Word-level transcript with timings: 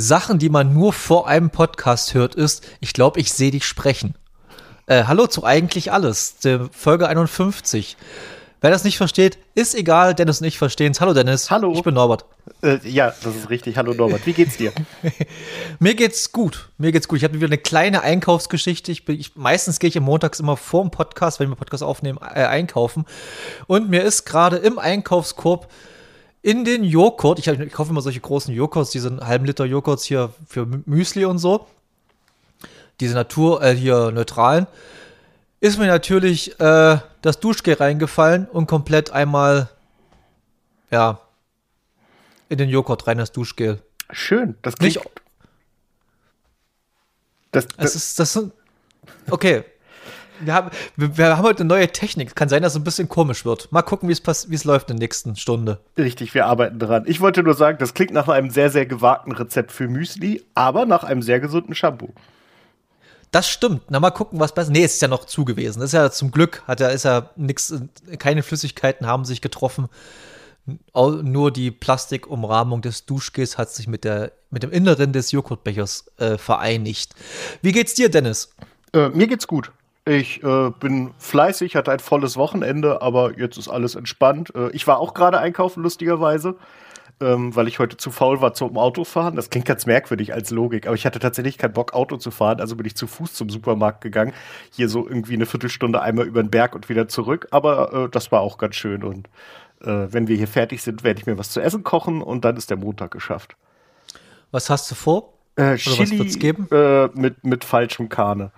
Sachen, 0.00 0.38
die 0.38 0.48
man 0.48 0.72
nur 0.74 0.92
vor 0.92 1.28
einem 1.28 1.50
Podcast 1.50 2.14
hört, 2.14 2.34
ist, 2.34 2.66
ich 2.80 2.92
glaube, 2.92 3.20
ich 3.20 3.32
sehe 3.32 3.50
dich 3.50 3.64
sprechen. 3.64 4.14
Äh, 4.86 5.04
hallo 5.04 5.26
zu 5.26 5.44
eigentlich 5.44 5.92
alles, 5.92 6.36
Folge 6.70 7.08
51. 7.08 7.96
Wer 8.62 8.70
das 8.70 8.84
nicht 8.84 8.96
versteht, 8.96 9.38
ist 9.54 9.74
egal. 9.74 10.14
Dennis 10.14 10.40
und 10.40 10.46
ich 10.46 10.58
verstehen 10.58 10.92
es. 10.92 11.00
Hallo 11.00 11.12
Dennis. 11.12 11.50
Hallo. 11.50 11.72
Ich 11.74 11.82
bin 11.82 11.94
Norbert. 11.94 12.24
Äh, 12.62 12.78
ja, 12.88 13.12
das 13.22 13.36
ist 13.36 13.50
richtig. 13.50 13.76
Hallo 13.76 13.92
Norbert. 13.92 14.26
Wie 14.26 14.32
geht's 14.32 14.56
dir? 14.56 14.72
Mir 15.78 15.94
geht's 15.94 16.32
gut. 16.32 16.70
Mir 16.78 16.90
geht's 16.90 17.06
gut. 17.06 17.18
Ich 17.18 17.24
habe 17.24 17.34
wieder 17.34 17.46
eine 17.46 17.58
kleine 17.58 18.02
Einkaufsgeschichte. 18.02 18.90
Ich 18.92 19.04
bin, 19.04 19.20
ich, 19.20 19.36
meistens 19.36 19.78
gehe 19.78 19.88
ich 19.88 20.00
montags 20.00 20.40
immer 20.40 20.56
vor 20.56 20.82
dem 20.82 20.90
Podcast, 20.90 21.38
wenn 21.38 21.50
wir 21.50 21.56
Podcast 21.56 21.82
aufnehmen, 21.82 22.18
äh, 22.22 22.44
einkaufen. 22.44 23.04
Und 23.66 23.90
mir 23.90 24.02
ist 24.02 24.24
gerade 24.24 24.56
im 24.56 24.78
Einkaufskorb 24.78 25.68
in 26.46 26.64
den 26.64 26.84
Joghurt, 26.84 27.40
ich, 27.40 27.48
ich 27.48 27.72
kaufe 27.72 27.90
immer 27.90 28.02
solche 28.02 28.20
großen 28.20 28.54
Joghurts, 28.54 28.92
diese 28.92 29.18
halben 29.26 29.46
Liter 29.46 29.64
Joghurts 29.64 30.04
hier 30.04 30.32
für 30.46 30.64
Müsli 30.84 31.24
und 31.24 31.38
so. 31.38 31.66
Diese 33.00 33.14
Natur, 33.14 33.64
äh, 33.64 33.74
hier 33.74 34.12
neutralen 34.12 34.68
ist 35.58 35.76
mir 35.76 35.88
natürlich 35.88 36.60
äh, 36.60 36.98
das 37.20 37.40
Duschgel 37.40 37.74
reingefallen 37.74 38.46
und 38.46 38.68
komplett 38.68 39.10
einmal, 39.10 39.68
ja, 40.92 41.18
in 42.48 42.58
den 42.58 42.68
Joghurt 42.68 43.08
rein, 43.08 43.18
das 43.18 43.32
Duschgel. 43.32 43.82
Schön, 44.12 44.54
das 44.62 44.76
klingt. 44.76 44.94
Nicht, 44.94 45.10
das, 47.50 47.66
das, 47.66 47.76
das 47.76 47.94
ist, 47.96 48.18
das 48.20 48.32
sind, 48.34 48.52
okay. 49.30 49.64
Wir 50.40 50.54
haben, 50.54 50.70
wir, 50.96 51.16
wir, 51.16 51.36
haben 51.36 51.44
heute 51.44 51.60
eine 51.60 51.68
neue 51.68 51.88
Technik. 51.88 52.34
Kann 52.34 52.48
sein, 52.48 52.62
dass 52.62 52.72
es 52.72 52.78
ein 52.78 52.84
bisschen 52.84 53.08
komisch 53.08 53.44
wird. 53.44 53.70
Mal 53.72 53.82
gucken, 53.82 54.08
wie 54.08 54.12
es 54.12 54.64
läuft 54.64 54.90
in 54.90 54.96
der 54.96 55.04
nächsten 55.04 55.36
Stunde. 55.36 55.80
Richtig, 55.96 56.34
wir 56.34 56.46
arbeiten 56.46 56.78
dran. 56.78 57.04
Ich 57.06 57.20
wollte 57.20 57.42
nur 57.42 57.54
sagen, 57.54 57.78
das 57.78 57.94
klingt 57.94 58.12
nach 58.12 58.28
einem 58.28 58.50
sehr, 58.50 58.70
sehr 58.70 58.86
gewagten 58.86 59.32
Rezept 59.32 59.72
für 59.72 59.88
Müsli, 59.88 60.44
aber 60.54 60.86
nach 60.86 61.04
einem 61.04 61.22
sehr 61.22 61.40
gesunden 61.40 61.74
Shampoo. 61.74 62.12
Das 63.30 63.48
stimmt. 63.48 63.82
Na, 63.88 64.00
mal 64.00 64.10
gucken, 64.10 64.40
was 64.40 64.54
besser. 64.54 64.70
Nee, 64.70 64.84
es 64.84 64.94
ist 64.94 65.02
ja 65.02 65.08
noch 65.08 65.24
zu 65.24 65.44
gewesen. 65.44 65.80
Das 65.80 65.90
ist 65.90 65.94
ja 65.94 66.10
zum 66.10 66.30
Glück, 66.30 66.62
hat 66.66 66.80
er, 66.80 66.92
ist 66.92 67.04
ja 67.04 67.30
nichts, 67.36 67.74
keine 68.18 68.42
Flüssigkeiten 68.42 69.06
haben 69.06 69.24
sich 69.24 69.40
getroffen. 69.40 69.88
Nur 70.94 71.52
die 71.52 71.70
Plastikumrahmung 71.70 72.82
des 72.82 73.06
Duschgels 73.06 73.56
hat 73.56 73.70
sich 73.70 73.86
mit, 73.86 74.04
der, 74.04 74.32
mit 74.50 74.62
dem 74.62 74.72
Inneren 74.72 75.12
des 75.12 75.30
Joghurtbechers 75.30 76.06
äh, 76.18 76.38
vereinigt. 76.38 77.14
Wie 77.62 77.72
geht's 77.72 77.94
dir, 77.94 78.08
Dennis? 78.08 78.52
Äh, 78.92 79.10
mir 79.10 79.28
geht's 79.28 79.46
gut. 79.46 79.70
Ich 80.08 80.42
äh, 80.42 80.70
bin 80.70 81.10
fleißig, 81.18 81.74
hatte 81.74 81.90
ein 81.90 81.98
volles 81.98 82.36
Wochenende, 82.36 83.02
aber 83.02 83.38
jetzt 83.38 83.58
ist 83.58 83.68
alles 83.68 83.96
entspannt. 83.96 84.54
Äh, 84.54 84.70
ich 84.70 84.86
war 84.86 84.98
auch 84.98 85.14
gerade 85.14 85.38
einkaufen, 85.38 85.82
lustigerweise 85.82 86.56
ähm, 87.20 87.56
weil 87.56 87.66
ich 87.66 87.78
heute 87.78 87.96
zu 87.96 88.10
faul 88.10 88.40
war 88.40 88.52
zum 88.52 88.76
Autofahren. 88.76 89.36
Das 89.36 89.50
klingt 89.50 89.66
ganz 89.66 89.86
merkwürdig 89.86 90.34
als 90.34 90.50
Logik, 90.50 90.86
aber 90.86 90.94
ich 90.94 91.06
hatte 91.06 91.18
tatsächlich 91.18 91.58
keinen 91.58 91.72
Bock, 91.72 91.94
Auto 91.94 92.16
zu 92.16 92.30
fahren, 92.30 92.60
also 92.60 92.76
bin 92.76 92.86
ich 92.86 92.94
zu 92.94 93.06
Fuß 93.06 93.32
zum 93.32 93.48
Supermarkt 93.48 94.02
gegangen. 94.02 94.32
Hier 94.70 94.88
so 94.88 95.06
irgendwie 95.06 95.34
eine 95.34 95.46
Viertelstunde 95.46 96.02
einmal 96.02 96.26
über 96.26 96.42
den 96.42 96.50
Berg 96.50 96.74
und 96.74 96.88
wieder 96.88 97.08
zurück, 97.08 97.48
aber 97.50 97.92
äh, 97.92 98.08
das 98.10 98.32
war 98.32 98.40
auch 98.40 98.58
ganz 98.58 98.76
schön 98.76 99.02
und 99.02 99.28
äh, 99.80 100.08
wenn 100.10 100.28
wir 100.28 100.36
hier 100.36 100.48
fertig 100.48 100.82
sind, 100.82 101.04
werde 101.04 101.20
ich 101.20 101.26
mir 101.26 101.38
was 101.38 101.50
zu 101.50 101.60
essen 101.60 101.84
kochen 101.84 102.20
und 102.22 102.44
dann 102.44 102.56
ist 102.56 102.70
der 102.70 102.76
Montag 102.76 103.10
geschafft. 103.10 103.56
Was 104.50 104.68
hast 104.68 104.90
du 104.90 104.94
vor? 104.94 105.32
Äh, 105.56 105.76
Chili, 105.76 106.18
was 106.18 106.38
geben? 106.38 106.68
Äh, 106.70 107.08
mit, 107.14 107.44
mit 107.44 107.64
falschem 107.64 108.08
Karne. 108.10 108.52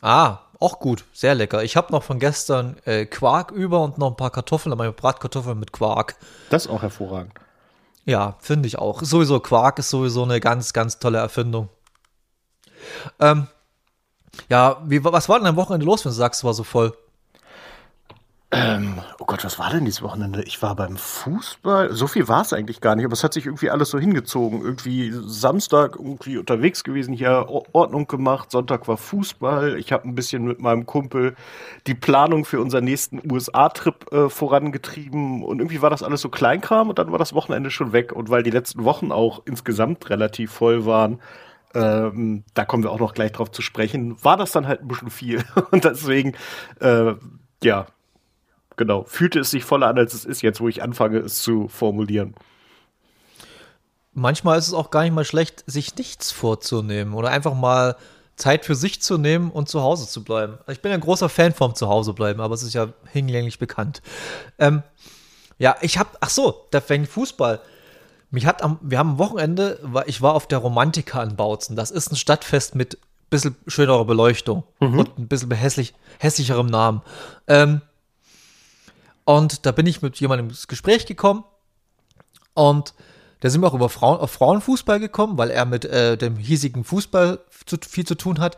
Ah, 0.00 0.38
auch 0.58 0.78
gut, 0.78 1.04
sehr 1.12 1.34
lecker. 1.34 1.62
Ich 1.62 1.76
habe 1.76 1.92
noch 1.92 2.02
von 2.02 2.18
gestern 2.18 2.76
äh, 2.84 3.06
Quark 3.06 3.50
über 3.50 3.82
und 3.82 3.98
noch 3.98 4.08
ein 4.08 4.16
paar 4.16 4.30
Kartoffeln, 4.30 4.72
aber 4.72 4.90
Bratkartoffeln 4.92 5.58
mit 5.58 5.72
Quark. 5.72 6.16
Das 6.50 6.66
ist 6.66 6.70
auch 6.70 6.82
hervorragend. 6.82 7.32
Ja, 8.04 8.36
finde 8.40 8.66
ich 8.66 8.78
auch. 8.78 9.02
Sowieso 9.02 9.40
Quark 9.40 9.78
ist 9.78 9.90
sowieso 9.90 10.22
eine 10.22 10.40
ganz, 10.40 10.72
ganz 10.72 10.98
tolle 10.98 11.18
Erfindung. 11.18 11.68
Ähm, 13.18 13.46
ja, 14.48 14.82
wie, 14.86 15.04
was 15.04 15.28
war 15.28 15.38
denn 15.38 15.46
am 15.46 15.56
Wochenende 15.56 15.86
los, 15.86 16.04
wenn 16.04 16.10
du 16.10 16.16
sagst, 16.16 16.40
es 16.40 16.44
war 16.44 16.54
so 16.54 16.64
voll? 16.64 16.96
Ähm, 18.52 19.00
oh 19.20 19.26
Gott, 19.26 19.44
was 19.44 19.60
war 19.60 19.70
denn 19.70 19.84
dieses 19.84 20.02
Wochenende? 20.02 20.42
Ich 20.42 20.60
war 20.60 20.74
beim 20.74 20.96
Fußball. 20.96 21.92
So 21.92 22.08
viel 22.08 22.26
war 22.26 22.42
es 22.42 22.52
eigentlich 22.52 22.80
gar 22.80 22.96
nicht, 22.96 23.04
aber 23.04 23.12
es 23.12 23.22
hat 23.22 23.32
sich 23.32 23.46
irgendwie 23.46 23.70
alles 23.70 23.90
so 23.90 23.98
hingezogen. 24.00 24.62
Irgendwie 24.62 25.12
Samstag 25.12 25.94
irgendwie 25.94 26.36
unterwegs 26.36 26.82
gewesen, 26.82 27.14
hier 27.14 27.46
Ordnung 27.72 28.08
gemacht. 28.08 28.50
Sonntag 28.50 28.88
war 28.88 28.96
Fußball. 28.96 29.78
Ich 29.78 29.92
habe 29.92 30.08
ein 30.08 30.16
bisschen 30.16 30.44
mit 30.44 30.60
meinem 30.60 30.84
Kumpel 30.84 31.36
die 31.86 31.94
Planung 31.94 32.44
für 32.44 32.60
unseren 32.60 32.84
nächsten 32.84 33.20
USA-Trip 33.30 34.12
äh, 34.12 34.28
vorangetrieben. 34.28 35.44
Und 35.44 35.60
irgendwie 35.60 35.80
war 35.80 35.90
das 35.90 36.02
alles 36.02 36.20
so 36.20 36.28
Kleinkram 36.28 36.88
und 36.88 36.98
dann 36.98 37.12
war 37.12 37.18
das 37.20 37.32
Wochenende 37.34 37.70
schon 37.70 37.92
weg. 37.92 38.12
Und 38.12 38.30
weil 38.30 38.42
die 38.42 38.50
letzten 38.50 38.82
Wochen 38.82 39.12
auch 39.12 39.42
insgesamt 39.44 40.10
relativ 40.10 40.50
voll 40.50 40.86
waren, 40.86 41.20
ähm, 41.72 42.42
da 42.54 42.64
kommen 42.64 42.82
wir 42.82 42.90
auch 42.90 42.98
noch 42.98 43.14
gleich 43.14 43.30
drauf 43.30 43.52
zu 43.52 43.62
sprechen, 43.62 44.16
war 44.24 44.36
das 44.36 44.50
dann 44.50 44.66
halt 44.66 44.80
ein 44.80 44.88
bisschen 44.88 45.10
viel. 45.10 45.44
und 45.70 45.84
deswegen, 45.84 46.34
äh, 46.80 47.14
ja, 47.62 47.86
genau. 48.80 49.04
Fühlte 49.04 49.40
es 49.40 49.50
sich 49.50 49.62
voller 49.62 49.88
an, 49.88 49.98
als 49.98 50.14
es 50.14 50.24
ist, 50.24 50.40
jetzt 50.40 50.58
wo 50.58 50.66
ich 50.66 50.82
anfange, 50.82 51.18
es 51.18 51.42
zu 51.42 51.68
formulieren. 51.68 52.34
Manchmal 54.14 54.58
ist 54.58 54.68
es 54.68 54.72
auch 54.72 54.90
gar 54.90 55.02
nicht 55.02 55.12
mal 55.12 55.26
schlecht, 55.26 55.62
sich 55.66 55.94
nichts 55.96 56.32
vorzunehmen 56.32 57.12
oder 57.12 57.28
einfach 57.28 57.52
mal 57.52 57.96
Zeit 58.36 58.64
für 58.64 58.74
sich 58.74 59.02
zu 59.02 59.18
nehmen 59.18 59.50
und 59.50 59.68
zu 59.68 59.82
Hause 59.82 60.08
zu 60.08 60.24
bleiben. 60.24 60.56
Ich 60.66 60.80
bin 60.80 60.92
ein 60.92 61.00
großer 61.00 61.28
Fan 61.28 61.52
vom 61.52 61.74
Zuhausebleiben, 61.74 62.40
aber 62.40 62.54
es 62.54 62.62
ist 62.62 62.72
ja 62.72 62.88
hinlänglich 63.12 63.58
bekannt. 63.58 64.00
Ähm, 64.58 64.82
ja, 65.58 65.76
ich 65.82 65.98
habe, 65.98 66.08
ach 66.20 66.30
so, 66.30 66.66
da 66.70 66.80
fängt 66.80 67.06
Fußball. 67.06 67.60
Mich 68.30 68.46
hat 68.46 68.62
am, 68.62 68.78
wir 68.80 68.98
haben 68.98 69.10
am 69.10 69.18
Wochenende, 69.18 69.78
ich 70.06 70.22
war 70.22 70.34
auf 70.34 70.48
der 70.48 70.58
Romantika 70.58 71.22
in 71.22 71.36
Bautzen. 71.36 71.76
Das 71.76 71.90
ist 71.90 72.10
ein 72.10 72.16
Stadtfest 72.16 72.74
mit 72.74 72.94
ein 72.94 73.28
bisschen 73.28 73.56
schönerer 73.66 74.06
Beleuchtung 74.06 74.64
mhm. 74.80 75.00
und 75.00 75.18
ein 75.18 75.28
bisschen 75.28 75.50
hässlich, 75.50 75.92
hässlicherem 76.18 76.66
Namen. 76.66 77.02
Ähm, 77.46 77.82
und 79.30 79.64
da 79.64 79.70
bin 79.70 79.86
ich 79.86 80.02
mit 80.02 80.18
jemandem 80.18 80.48
ins 80.48 80.66
Gespräch 80.66 81.06
gekommen 81.06 81.44
und 82.52 82.94
da 83.38 83.48
sind 83.48 83.60
wir 83.60 83.68
auch 83.68 83.74
über 83.74 83.88
Frauen, 83.88 84.18
auf 84.18 84.32
Frauenfußball 84.32 84.98
gekommen, 84.98 85.38
weil 85.38 85.50
er 85.50 85.66
mit 85.66 85.84
äh, 85.84 86.18
dem 86.18 86.36
hiesigen 86.36 86.82
Fußball 86.82 87.38
zu, 87.64 87.76
viel 87.88 88.04
zu 88.04 88.16
tun 88.16 88.40
hat. 88.40 88.56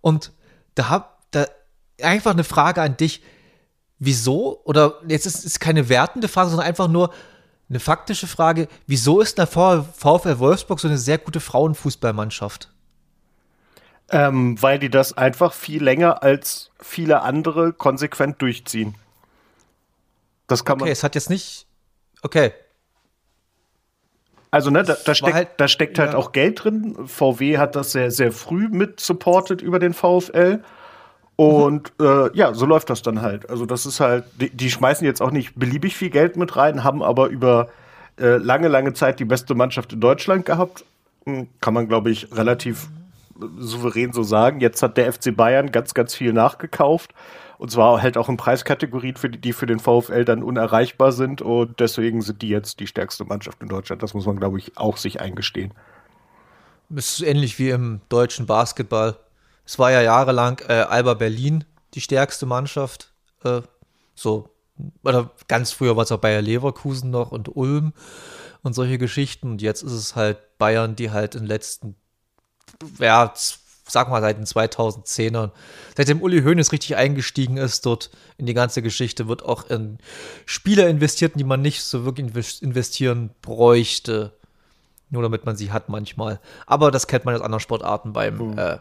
Und 0.00 0.32
da 0.74 0.88
hab 0.88 1.22
da 1.30 1.46
einfach 2.02 2.32
eine 2.32 2.42
Frage 2.42 2.82
an 2.82 2.96
dich. 2.96 3.22
Wieso? 4.00 4.60
Oder 4.64 4.94
jetzt 5.06 5.24
ist 5.24 5.44
es 5.44 5.60
keine 5.60 5.88
wertende 5.88 6.26
Frage, 6.26 6.50
sondern 6.50 6.66
einfach 6.66 6.88
nur 6.88 7.12
eine 7.68 7.78
faktische 7.78 8.26
Frage. 8.26 8.66
Wieso 8.88 9.20
ist 9.20 9.38
der 9.38 9.46
VfL 9.46 10.38
Wolfsburg 10.40 10.80
so 10.80 10.88
eine 10.88 10.98
sehr 10.98 11.18
gute 11.18 11.38
Frauenfußballmannschaft? 11.38 12.70
Ähm, 14.10 14.60
weil 14.60 14.80
die 14.80 14.90
das 14.90 15.16
einfach 15.16 15.52
viel 15.52 15.82
länger 15.82 16.24
als 16.24 16.70
viele 16.80 17.22
andere 17.22 17.72
konsequent 17.72 18.42
durchziehen. 18.42 18.96
Das 20.48 20.64
kann 20.64 20.74
okay, 20.74 20.80
man. 20.80 20.86
Okay, 20.86 20.92
es 20.92 21.04
hat 21.04 21.14
jetzt 21.14 21.30
nicht. 21.30 21.66
Okay. 22.22 22.52
Also, 24.50 24.70
ne, 24.70 24.82
da, 24.82 24.96
da 25.04 25.14
steckt, 25.14 25.34
halt, 25.34 25.48
da 25.58 25.68
steckt 25.68 25.98
halt 25.98 26.12
ja. 26.12 26.18
auch 26.18 26.32
Geld 26.32 26.64
drin. 26.64 26.96
VW 27.06 27.58
hat 27.58 27.76
das 27.76 27.92
sehr, 27.92 28.10
sehr 28.10 28.32
früh 28.32 28.68
mit 28.68 28.98
supported 28.98 29.60
über 29.60 29.78
den 29.78 29.92
VfL. 29.92 30.62
Und 31.36 31.92
mhm. 31.98 32.06
äh, 32.06 32.36
ja, 32.36 32.54
so 32.54 32.66
läuft 32.66 32.90
das 32.90 33.02
dann 33.02 33.22
halt. 33.22 33.48
Also, 33.48 33.66
das 33.66 33.86
ist 33.86 34.00
halt, 34.00 34.24
die, 34.40 34.50
die, 34.50 34.70
schmeißen 34.70 35.06
jetzt 35.06 35.20
auch 35.20 35.30
nicht 35.30 35.54
beliebig 35.54 35.96
viel 35.96 36.10
Geld 36.10 36.36
mit 36.36 36.56
rein, 36.56 36.82
haben 36.82 37.02
aber 37.02 37.28
über 37.28 37.68
äh, 38.18 38.38
lange, 38.38 38.68
lange 38.68 38.94
Zeit 38.94 39.20
die 39.20 39.26
beste 39.26 39.54
Mannschaft 39.54 39.92
in 39.92 40.00
Deutschland 40.00 40.46
gehabt. 40.46 40.84
Hm, 41.26 41.48
kann 41.60 41.74
man, 41.74 41.86
glaube 41.86 42.10
ich, 42.10 42.34
relativ 42.34 42.88
souverän 43.58 44.12
so 44.12 44.22
sagen. 44.22 44.60
Jetzt 44.60 44.82
hat 44.82 44.96
der 44.96 45.12
FC 45.12 45.36
Bayern 45.36 45.70
ganz, 45.70 45.94
ganz 45.94 46.14
viel 46.14 46.32
nachgekauft. 46.32 47.12
Und 47.58 47.72
zwar 47.72 48.00
halt 48.00 48.16
auch 48.16 48.28
in 48.28 48.36
Preiskategorien, 48.36 49.16
für 49.16 49.28
die, 49.28 49.40
die 49.40 49.52
für 49.52 49.66
den 49.66 49.80
VfL 49.80 50.24
dann 50.24 50.42
unerreichbar 50.42 51.10
sind. 51.12 51.42
Und 51.42 51.80
deswegen 51.80 52.22
sind 52.22 52.40
die 52.42 52.48
jetzt 52.48 52.78
die 52.78 52.86
stärkste 52.86 53.24
Mannschaft 53.24 53.60
in 53.60 53.68
Deutschland. 53.68 54.02
Das 54.02 54.14
muss 54.14 54.26
man, 54.26 54.38
glaube 54.38 54.58
ich, 54.58 54.76
auch 54.76 54.96
sich 54.96 55.20
eingestehen. 55.20 55.74
Das 56.88 57.18
ist 57.18 57.22
ähnlich 57.22 57.58
wie 57.58 57.70
im 57.70 58.00
deutschen 58.08 58.46
Basketball. 58.46 59.16
Es 59.66 59.78
war 59.78 59.90
ja 59.90 60.00
jahrelang 60.00 60.60
äh, 60.68 60.72
Alba 60.72 61.14
Berlin 61.14 61.64
die 61.94 62.00
stärkste 62.00 62.46
Mannschaft. 62.46 63.12
Äh, 63.42 63.62
so, 64.14 64.50
oder 65.02 65.30
ganz 65.48 65.72
früher 65.72 65.96
war 65.96 66.04
es 66.04 66.12
auch 66.12 66.18
Bayer 66.18 66.40
Leverkusen 66.40 67.10
noch 67.10 67.32
und 67.32 67.56
Ulm 67.56 67.92
und 68.62 68.74
solche 68.74 68.98
Geschichten. 68.98 69.50
Und 69.50 69.62
jetzt 69.62 69.82
ist 69.82 69.92
es 69.92 70.14
halt 70.14 70.38
Bayern, 70.58 70.94
die 70.94 71.10
halt 71.10 71.34
in 71.34 71.42
den 71.42 71.48
letzten 71.48 71.96
ja, 72.98 73.32
sag 73.88 74.08
mal, 74.08 74.20
seit 74.20 74.38
den 74.38 74.44
2010ern, 74.44 75.50
seitdem 75.96 76.22
Uli 76.22 76.42
Hoeneß 76.42 76.72
richtig 76.72 76.96
eingestiegen 76.96 77.56
ist 77.56 77.84
dort 77.86 78.10
in 78.36 78.46
die 78.46 78.54
ganze 78.54 78.82
Geschichte, 78.82 79.28
wird 79.28 79.44
auch 79.44 79.68
in 79.70 79.98
Spieler 80.46 80.88
investiert, 80.88 81.32
die 81.36 81.44
man 81.44 81.62
nicht 81.62 81.82
so 81.82 82.04
wirklich 82.04 82.62
investieren 82.62 83.30
bräuchte. 83.42 84.32
Nur 85.10 85.22
damit 85.22 85.46
man 85.46 85.56
sie 85.56 85.72
hat 85.72 85.88
manchmal. 85.88 86.38
Aber 86.66 86.90
das 86.90 87.06
kennt 87.06 87.24
man 87.24 87.34
aus 87.34 87.40
anderen 87.40 87.60
Sportarten 87.60 88.12
beim 88.12 88.52
mhm. 88.52 88.58
äh, 88.58 88.78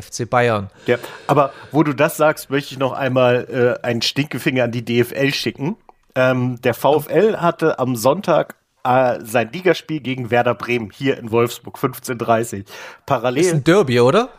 FC 0.00 0.28
Bayern. 0.28 0.70
Ja, 0.86 0.98
aber 1.26 1.52
wo 1.70 1.82
du 1.82 1.92
das 1.92 2.16
sagst, 2.16 2.50
möchte 2.50 2.74
ich 2.74 2.78
noch 2.78 2.92
einmal 2.92 3.78
äh, 3.82 3.86
einen 3.86 4.02
Stinkefinger 4.02 4.64
an 4.64 4.72
die 4.72 4.84
DFL 4.84 5.32
schicken. 5.32 5.76
Ähm, 6.14 6.60
der 6.62 6.74
VfL 6.74 7.38
hatte 7.38 7.78
am 7.78 7.96
Sonntag 7.96 8.56
äh, 8.84 9.18
sein 9.22 9.50
Ligaspiel 9.52 10.00
gegen 10.00 10.30
Werder 10.30 10.54
Bremen 10.54 10.90
hier 10.90 11.18
in 11.18 11.30
Wolfsburg, 11.30 11.78
15.30 11.78 12.64
Parallel. 13.06 13.42
Ist 13.42 13.52
ein 13.52 13.64
Derby, 13.64 14.00
oder? 14.00 14.30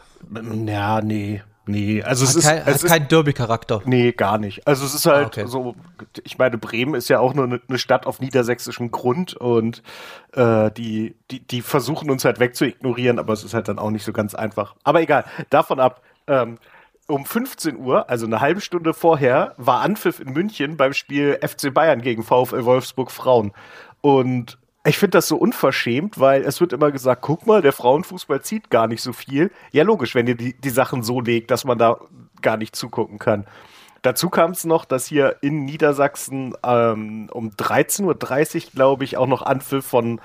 Ja, 0.66 1.01
nee. 1.01 1.42
Nee, 1.66 2.04
also 2.04 2.24
hat 2.25 2.30
es 2.31 2.36
ist, 2.36 2.45
kein, 2.45 2.57
es 2.66 2.84
hat 2.84 2.90
keinen 2.90 3.07
Derby-Charakter. 3.07 3.81
Nee, 3.86 4.12
gar 4.12 4.38
nicht. 4.38 4.68
Also 4.68 4.86
es 4.86 4.94
ist 4.94 5.06
halt 5.06 5.38
Ah, 5.38 5.42
okay. 5.44 5.48
so, 5.48 5.75
ich 6.25 6.38
meine, 6.38 6.57
Bremen 6.57 6.94
ist 6.94 7.07
ja 7.07 7.19
auch 7.19 7.34
nur 7.34 7.45
eine 7.45 7.62
eine 7.69 7.78
Stadt 7.78 8.06
auf 8.06 8.19
niedersächsischem 8.19 8.92
Grund 8.92 9.34
und 9.36 9.81
äh, 10.34 10.69
die, 10.72 11.16
die, 11.31 11.40
die 11.40 11.62
versuchen 11.62 12.10
uns 12.12 12.25
halt 12.25 12.42
wegzuignorieren, 12.42 13.18
aber 13.18 13.31
es 13.31 13.45
ist 13.45 13.54
halt 13.54 13.69
dann 13.69 13.80
auch 13.80 13.92
nicht 13.92 14.04
so 14.04 14.12
ganz 14.12 14.36
einfach. 14.36 14.75
Aber 14.84 15.01
egal, 15.01 15.24
davon 15.50 15.80
ab. 15.80 16.01
Ähm, 16.28 16.57
um 17.07 17.25
15 17.25 17.78
Uhr, 17.78 18.10
also 18.10 18.25
eine 18.25 18.40
halbe 18.40 18.62
Stunde 18.62 18.94
vorher, 18.94 19.54
war 19.57 19.81
Anpfiff 19.81 20.22
in 20.22 20.31
München 20.31 20.78
beim 20.78 20.94
Spiel 20.94 21.38
FC 21.42 21.74
Bayern 21.74 22.01
gegen 22.01 22.24
VfL 22.24 22.63
Wolfsburg 22.63 23.12
Frauen. 23.12 23.51
Und 24.03 24.57
ich 24.85 24.97
finde 24.97 25.17
das 25.17 25.29
so 25.29 25.38
unverschämt, 25.38 26.19
weil 26.19 26.41
es 26.41 26.59
wird 26.59 26.73
immer 26.73 26.91
gesagt, 26.91 27.21
guck 27.21 27.47
mal, 27.47 27.61
der 27.61 27.71
Frauenfußball 27.71 28.41
zieht 28.41 28.69
gar 28.69 28.88
nicht 28.88 29.01
so 29.01 29.13
viel. 29.13 29.50
Ja, 29.71 29.83
logisch, 29.83 30.13
wenn 30.13 30.27
ihr 30.27 30.35
die, 30.35 30.59
die 30.59 30.69
Sachen 30.69 31.03
so 31.03 31.21
legt, 31.21 31.51
dass 31.51 31.63
man 31.63 31.77
da 31.77 32.01
gar 32.41 32.57
nicht 32.57 32.75
zugucken 32.75 33.17
kann. 33.17 33.45
Dazu 34.01 34.29
kam 34.29 34.51
es 34.51 34.65
noch, 34.65 34.83
dass 34.83 35.05
hier 35.05 35.38
in 35.39 35.63
Niedersachsen 35.63 36.53
ähm, 36.65 37.29
um 37.31 37.51
13.30 37.51 38.03
Uhr, 38.65 38.71
glaube 38.75 39.05
ich, 39.05 39.15
auch 39.15 39.27
noch 39.27 39.41
Anpfiff 39.41 39.85
von 39.85 40.19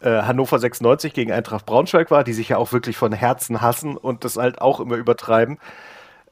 äh, 0.00 0.22
Hannover 0.22 0.58
96 0.58 1.12
gegen 1.12 1.30
Eintracht 1.30 1.66
Braunschweig 1.66 2.10
war, 2.10 2.24
die 2.24 2.32
sich 2.32 2.48
ja 2.48 2.56
auch 2.56 2.72
wirklich 2.72 2.96
von 2.96 3.12
Herzen 3.12 3.60
hassen 3.60 3.98
und 3.98 4.24
das 4.24 4.38
halt 4.38 4.62
auch 4.62 4.80
immer 4.80 4.96
übertreiben. 4.96 5.58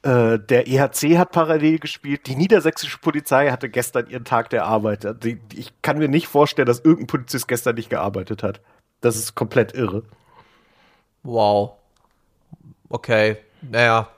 Äh, 0.02 0.38
der 0.38 0.69
EHC 0.69 1.19
hat 1.19 1.32
parallel 1.32 1.78
gespielt. 1.78 2.26
Die 2.26 2.37
niedersächsische 2.37 2.98
Polizei 2.98 3.50
hatte 3.50 3.69
gestern 3.69 4.08
ihren 4.08 4.25
Tag 4.25 4.50
der 4.50 4.64
Arbeit. 4.66 5.06
Ich 5.54 5.72
kann 5.82 5.98
mir 5.98 6.08
nicht 6.08 6.28
vorstellen, 6.28 6.66
dass 6.66 6.81
irgendein 6.81 7.06
Polizist 7.06 7.48
gestern 7.48 7.76
nicht 7.76 7.90
gearbeitet 7.90 8.43
hat. 8.43 8.60
Das 9.00 9.16
ist 9.16 9.34
komplett 9.34 9.75
irre. 9.75 10.02
Wow. 11.22 11.72
Okay, 12.88 13.37
naja. 13.62 14.08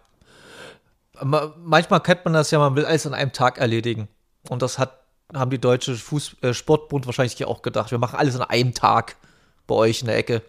Ma- 1.23 1.55
Manchmal 1.59 2.01
kennt 2.01 2.25
man 2.25 2.35
das 2.35 2.51
ja, 2.51 2.59
man 2.59 2.77
will 2.77 2.85
alles 2.85 3.07
an 3.07 3.15
einem 3.15 3.33
Tag 3.33 3.59
erledigen. 3.59 4.09
Und 4.49 4.63
das 4.63 4.79
hat, 4.79 5.01
haben 5.35 5.51
die 5.51 5.61
deutsche 5.61 5.95
Fuß 5.95 6.37
äh, 6.43 6.55
Sportbund 6.55 7.07
wahrscheinlich 7.07 7.43
auch 7.45 7.63
gedacht. 7.63 7.91
Wir 7.91 7.99
machen 7.99 8.19
alles 8.19 8.39
an 8.39 8.43
einem 8.49 8.75
Tag 8.75 9.17
bei 9.67 9.75
euch 9.75 10.01
in 10.01 10.07
der 10.07 10.17
Ecke. 10.19 10.43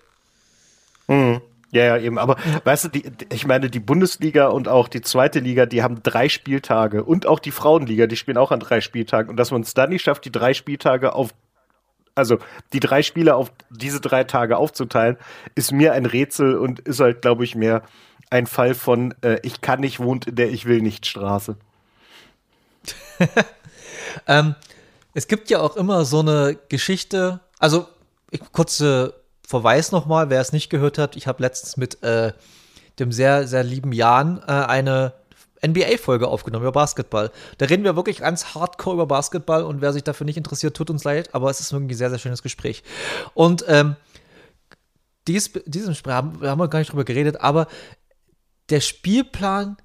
Ja, 1.72 1.84
ja, 1.84 1.98
eben. 1.98 2.18
Aber 2.18 2.38
weißt 2.64 2.86
du, 2.86 2.88
die, 2.90 3.12
ich 3.32 3.46
meine, 3.46 3.70
die 3.70 3.80
Bundesliga 3.80 4.48
und 4.48 4.68
auch 4.68 4.88
die 4.88 5.02
zweite 5.02 5.40
Liga, 5.40 5.66
die 5.66 5.84
haben 5.84 6.02
drei 6.02 6.28
Spieltage. 6.30 7.04
Und 7.04 7.28
auch 7.28 7.40
die 7.40 7.52
Frauenliga, 7.52 8.08
die 8.08 8.16
spielen 8.16 8.38
auch 8.38 8.52
an 8.52 8.60
drei 8.60 8.82
Spieltagen. 8.82 9.30
Und 9.30 9.38
dass 9.38 9.52
man 9.52 9.62
es 9.62 9.74
dann 9.74 9.90
nicht 9.90 10.04
schafft, 10.04 10.26
die 10.26 10.32
drei 10.32 10.54
Spieltage 10.54 11.14
auf, 11.14 11.30
also 12.16 12.40
die 12.74 12.80
drei 12.80 13.04
Spiele 13.04 13.36
auf 13.36 13.52
diese 13.70 14.02
drei 14.02 14.24
Tage 14.24 14.58
aufzuteilen, 14.58 15.18
ist 15.56 15.72
mir 15.72 15.94
ein 15.94 16.06
Rätsel 16.06 16.58
und 16.58 16.80
ist 16.80 17.00
halt, 17.00 17.22
glaube 17.22 17.44
ich, 17.44 17.56
mehr 17.56 17.84
ein 18.32 18.48
Fall 18.48 18.74
von 18.74 19.14
äh, 19.22 19.40
ich 19.44 19.62
kann 19.62 19.80
nicht, 19.80 20.00
wohnt 20.00 20.28
in 20.28 20.36
der 20.36 20.50
ich 20.52 20.66
will 20.66 20.82
nicht 20.82 21.06
Straße. 21.06 21.56
Ähm, 24.28 24.56
es 25.14 25.28
gibt 25.28 25.50
ja 25.50 25.60
auch 25.60 25.76
immer 25.76 26.06
so 26.06 26.20
eine 26.20 26.58
Geschichte, 26.70 27.40
also 27.60 27.88
ich, 28.32 28.40
kurze 28.52 29.14
Verweis 29.50 29.92
nochmal, 29.92 30.30
wer 30.30 30.42
es 30.42 30.54
nicht 30.54 30.70
gehört 30.70 31.00
hat, 31.00 31.16
ich 31.16 31.26
habe 31.26 31.42
letztens 31.42 31.76
mit 31.76 32.04
äh, 32.04 32.34
dem 33.00 33.12
sehr, 33.12 33.48
sehr 33.48 33.64
lieben 33.64 33.92
Jan 33.92 34.44
äh, 34.46 34.52
eine 34.52 35.16
NBA-Folge 35.66 36.28
aufgenommen 36.28 36.66
über 36.66 36.72
Basketball. 36.72 37.32
Da 37.58 37.66
reden 37.66 37.84
wir 37.84 37.96
wirklich 37.96 38.20
ganz 38.20 38.54
hardcore 38.54 38.94
über 38.94 39.08
Basketball 39.08 39.64
und 39.64 39.82
wer 39.82 39.92
sich 39.92 40.04
dafür 40.04 40.26
nicht 40.26 40.38
interessiert, 40.38 40.78
tut 40.78 40.92
uns 40.92 41.04
leid, 41.04 41.34
aber 41.34 41.50
es 41.50 41.62
ist 41.62 41.72
irgendwie 41.72 41.96
ein 41.96 41.98
sehr, 41.98 42.12
sehr 42.12 42.20
schönes 42.20 42.44
Gespräch. 42.44 42.84
Und 43.34 43.66
ähm, 43.68 43.96
dies, 45.28 45.52
diesem 45.66 45.90
Gespräch 45.94 46.14
haben, 46.14 46.40
haben 46.44 46.60
wir 46.60 46.68
gar 46.68 46.78
nicht 46.78 46.92
drüber 46.92 47.04
geredet, 47.04 47.42
aber 47.42 47.66
der 48.70 48.82
Spielplan, 48.82 49.78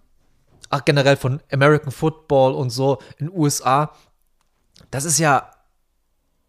ach, 0.69 0.85
generell 0.85 1.17
von 1.17 1.41
American 1.51 1.91
Football 1.91 2.53
und 2.53 2.69
so 2.69 2.99
in 3.17 3.29
den 3.29 3.35
USA, 3.35 3.95
das 4.91 5.07
ist 5.07 5.19
ja 5.19 5.51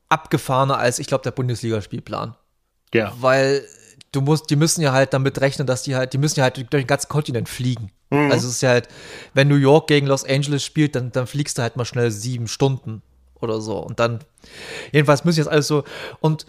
abgefahrener 0.09 0.77
als, 0.77 0.99
ich 0.99 1.07
glaube, 1.07 1.23
der 1.23 1.31
Bundesligaspielplan. 1.31 2.35
Ja. 2.95 3.13
Weil 3.19 3.65
du 4.11 4.21
musst, 4.21 4.49
die 4.49 4.55
müssen 4.55 4.81
ja 4.81 4.93
halt 4.93 5.13
damit 5.13 5.39
rechnen, 5.41 5.67
dass 5.67 5.83
die 5.83 5.95
halt, 5.95 6.13
die 6.13 6.17
müssen 6.17 6.39
ja 6.39 6.43
halt 6.43 6.57
durch 6.57 6.67
den 6.69 6.87
ganzen 6.87 7.09
Kontinent 7.09 7.49
fliegen. 7.49 7.91
Also 8.09 8.47
es 8.47 8.55
ist 8.55 8.61
ja 8.61 8.69
halt, 8.69 8.87
wenn 9.33 9.47
New 9.47 9.55
York 9.55 9.87
gegen 9.87 10.07
Los 10.07 10.23
Angeles 10.23 10.63
spielt, 10.63 10.95
dann, 10.95 11.11
dann 11.11 11.27
fliegst 11.27 11.57
du 11.57 11.61
halt 11.61 11.75
mal 11.75 11.85
schnell 11.85 12.11
sieben 12.11 12.47
Stunden 12.47 13.01
oder 13.41 13.59
so. 13.59 13.77
Und 13.77 13.99
dann, 13.99 14.19
jedenfalls 14.91 15.25
müssen 15.25 15.39
jetzt 15.39 15.49
alles 15.49 15.67
so. 15.67 15.83
Und 16.21 16.45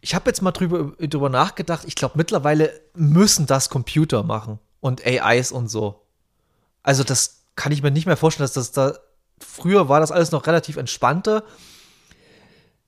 ich 0.00 0.14
habe 0.14 0.28
jetzt 0.28 0.42
mal 0.42 0.50
drüber, 0.50 0.92
drüber 0.98 1.28
nachgedacht, 1.28 1.84
ich 1.86 1.94
glaube, 1.94 2.14
mittlerweile 2.16 2.72
müssen 2.94 3.46
das 3.46 3.68
Computer 3.68 4.22
machen 4.22 4.58
und 4.80 5.06
AIs 5.06 5.52
und 5.52 5.68
so. 5.68 6.02
Also 6.82 7.04
das 7.04 7.42
kann 7.54 7.72
ich 7.72 7.82
mir 7.82 7.90
nicht 7.90 8.06
mehr 8.06 8.16
vorstellen, 8.16 8.44
dass 8.44 8.54
das 8.54 8.72
da. 8.72 8.98
Früher 9.40 9.88
war 9.88 10.00
das 10.00 10.10
alles 10.10 10.32
noch 10.32 10.46
relativ 10.46 10.76
entspannter. 10.76 11.44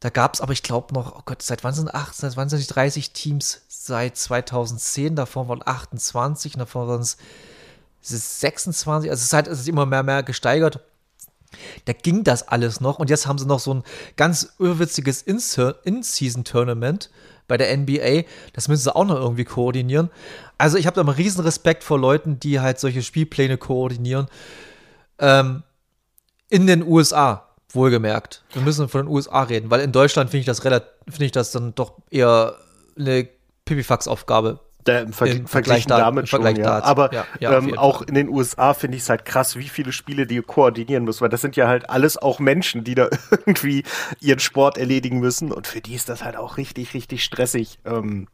Da 0.01 0.09
gab 0.09 0.35
es 0.35 0.41
aber, 0.41 0.53
ich 0.53 0.63
glaube 0.63 0.95
noch, 0.95 1.15
oh 1.17 1.23
Gott, 1.27 1.43
seit 1.43 1.63
wann 1.63 1.75
sind 1.75 1.95
8, 1.95 2.15
seit 2.17 2.37
wann 2.37 2.49
sind 2.49 2.63
die 2.63 2.67
30 2.73 3.13
Teams? 3.13 3.61
Seit 3.69 4.17
2010, 4.17 5.15
davor 5.15 5.49
waren 5.49 5.63
28, 5.65 6.55
und 6.55 6.61
davor 6.61 6.89
waren 6.89 7.03
es 7.03 7.17
es 8.03 8.13
ist 8.13 8.41
26, 8.41 9.11
also 9.11 9.21
es 9.21 9.27
ist 9.27 9.33
halt 9.35 9.47
es 9.47 9.69
immer 9.69 9.85
mehr, 9.85 10.03
mehr 10.03 10.23
gesteigert. 10.23 10.81
Da 11.85 11.93
ging 11.93 12.25
das 12.25 12.47
alles 12.49 12.81
noch 12.81 12.99
und 12.99 13.11
jetzt 13.11 13.27
haben 13.27 13.39
sie 13.39 13.47
noch 13.47 13.61
so 13.61 13.75
ein 13.75 13.85
ganz 14.17 14.55
irrwitziges 14.59 15.23
In- 15.23 15.43
In-Season-Tournament 15.85 17.11
bei 17.49 17.57
der 17.57 17.77
NBA. 17.77 18.23
Das 18.53 18.69
müssen 18.69 18.85
sie 18.85 18.95
auch 18.95 19.05
noch 19.05 19.17
irgendwie 19.17 19.45
koordinieren. 19.45 20.11
Also 20.57 20.79
ich 20.79 20.87
habe 20.87 20.95
da 20.95 21.03
mal 21.03 21.13
riesen 21.13 21.45
Respekt 21.45 21.83
vor 21.85 21.99
Leuten, 21.99 22.39
die 22.39 22.61
halt 22.61 22.79
solche 22.79 23.03
Spielpläne 23.03 23.59
koordinieren. 23.59 24.29
Ähm, 25.19 25.65
in 26.49 26.67
den 26.67 26.87
USA, 26.87 27.50
wohlgemerkt. 27.73 28.43
Wir 28.53 28.63
müssen 28.63 28.89
von 28.89 29.07
den 29.07 29.15
USA 29.15 29.43
reden, 29.43 29.71
weil 29.71 29.81
in 29.81 29.93
Deutschland 29.93 30.31
finde 30.31 30.41
ich 30.41 30.47
das 30.47 30.65
relativ, 30.65 30.89
finde 31.09 31.25
ich 31.27 31.33
das 31.33 31.53
dann 31.53 31.75
doch 31.75 31.95
eher 32.11 32.57
eine 32.99 33.29
Pipifax-Aufgabe. 33.65 34.61
Da 34.85 35.01
im, 35.01 35.13
Ver 35.13 35.27
Im 35.27 35.47
Vergleich 35.47 35.87
da- 35.87 35.99
damit 35.99 36.23
im 36.23 36.27
schon, 36.27 36.43
Vergleich 36.43 36.65
ja. 36.65 36.77
dazu. 36.81 36.87
Aber 36.87 37.13
Ja, 37.13 37.27
ja, 37.39 37.59
ähm, 37.59 37.77
auch 37.79 38.01
in 38.03 38.15
den 38.15 38.29
USA 38.31 38.73
finde 38.73 38.97
ich 38.97 39.03
es 39.03 39.11
halt 39.11 39.27
krass, 39.27 39.57
wie 39.57 39.69
viele 39.69 39.93
Spiele 39.93 40.27
die 40.27 40.41
koordinieren 40.41 41.05
müssen, 41.05 41.21
weil 41.21 41.29
das 41.29 41.43
sind 41.43 41.55
ja 41.57 41.69
halt 41.69 41.91
alles 41.91 42.17
auch 42.17 42.39
Menschen, 42.39 42.83
die 42.83 42.95
da 42.95 43.09
irgendwie 43.31 43.85
ihren 44.21 44.39
Sport 44.41 44.79
erledigen 44.79 45.21
müssen 45.21 45.53
und 45.53 45.67
für 45.67 45.81
die 45.83 45.95
ist 45.95 46.09
das 46.09 46.25
halt 46.25 46.37
auch 46.37 46.57
richtig, 46.57 46.95
richtig 46.95 47.23
stressig, 47.25 47.79
ähm, 47.85 48.27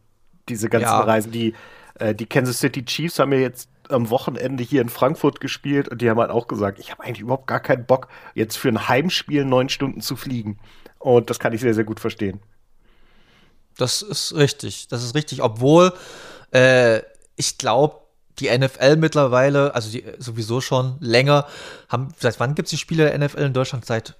diese 0.49 0.69
ganzen 0.69 0.85
Ja. 0.87 1.01
Reisen. 1.01 1.33
Die, 1.33 1.55
äh, 1.99 2.15
die 2.15 2.27
Kansas 2.27 2.59
City 2.61 2.85
Chiefs 2.85 3.19
haben 3.19 3.33
ja 3.33 3.41
jetzt 3.41 3.69
am 3.91 4.11
Wochenende 4.11 4.63
hier 4.65 4.81
in 4.81 4.89
Frankfurt 4.89 5.41
gespielt 5.41 5.89
und 5.89 6.01
die 6.03 6.11
haben 6.11 6.21
halt 6.21 6.31
auch 6.31 6.49
gesagt, 6.49 6.79
ich 6.79 6.91
habe 6.91 7.05
eigentlich 7.05 7.21
überhaupt 7.21 7.47
gar 7.47 7.61
keinen 7.61 7.87
Bock, 7.87 8.09
jetzt 8.35 8.57
für 8.57 8.69
ein 8.69 8.89
Heimspiel 8.89 9.45
neun 9.45 9.69
Stunden 9.69 10.01
zu 10.01 10.17
fliegen. 10.17 10.59
Und 10.99 11.31
das 11.31 11.39
kann 11.39 11.53
ich 11.53 11.61
sehr, 11.61 11.75
sehr 11.75 11.85
gut 11.85 12.01
verstehen. 12.01 12.41
Das 13.77 14.03
ist 14.03 14.35
richtig. 14.35 14.89
Das 14.89 15.05
ist 15.05 15.15
richtig, 15.15 15.43
obwohl 15.43 15.93
äh, 16.53 17.01
ich 17.37 17.59
glaube, 17.59 18.01
die 18.39 18.57
NFL 18.57 18.97
mittlerweile, 18.97 19.75
also 19.75 19.91
die 19.91 20.05
sowieso 20.19 20.61
schon 20.61 20.97
länger, 21.01 21.47
haben, 21.89 22.09
seit 22.19 22.39
wann 22.41 22.55
gibt 22.55 22.67
es 22.67 22.71
die 22.71 22.77
Spiele 22.77 23.11
der 23.11 23.19
NFL 23.19 23.43
in 23.43 23.53
Deutschland? 23.53 23.85
Seit 23.85 24.17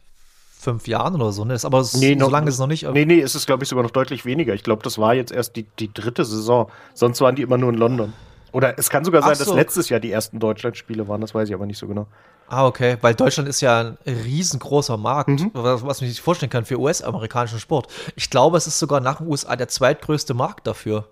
fünf 0.59 0.89
Jahren 0.89 1.15
oder 1.15 1.33
so, 1.33 1.45
ne? 1.45 1.55
Ist 1.55 1.65
aber 1.65 1.85
so 1.85 1.99
lange 2.01 2.49
ist 2.49 2.55
es 2.55 2.61
noch 2.61 2.67
nicht. 2.67 2.89
Nee, 2.91 3.05
nee, 3.05 3.19
ist 3.19 3.35
es, 3.35 3.47
glaube 3.47 3.63
ich, 3.63 3.69
sogar 3.69 3.85
noch 3.85 3.91
deutlich 3.91 4.25
weniger. 4.25 4.55
Ich 4.55 4.63
glaube, 4.63 4.83
das 4.83 4.99
war 4.99 5.15
jetzt 5.15 5.33
erst 5.33 5.55
die, 5.57 5.67
die 5.79 5.93
dritte 5.93 6.25
Saison. 6.25 6.71
Sonst 6.95 7.21
waren 7.21 7.37
die 7.37 7.43
immer 7.43 7.59
nur 7.59 7.71
in 7.71 7.79
London. 7.79 8.13
Oder 8.53 8.79
es 8.79 8.89
kann 8.91 9.05
sogar 9.05 9.23
sein, 9.23 9.31
dass 9.37 9.45
so. 9.47 9.55
letztes 9.55 9.89
Jahr 9.89 10.01
die 10.01 10.11
ersten 10.13 10.39
Deutschlandspiele 10.39 11.09
waren. 11.09 11.21
Das 11.21 11.35
weiß 11.35 11.49
ich 11.49 11.55
aber 11.55 11.67
nicht 11.67 11.79
so 11.79 11.87
genau. 11.87 12.07
Ah, 12.49 12.65
okay, 12.67 12.97
weil 13.01 13.15
Deutschland 13.15 13.49
ist 13.49 13.61
ja 13.61 13.81
ein 13.81 13.99
riesengroßer 14.07 14.97
Markt, 14.97 15.29
Mhm. 15.31 15.51
was, 15.53 15.85
was 15.85 16.01
man 16.01 16.09
sich 16.09 16.21
vorstellen 16.21 16.51
kann 16.51 16.65
für 16.65 16.79
US-amerikanischen 16.79 17.59
Sport. 17.59 17.89
Ich 18.15 18.31
glaube, 18.31 18.57
es 18.57 18.67
ist 18.69 18.79
sogar 18.79 19.01
nach 19.01 19.19
den 19.19 19.27
USA 19.27 19.57
der 19.57 19.69
zweitgrößte 19.69 20.33
Markt 20.35 20.67
dafür. 20.67 21.09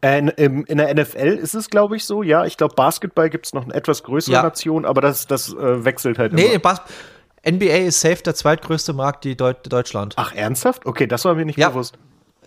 Äh, 0.00 0.18
in, 0.20 0.28
im- 0.28 0.64
in 0.66 0.78
der 0.78 0.94
NFL 0.94 1.38
ist 1.38 1.54
es, 1.54 1.70
glaube 1.70 1.96
ich, 1.96 2.04
so. 2.04 2.22
Ja, 2.22 2.44
ich 2.44 2.56
glaube, 2.56 2.74
Basketball 2.76 3.28
gibt 3.30 3.46
es 3.46 3.52
noch 3.52 3.64
eine 3.64 3.74
etwas 3.74 4.04
größere 4.04 4.34
Ja. 4.34 4.42
Nation, 4.44 4.84
aber 4.84 5.00
das, 5.00 5.26
das 5.26 5.52
äh, 5.52 5.84
wechselt 5.84 6.18
halt 6.18 6.32
Nee, 6.32 6.46
immer. 6.46 6.58
Bas 6.60 6.80
NBA 7.48 7.86
ist 7.86 8.00
safe 8.00 8.22
der 8.22 8.34
zweitgrößte 8.34 8.92
Markt 8.92 9.24
die 9.24 9.36
Deu 9.36 9.52
Deutschland. 9.54 10.14
Ach, 10.16 10.32
ernsthaft? 10.34 10.86
Okay, 10.86 11.06
das 11.06 11.24
war 11.24 11.34
mir 11.34 11.44
nicht 11.44 11.58
Ja. 11.58 11.68
bewusst. 11.70 11.98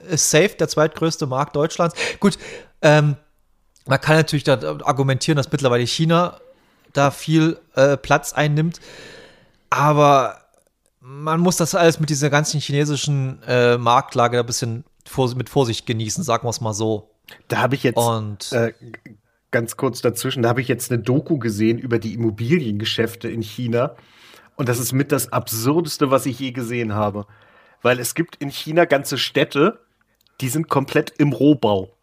ist 0.09 0.29
safe 0.29 0.55
der 0.57 0.69
zweitgrößte 0.69 1.27
Markt 1.27 1.55
Deutschlands. 1.57 1.93
Gut, 2.21 2.37
ähm, 2.81 3.17
man 3.89 3.99
kann 3.99 4.15
natürlich 4.15 4.43
da 4.43 4.59
argumentieren, 4.83 5.35
dass 5.35 5.51
mittlerweile 5.51 5.85
China 5.85 6.39
da 6.93 7.11
viel 7.11 7.59
äh, 7.75 7.97
Platz 7.97 8.33
einnimmt, 8.33 8.79
aber 9.69 10.37
man 11.01 11.39
muss 11.39 11.57
das 11.57 11.75
alles 11.75 11.99
mit 11.99 12.09
dieser 12.09 12.29
ganzen 12.29 12.59
chinesischen 12.59 13.41
äh, 13.47 13.77
Marktlage 13.77 14.37
da 14.37 14.43
ein 14.43 14.45
bisschen 14.45 14.83
vor, 15.07 15.33
mit 15.35 15.49
Vorsicht 15.49 15.85
genießen, 15.85 16.23
sagen 16.23 16.45
wir 16.45 16.49
es 16.49 16.61
mal 16.61 16.73
so. 16.73 17.09
Da 17.47 17.57
habe 17.57 17.75
ich 17.75 17.83
jetzt 17.83 17.97
Und 17.97 18.51
äh, 18.51 18.73
ganz 19.51 19.75
kurz 19.75 20.01
dazwischen, 20.01 20.43
da 20.43 20.49
habe 20.49 20.61
ich 20.61 20.67
jetzt 20.67 20.91
eine 20.91 21.01
Doku 21.01 21.37
gesehen 21.39 21.79
über 21.79 21.99
die 21.99 22.13
Immobiliengeschäfte 22.13 23.29
in 23.29 23.41
China. 23.41 23.95
Und 24.55 24.69
das 24.69 24.79
ist 24.79 24.93
mit 24.93 25.11
das 25.11 25.31
Absurdeste, 25.31 26.11
was 26.11 26.25
ich 26.25 26.39
je 26.39 26.51
gesehen 26.51 26.93
habe. 26.93 27.25
weil 27.81 27.99
es 27.99 28.13
gibt 28.13 28.35
in 28.37 28.51
China 28.51 28.85
ganze 28.85 29.17
Städte, 29.17 29.79
die 30.41 30.49
sind 30.49 30.69
komplett 30.69 31.11
im 31.17 31.33
Rohbau. 31.33 31.95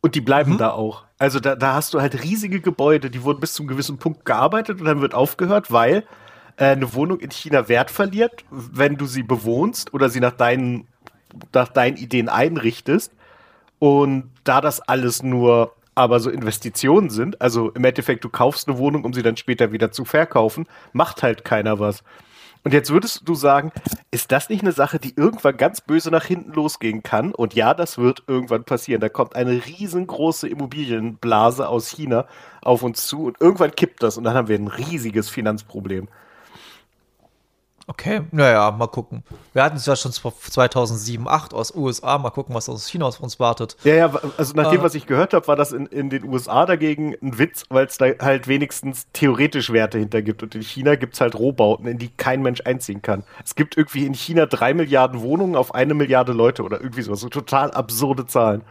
Und 0.00 0.14
die 0.14 0.20
bleiben 0.20 0.52
mhm. 0.52 0.58
da 0.58 0.70
auch. 0.70 1.04
Also 1.18 1.40
da, 1.40 1.56
da 1.56 1.74
hast 1.74 1.92
du 1.92 2.00
halt 2.00 2.22
riesige 2.22 2.60
Gebäude, 2.60 3.10
die 3.10 3.22
wurden 3.22 3.40
bis 3.40 3.52
zum 3.52 3.66
gewissen 3.66 3.98
Punkt 3.98 4.24
gearbeitet 4.24 4.80
und 4.80 4.86
dann 4.86 5.00
wird 5.00 5.14
aufgehört, 5.14 5.70
weil 5.70 6.04
äh, 6.56 6.66
eine 6.66 6.94
Wohnung 6.94 7.20
in 7.20 7.30
China 7.30 7.68
Wert 7.68 7.90
verliert, 7.90 8.44
wenn 8.50 8.96
du 8.96 9.06
sie 9.06 9.22
bewohnst 9.22 9.92
oder 9.92 10.08
sie 10.08 10.20
nach 10.20 10.32
deinen, 10.32 10.86
nach 11.52 11.68
deinen 11.68 11.96
Ideen 11.96 12.28
einrichtest. 12.28 13.12
Und 13.78 14.30
da 14.44 14.60
das 14.60 14.80
alles 14.80 15.22
nur 15.22 15.74
aber 15.94 16.20
so 16.20 16.30
Investitionen 16.30 17.10
sind, 17.10 17.40
also 17.42 17.70
im 17.70 17.84
Endeffekt, 17.84 18.24
du 18.24 18.30
kaufst 18.30 18.68
eine 18.68 18.78
Wohnung, 18.78 19.04
um 19.04 19.12
sie 19.12 19.22
dann 19.22 19.36
später 19.36 19.72
wieder 19.72 19.92
zu 19.92 20.06
verkaufen, 20.06 20.66
macht 20.92 21.22
halt 21.22 21.44
keiner 21.44 21.78
was. 21.78 22.02
Und 22.62 22.74
jetzt 22.74 22.90
würdest 22.90 23.22
du 23.24 23.34
sagen, 23.34 23.72
ist 24.10 24.32
das 24.32 24.50
nicht 24.50 24.62
eine 24.62 24.72
Sache, 24.72 24.98
die 24.98 25.14
irgendwann 25.16 25.56
ganz 25.56 25.80
böse 25.80 26.10
nach 26.10 26.24
hinten 26.24 26.52
losgehen 26.52 27.02
kann? 27.02 27.32
Und 27.32 27.54
ja, 27.54 27.72
das 27.72 27.96
wird 27.96 28.24
irgendwann 28.26 28.64
passieren. 28.64 29.00
Da 29.00 29.08
kommt 29.08 29.34
eine 29.34 29.64
riesengroße 29.64 30.46
Immobilienblase 30.46 31.68
aus 31.68 31.88
China 31.88 32.26
auf 32.60 32.82
uns 32.82 33.06
zu 33.06 33.24
und 33.24 33.40
irgendwann 33.40 33.74
kippt 33.74 34.02
das 34.02 34.18
und 34.18 34.24
dann 34.24 34.34
haben 34.34 34.48
wir 34.48 34.58
ein 34.58 34.68
riesiges 34.68 35.30
Finanzproblem. 35.30 36.08
Okay, 37.90 38.20
naja, 38.30 38.70
mal 38.70 38.86
gucken. 38.86 39.24
Wir 39.52 39.64
hatten 39.64 39.76
es 39.76 39.84
ja 39.84 39.96
schon 39.96 40.12
2007, 40.12 41.24
2008 41.24 41.54
aus 41.54 41.74
USA. 41.74 42.18
Mal 42.18 42.30
gucken, 42.30 42.54
was 42.54 42.68
aus 42.68 42.86
China 42.86 43.06
auf 43.06 43.18
uns 43.18 43.40
wartet. 43.40 43.76
Ja, 43.82 43.94
ja, 43.94 44.12
also 44.36 44.54
nach 44.54 44.70
dem, 44.70 44.80
äh, 44.80 44.84
was 44.84 44.94
ich 44.94 45.06
gehört 45.06 45.34
habe, 45.34 45.48
war 45.48 45.56
das 45.56 45.72
in, 45.72 45.86
in 45.86 46.08
den 46.08 46.22
USA 46.22 46.66
dagegen 46.66 47.16
ein 47.20 47.36
Witz, 47.40 47.64
weil 47.68 47.86
es 47.86 47.98
da 47.98 48.06
halt 48.20 48.46
wenigstens 48.46 49.08
theoretisch 49.12 49.72
Werte 49.72 49.98
hinter 49.98 50.22
gibt. 50.22 50.44
Und 50.44 50.54
in 50.54 50.62
China 50.62 50.94
gibt 50.94 51.14
es 51.14 51.20
halt 51.20 51.34
Rohbauten, 51.34 51.88
in 51.88 51.98
die 51.98 52.10
kein 52.10 52.42
Mensch 52.42 52.60
einziehen 52.64 53.02
kann. 53.02 53.24
Es 53.44 53.56
gibt 53.56 53.76
irgendwie 53.76 54.06
in 54.06 54.14
China 54.14 54.46
drei 54.46 54.72
Milliarden 54.72 55.20
Wohnungen 55.20 55.56
auf 55.56 55.74
eine 55.74 55.94
Milliarde 55.94 56.30
Leute 56.30 56.62
oder 56.62 56.80
irgendwie 56.80 57.02
sowas. 57.02 57.18
So 57.18 57.28
total 57.28 57.72
absurde 57.72 58.24
Zahlen. 58.24 58.62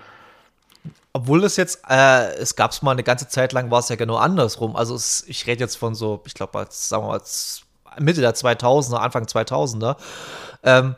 Obwohl 1.11 1.43
es 1.43 1.57
jetzt, 1.57 1.81
äh, 1.89 2.35
es 2.35 2.55
gab 2.55 2.71
es 2.71 2.81
mal 2.81 2.91
eine 2.91 3.03
ganze 3.03 3.27
Zeit 3.27 3.51
lang, 3.51 3.69
war 3.69 3.79
es 3.79 3.89
ja 3.89 3.97
genau 3.97 4.15
andersrum. 4.15 4.77
Also 4.77 4.95
es, 4.95 5.25
ich 5.27 5.45
rede 5.45 5.59
jetzt 5.59 5.75
von 5.75 5.93
so, 5.93 6.21
ich 6.25 6.35
glaube, 6.35 6.57
als, 6.57 6.87
sagen 6.87 7.03
wir 7.03 7.07
mal, 7.09 7.13
als 7.15 7.65
Mitte 7.99 8.21
der 8.21 8.35
2000er, 8.35 8.97
Anfang 8.97 9.25
2000er. 9.25 9.97
Ähm, 10.63 10.95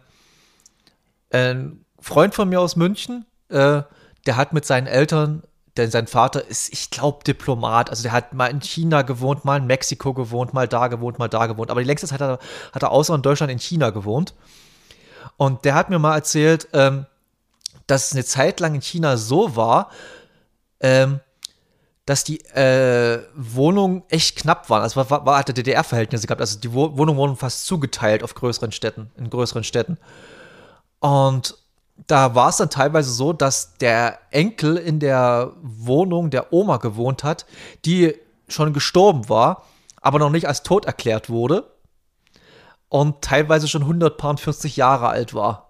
ein 1.31 1.85
Freund 1.99 2.35
von 2.35 2.49
mir 2.49 2.59
aus 2.59 2.75
München, 2.75 3.25
äh, 3.49 3.83
der 4.25 4.35
hat 4.35 4.53
mit 4.53 4.65
seinen 4.65 4.87
Eltern, 4.87 5.43
denn 5.77 5.89
sein 5.89 6.07
Vater 6.07 6.45
ist, 6.45 6.73
ich 6.73 6.89
glaube, 6.89 7.23
Diplomat. 7.23 7.89
Also 7.89 8.03
der 8.03 8.11
hat 8.11 8.33
mal 8.33 8.47
in 8.47 8.59
China 8.59 9.03
gewohnt, 9.03 9.45
mal 9.45 9.57
in 9.57 9.67
Mexiko 9.67 10.13
gewohnt, 10.13 10.53
mal 10.53 10.67
da 10.67 10.87
gewohnt, 10.87 11.17
mal 11.17 11.29
da 11.29 11.47
gewohnt. 11.47 11.71
Aber 11.71 11.79
die 11.79 11.87
längste 11.87 12.07
Zeit 12.07 12.19
hat 12.19 12.39
er, 12.39 12.39
hat 12.73 12.83
er 12.83 12.91
außer 12.91 13.15
in 13.15 13.21
Deutschland 13.21 13.51
in 13.51 13.59
China 13.59 13.89
gewohnt. 13.91 14.33
Und 15.37 15.63
der 15.63 15.75
hat 15.75 15.89
mir 15.89 15.99
mal 15.99 16.15
erzählt, 16.15 16.67
ähm, 16.73 17.05
dass 17.87 18.07
es 18.07 18.13
eine 18.13 18.25
Zeit 18.25 18.59
lang 18.59 18.75
in 18.75 18.81
China 18.81 19.17
so 19.17 19.55
war, 19.55 19.91
ähm, 20.81 21.19
dass 22.05 22.23
die 22.23 22.43
äh, 22.55 23.23
Wohnungen 23.35 24.03
echt 24.09 24.37
knapp 24.37 24.69
waren. 24.69 24.81
Also 24.81 25.09
war, 25.09 25.25
war, 25.25 25.37
hatte 25.37 25.53
DDR-Verhältnisse 25.53 26.27
gehabt. 26.27 26.41
Also 26.41 26.59
die 26.59 26.73
Wohnungen 26.73 27.17
wurden 27.17 27.35
fast 27.35 27.65
zugeteilt 27.65 28.23
auf 28.23 28.33
größeren 28.33 28.71
Städten, 28.71 29.11
in 29.17 29.29
größeren 29.29 29.63
Städten. 29.63 29.97
Und 30.99 31.57
da 32.07 32.35
war 32.35 32.49
es 32.49 32.57
dann 32.57 32.69
teilweise 32.69 33.11
so, 33.11 33.33
dass 33.33 33.77
der 33.77 34.19
Enkel 34.31 34.77
in 34.77 34.99
der 34.99 35.51
Wohnung 35.61 36.31
der 36.31 36.51
Oma 36.51 36.77
gewohnt 36.77 37.23
hat, 37.23 37.45
die 37.85 38.15
schon 38.47 38.73
gestorben 38.73 39.29
war, 39.29 39.65
aber 40.01 40.19
noch 40.19 40.31
nicht 40.31 40.47
als 40.47 40.63
tot 40.63 40.85
erklärt 40.85 41.29
wurde 41.29 41.71
und 42.89 43.21
teilweise 43.21 43.67
schon 43.67 43.83
140 43.83 44.75
Jahre 44.75 45.09
alt 45.09 45.33
war. 45.33 45.69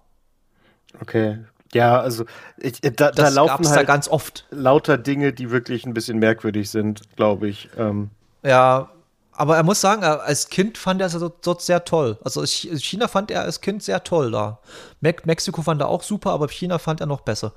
Okay, 1.00 1.40
ja, 1.74 2.00
also 2.00 2.26
ich, 2.58 2.84
äh, 2.84 2.92
da, 2.92 3.12
da 3.12 3.30
laufen 3.30 3.68
halt 3.68 3.78
da 3.78 3.84
ganz 3.84 4.08
oft 4.08 4.46
lauter 4.52 4.98
Dinge, 4.98 5.34
die 5.34 5.52
wirklich 5.52 5.86
ein 5.86 5.94
bisschen 5.94 6.20
merkwürdig 6.20 6.70
sind, 6.70 7.02
glaube 7.16 7.48
ich. 7.48 7.70
Ähm. 7.78 8.10
Ja, 8.44 8.90
aber 9.32 9.56
er 9.56 9.64
muss 9.64 9.82
sagen, 9.82 10.04
als 10.04 10.50
Kind 10.50 10.78
fand 10.78 11.02
er 11.02 11.08
es 11.08 11.18
dort 11.42 11.62
sehr 11.62 11.86
toll. 11.86 12.20
Also 12.24 12.46
China 12.46 13.08
fand 13.08 13.32
er 13.32 13.42
als 13.42 13.62
Kind 13.62 13.82
sehr 13.82 14.04
toll 14.04 14.32
da. 14.32 14.60
Me 15.00 15.16
Mexiko 15.24 15.62
fand 15.62 15.82
er 15.82 15.88
auch 15.88 16.04
super, 16.04 16.32
aber 16.32 16.48
China 16.50 16.78
fand 16.78 17.00
er 17.00 17.08
noch 17.08 17.22
besser. 17.22 17.54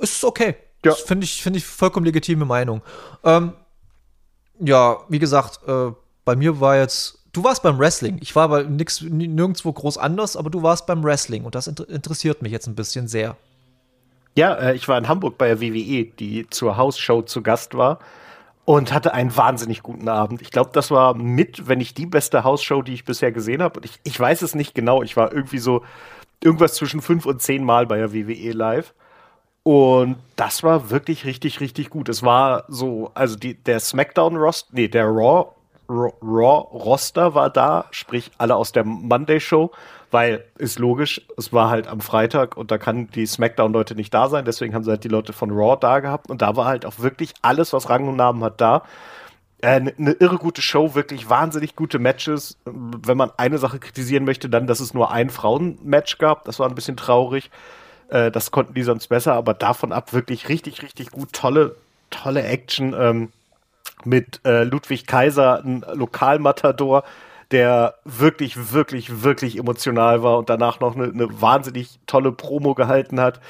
Ist 0.00 0.24
okay. 0.24 0.56
Ja. 0.84 0.94
Finde 0.94 1.24
ich, 1.24 1.42
find 1.42 1.56
ich 1.56 1.66
vollkommen 1.66 2.06
legitime 2.06 2.44
Meinung. 2.44 2.82
Ähm, 3.24 3.52
ja, 4.58 4.98
wie 5.08 5.18
gesagt, 5.18 5.60
äh, 5.66 5.92
bei 6.24 6.36
mir 6.36 6.60
war 6.60 6.76
jetzt 6.76 7.21
Du 7.32 7.42
warst 7.42 7.62
beim 7.62 7.78
Wrestling. 7.78 8.18
Ich 8.20 8.36
war 8.36 8.44
aber 8.44 8.64
nix, 8.64 9.00
nirgendwo 9.00 9.72
groß 9.72 9.96
anders, 9.96 10.36
aber 10.36 10.50
du 10.50 10.62
warst 10.62 10.86
beim 10.86 11.02
Wrestling 11.02 11.44
und 11.44 11.54
das 11.54 11.66
inter 11.66 11.88
interessiert 11.88 12.42
mich 12.42 12.52
jetzt 12.52 12.66
ein 12.66 12.74
bisschen 12.74 13.08
sehr. 13.08 13.36
Ja, 14.36 14.54
äh, 14.54 14.74
ich 14.74 14.86
war 14.86 14.98
in 14.98 15.08
Hamburg 15.08 15.38
bei 15.38 15.48
der 15.48 15.60
WWE, 15.60 16.04
die 16.04 16.46
zur 16.50 16.76
Hausshow 16.76 17.22
zu 17.22 17.42
Gast 17.42 17.74
war 17.74 18.00
und 18.66 18.92
hatte 18.92 19.14
einen 19.14 19.34
wahnsinnig 19.34 19.82
guten 19.82 20.08
Abend. 20.08 20.42
Ich 20.42 20.50
glaube, 20.50 20.70
das 20.74 20.90
war 20.90 21.14
mit, 21.14 21.68
wenn 21.68 21.78
nicht 21.78 21.96
die 21.96 22.06
beste 22.06 22.44
Hausshow, 22.44 22.82
die 22.82 22.92
ich 22.94 23.06
bisher 23.06 23.32
gesehen 23.32 23.62
habe. 23.62 23.80
Ich, 23.82 23.98
ich 24.04 24.18
weiß 24.18 24.42
es 24.42 24.54
nicht 24.54 24.74
genau. 24.74 25.02
Ich 25.02 25.16
war 25.16 25.32
irgendwie 25.32 25.58
so 25.58 25.82
irgendwas 26.42 26.74
zwischen 26.74 27.00
fünf 27.00 27.24
und 27.24 27.40
zehn 27.40 27.64
Mal 27.64 27.86
bei 27.86 27.96
der 27.96 28.12
WWE 28.12 28.52
live. 28.52 28.92
Und 29.62 30.16
das 30.36 30.62
war 30.62 30.90
wirklich 30.90 31.24
richtig, 31.24 31.60
richtig 31.60 31.88
gut. 31.88 32.08
Es 32.10 32.22
war 32.22 32.64
so, 32.68 33.10
also 33.14 33.36
die, 33.36 33.54
der 33.54 33.80
SmackDown-Rost, 33.80 34.68
nee, 34.72 34.88
der 34.88 35.06
Raw 35.06 35.52
Raw-Roster 35.92 37.34
war 37.34 37.50
da, 37.50 37.86
sprich 37.90 38.30
alle 38.38 38.56
aus 38.56 38.72
der 38.72 38.84
Monday-Show, 38.84 39.70
weil 40.10 40.44
ist 40.58 40.78
logisch, 40.78 41.26
es 41.36 41.52
war 41.52 41.70
halt 41.70 41.88
am 41.88 42.00
Freitag 42.00 42.56
und 42.56 42.70
da 42.70 42.78
kann 42.78 43.08
die 43.08 43.26
SmackDown-Leute 43.26 43.94
nicht 43.94 44.12
da 44.12 44.28
sein, 44.28 44.44
deswegen 44.44 44.74
haben 44.74 44.84
sie 44.84 44.90
halt 44.90 45.04
die 45.04 45.08
Leute 45.08 45.32
von 45.32 45.50
Raw 45.50 45.76
da 45.80 46.00
gehabt 46.00 46.30
und 46.30 46.42
da 46.42 46.56
war 46.56 46.66
halt 46.66 46.86
auch 46.86 46.98
wirklich 46.98 47.34
alles, 47.42 47.72
was 47.72 47.88
Rang 47.88 48.08
und 48.08 48.16
Namen 48.16 48.42
hat, 48.44 48.60
da. 48.60 48.82
Eine 49.62 49.90
äh, 49.90 49.94
ne 49.96 50.12
irre 50.12 50.38
gute 50.38 50.60
Show, 50.60 50.94
wirklich 50.94 51.30
wahnsinnig 51.30 51.76
gute 51.76 52.00
Matches. 52.00 52.56
Wenn 52.64 53.16
man 53.16 53.30
eine 53.36 53.58
Sache 53.58 53.78
kritisieren 53.78 54.24
möchte, 54.24 54.48
dann, 54.48 54.66
dass 54.66 54.80
es 54.80 54.92
nur 54.92 55.12
ein 55.12 55.30
Frauen-Match 55.30 56.18
gab. 56.18 56.44
Das 56.46 56.58
war 56.58 56.68
ein 56.68 56.74
bisschen 56.74 56.96
traurig. 56.96 57.48
Äh, 58.08 58.32
das 58.32 58.50
konnten 58.50 58.74
die 58.74 58.82
sonst 58.82 59.06
besser, 59.06 59.34
aber 59.34 59.54
davon 59.54 59.92
ab 59.92 60.12
wirklich 60.12 60.48
richtig, 60.48 60.82
richtig 60.82 61.12
gut. 61.12 61.32
Tolle, 61.32 61.76
tolle 62.10 62.42
Action. 62.42 62.92
Ähm, 62.98 63.32
mit 64.06 64.40
äh, 64.44 64.64
Ludwig 64.64 65.06
Kaiser, 65.06 65.62
ein 65.64 65.84
Lokalmatador, 65.92 67.04
der 67.50 67.94
wirklich, 68.04 68.72
wirklich, 68.72 69.22
wirklich 69.22 69.58
emotional 69.58 70.22
war 70.22 70.38
und 70.38 70.48
danach 70.48 70.80
noch 70.80 70.96
eine, 70.96 71.04
eine 71.04 71.40
wahnsinnig 71.40 72.00
tolle 72.06 72.32
Promo 72.32 72.74
gehalten 72.74 73.20
hat. 73.20 73.40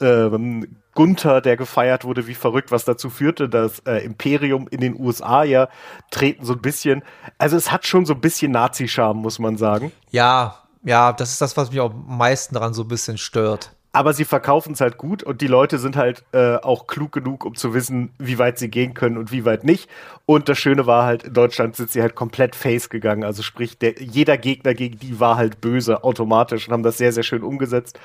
Ähm, 0.00 0.76
Gunther, 0.94 1.40
der 1.40 1.56
gefeiert 1.56 2.04
wurde 2.04 2.26
wie 2.26 2.34
verrückt, 2.34 2.72
was 2.72 2.84
dazu 2.84 3.10
führte, 3.10 3.48
dass 3.48 3.78
äh, 3.80 3.98
Imperium 3.98 4.66
in 4.68 4.80
den 4.80 4.98
USA 4.98 5.44
ja 5.44 5.68
treten 6.10 6.44
so 6.44 6.54
ein 6.54 6.60
bisschen, 6.60 7.02
also 7.38 7.56
es 7.56 7.70
hat 7.70 7.86
schon 7.86 8.06
so 8.06 8.14
ein 8.14 8.20
bisschen 8.20 8.52
Nazi-Charme, 8.52 9.18
muss 9.18 9.38
man 9.38 9.56
sagen. 9.56 9.92
Ja, 10.10 10.56
ja, 10.82 11.12
das 11.12 11.30
ist 11.32 11.40
das, 11.40 11.56
was 11.56 11.70
mich 11.70 11.80
am 11.80 12.04
meisten 12.06 12.54
daran 12.54 12.74
so 12.74 12.82
ein 12.82 12.88
bisschen 12.88 13.18
stört 13.18 13.72
aber 13.92 14.12
sie 14.12 14.24
verkaufen 14.24 14.74
es 14.74 14.80
halt 14.80 14.98
gut 14.98 15.22
und 15.22 15.40
die 15.40 15.48
Leute 15.48 15.78
sind 15.78 15.96
halt 15.96 16.22
äh, 16.32 16.56
auch 16.56 16.86
klug 16.86 17.10
genug, 17.10 17.44
um 17.44 17.56
zu 17.56 17.74
wissen, 17.74 18.10
wie 18.18 18.38
weit 18.38 18.58
sie 18.58 18.68
gehen 18.68 18.94
können 18.94 19.16
und 19.16 19.32
wie 19.32 19.44
weit 19.44 19.64
nicht. 19.64 19.90
Und 20.26 20.48
das 20.48 20.58
Schöne 20.58 20.86
war 20.86 21.04
halt, 21.04 21.24
in 21.24 21.34
Deutschland 21.34 21.74
sind 21.74 21.90
sie 21.90 22.00
halt 22.00 22.14
komplett 22.14 22.54
face 22.54 22.88
gegangen. 22.88 23.24
Also 23.24 23.42
sprich, 23.42 23.78
der, 23.78 24.00
jeder 24.00 24.38
Gegner 24.38 24.74
gegen 24.74 24.98
die 24.98 25.18
war 25.18 25.36
halt 25.36 25.60
böse 25.60 26.04
automatisch 26.04 26.68
und 26.68 26.72
haben 26.72 26.84
das 26.84 26.98
sehr, 26.98 27.12
sehr 27.12 27.24
schön 27.24 27.42
umgesetzt. 27.42 27.98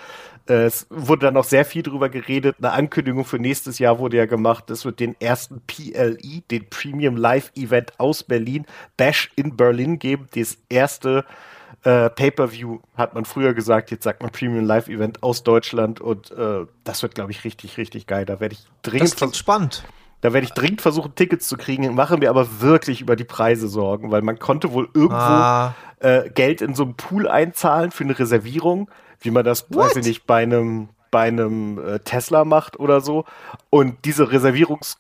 Äh, 0.49 0.65
es 0.65 0.87
wurde 0.89 1.27
dann 1.27 1.37
auch 1.37 1.43
sehr 1.43 1.65
viel 1.65 1.83
drüber 1.83 2.09
geredet. 2.09 2.55
Eine 2.57 2.71
Ankündigung 2.71 3.23
für 3.23 3.37
nächstes 3.37 3.77
Jahr 3.77 3.99
wurde 3.99 4.17
ja 4.17 4.25
gemacht. 4.25 4.71
Es 4.71 4.85
wird 4.85 4.99
den 4.99 5.15
ersten 5.19 5.61
PLE, 5.67 6.41
den 6.49 6.67
Premium 6.69 7.15
Live 7.15 7.51
Event 7.55 7.99
aus 7.99 8.23
Berlin, 8.23 8.65
Bash 8.97 9.31
in 9.35 9.55
Berlin 9.55 9.99
geben. 9.99 10.27
Das 10.33 10.57
erste 10.67 11.25
äh, 11.85 12.09
Pay-per-View 12.09 12.79
hat 12.97 13.13
man 13.13 13.25
früher 13.25 13.53
gesagt, 13.53 13.91
jetzt 13.91 14.03
sagt 14.03 14.23
man 14.23 14.31
Premium 14.31 14.65
Live 14.65 14.87
Event 14.87 15.21
aus 15.21 15.43
Deutschland 15.43 16.01
und 16.01 16.31
äh, 16.31 16.65
das 16.83 17.03
wird, 17.03 17.13
glaube 17.13 17.31
ich, 17.31 17.43
richtig, 17.43 17.77
richtig 17.77 18.07
geil. 18.07 18.25
Da 18.25 18.39
werde 18.39 18.55
ich 18.55 18.65
dringend. 18.81 19.11
Das 19.11 19.15
klingt 19.15 19.35
spannend. 19.35 19.83
Da 20.21 20.33
werde 20.33 20.45
ich 20.45 20.53
dringend 20.53 20.81
versuchen, 20.81 21.13
Tickets 21.13 21.47
zu 21.47 21.57
kriegen. 21.57 21.93
Machen 21.93 22.21
wir 22.21 22.31
aber 22.31 22.59
wirklich 22.59 23.01
über 23.01 23.15
die 23.15 23.23
Preise 23.23 23.67
sorgen, 23.67 24.09
weil 24.09 24.23
man 24.23 24.39
konnte 24.39 24.73
wohl 24.73 24.89
irgendwo 24.95 25.15
ah. 25.15 25.75
äh, 25.99 26.27
Geld 26.31 26.61
in 26.61 26.73
so 26.73 26.83
einem 26.83 26.95
Pool 26.95 27.27
einzahlen 27.27 27.91
für 27.91 28.03
eine 28.03 28.17
Reservierung, 28.17 28.89
wie 29.19 29.29
man 29.29 29.45
das, 29.45 29.69
What? 29.69 29.77
weiß 29.77 29.95
ich 29.97 30.07
nicht, 30.07 30.25
bei 30.25 30.41
einem, 30.41 30.89
bei 31.11 31.27
einem 31.27 31.77
äh, 31.77 31.99
Tesla 31.99 32.45
macht 32.45 32.79
oder 32.79 33.01
so. 33.01 33.25
Und 33.69 34.05
diese 34.05 34.31
Reservierungs 34.31 34.97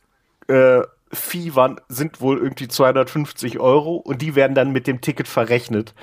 äh, 0.47 0.81
Fee 1.11 1.55
waren, 1.55 1.81
sind 1.89 2.21
wohl 2.21 2.37
irgendwie 2.37 2.67
250 2.67 3.59
Euro 3.59 3.95
und 3.95 4.21
die 4.21 4.35
werden 4.35 4.53
dann 4.53 4.71
mit 4.71 4.85
dem 4.85 5.01
Ticket 5.01 5.27
verrechnet. 5.27 5.95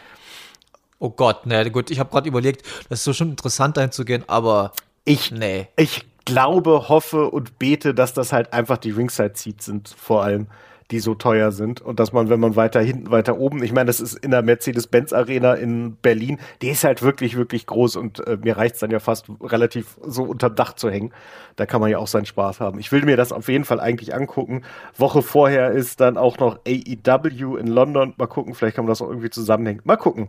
Oh 1.02 1.10
Gott, 1.10 1.46
ne, 1.46 1.68
gut, 1.72 1.90
ich 1.90 1.98
habe 1.98 2.10
gerade 2.10 2.28
überlegt, 2.28 2.64
das 2.88 3.00
ist 3.00 3.04
so 3.04 3.12
schon 3.12 3.30
interessant 3.30 3.76
einzugehen, 3.76 4.22
aber 4.28 4.70
ich, 5.04 5.32
nee. 5.32 5.66
Ich 5.76 6.06
glaube, 6.24 6.88
hoffe 6.88 7.28
und 7.28 7.58
bete, 7.58 7.92
dass 7.92 8.14
das 8.14 8.32
halt 8.32 8.52
einfach 8.52 8.78
die 8.78 8.92
Ringside 8.92 9.32
Seats 9.34 9.64
sind, 9.64 9.88
vor 9.88 10.22
allem. 10.22 10.46
die 10.92 11.00
so 11.00 11.14
teuer 11.14 11.52
sind 11.52 11.80
und 11.80 11.98
dass 11.98 12.12
man, 12.12 12.28
wenn 12.28 12.38
man 12.38 12.54
weiter 12.54 12.80
hinten, 12.80 13.10
weiter 13.10 13.38
oben, 13.38 13.62
ich 13.62 13.72
meine, 13.72 13.86
das 13.86 13.98
ist 13.98 14.14
in 14.14 14.30
der 14.30 14.42
Mercedes-Benz-Arena 14.42 15.54
in 15.54 15.96
Berlin, 15.96 16.38
die 16.60 16.68
ist 16.68 16.84
halt 16.84 17.02
wirklich, 17.02 17.36
wirklich 17.36 17.66
groß 17.66 17.96
und 17.96 18.24
äh, 18.26 18.36
mir 18.40 18.58
reicht 18.58 18.74
es 18.74 18.80
dann 18.80 18.90
ja 18.90 19.00
fast 19.00 19.26
relativ 19.40 19.96
so 20.06 20.22
unterm 20.24 20.54
Dach 20.54 20.74
zu 20.74 20.90
hängen. 20.90 21.12
Da 21.56 21.66
kann 21.66 21.80
man 21.80 21.90
ja 21.90 21.98
auch 21.98 22.06
seinen 22.06 22.26
Spaß 22.26 22.60
haben. 22.60 22.78
Ich 22.78 22.92
will 22.92 23.04
mir 23.04 23.16
das 23.16 23.32
auf 23.32 23.48
jeden 23.48 23.64
Fall 23.64 23.80
eigentlich 23.80 24.14
angucken. 24.14 24.62
Woche 24.96 25.22
vorher 25.22 25.72
ist 25.72 26.00
dann 26.00 26.18
auch 26.18 26.38
noch 26.38 26.60
AEW 26.66 27.56
in 27.56 27.66
London. 27.66 28.14
Mal 28.18 28.26
gucken, 28.26 28.54
vielleicht 28.54 28.76
kann 28.76 28.84
man 28.84 28.90
das 28.90 29.00
auch 29.02 29.08
irgendwie 29.08 29.30
zusammenhängen. 29.30 29.80
Mal 29.84 29.96
gucken. 29.96 30.28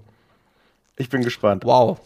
Ich 0.97 1.09
bin 1.09 1.23
gespannt. 1.23 1.63
Wow. 1.65 1.99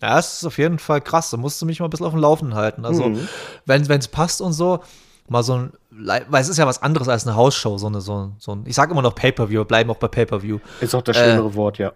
Ja, 0.00 0.16
das 0.16 0.38
ist 0.38 0.44
auf 0.44 0.58
jeden 0.58 0.78
Fall 0.78 1.00
krass. 1.00 1.30
Da 1.30 1.36
musst 1.36 1.60
du 1.60 1.66
mich 1.66 1.80
mal 1.80 1.86
ein 1.86 1.90
bisschen 1.90 2.06
auf 2.06 2.12
dem 2.12 2.20
Laufenden 2.20 2.56
halten. 2.56 2.84
Also, 2.84 3.08
mhm. 3.08 3.28
wenn 3.64 3.82
es 3.82 4.08
passt 4.08 4.40
und 4.40 4.52
so, 4.52 4.80
mal 5.28 5.42
so 5.42 5.54
ein, 5.54 5.72
weil 5.90 6.40
es 6.40 6.48
ist 6.48 6.58
ja 6.58 6.66
was 6.66 6.82
anderes 6.82 7.08
als 7.08 7.26
eine 7.26 7.36
Hausshow, 7.36 7.78
so 7.78 7.86
eine, 7.86 8.00
so, 8.00 8.32
so 8.38 8.52
ein, 8.52 8.64
ich 8.66 8.74
sage 8.74 8.92
immer 8.92 9.02
noch 9.02 9.14
Pay-Per-View, 9.14 9.64
bleiben 9.64 9.90
auch 9.90 9.96
bei 9.96 10.08
Pay-Per-View. 10.08 10.58
Ist 10.80 10.94
auch 10.94 11.02
das 11.02 11.16
schönere 11.16 11.48
äh, 11.48 11.54
Wort, 11.54 11.78
ja. 11.78 11.92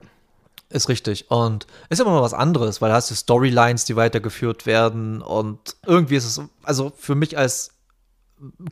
Ist 0.69 0.89
richtig. 0.89 1.31
Und 1.31 1.67
ist 1.91 2.01
immer 2.01 2.12
noch 2.12 2.23
was 2.23 2.35
anderes, 2.35 2.81
weil 2.81 2.91
da 2.91 2.97
hast 2.97 3.11
du 3.11 3.15
Storylines, 3.15 3.85
die 3.85 3.97
weitergeführt 3.97 4.67
werden 4.67 5.23
und 5.23 5.77
irgendwie 5.87 6.17
ist 6.17 6.25
es, 6.25 6.41
also 6.62 6.93
für 6.97 7.15
mich 7.15 7.37
als 7.37 7.73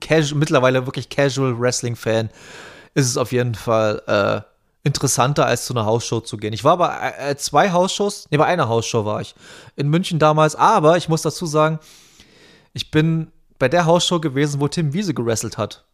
casual, 0.01 0.39
mittlerweile 0.39 0.87
wirklich 0.87 1.09
Casual 1.09 1.59
Wrestling-Fan, 1.59 2.31
ist 2.95 3.07
es 3.07 3.17
auf 3.17 3.33
jeden 3.33 3.55
Fall 3.55 4.03
äh, 4.07 4.50
interessanter, 4.83 5.47
als 5.47 5.67
zu 5.67 5.75
einer 5.75 5.85
Hausshow 5.85 6.21
zu 6.21 6.37
gehen. 6.37 6.53
Ich 6.53 6.65
war 6.65 6.79
bei 6.79 7.15
äh, 7.19 7.37
zwei 7.37 7.71
Hausshows, 7.71 8.27
nee, 8.31 8.39
bei 8.39 8.47
einer 8.47 8.69
Hausshow 8.69 9.05
war 9.05 9.21
ich 9.21 9.35
in 9.77 9.89
München 9.89 10.19
damals, 10.19 10.57
aber 10.57 10.97
ich 10.97 11.09
muss 11.09 11.23
dazu 11.23 11.47
sagen, 11.47 11.79
ich 12.73 12.91
bin 12.91 13.31
bei 13.59 13.69
der 13.69 13.85
Hausshow 13.85 14.21
gewesen, 14.21 14.61
wo 14.61 14.69
Tim 14.69 14.93
Wiese 14.93 15.13
gewrestelt 15.13 15.59
hat. 15.59 15.85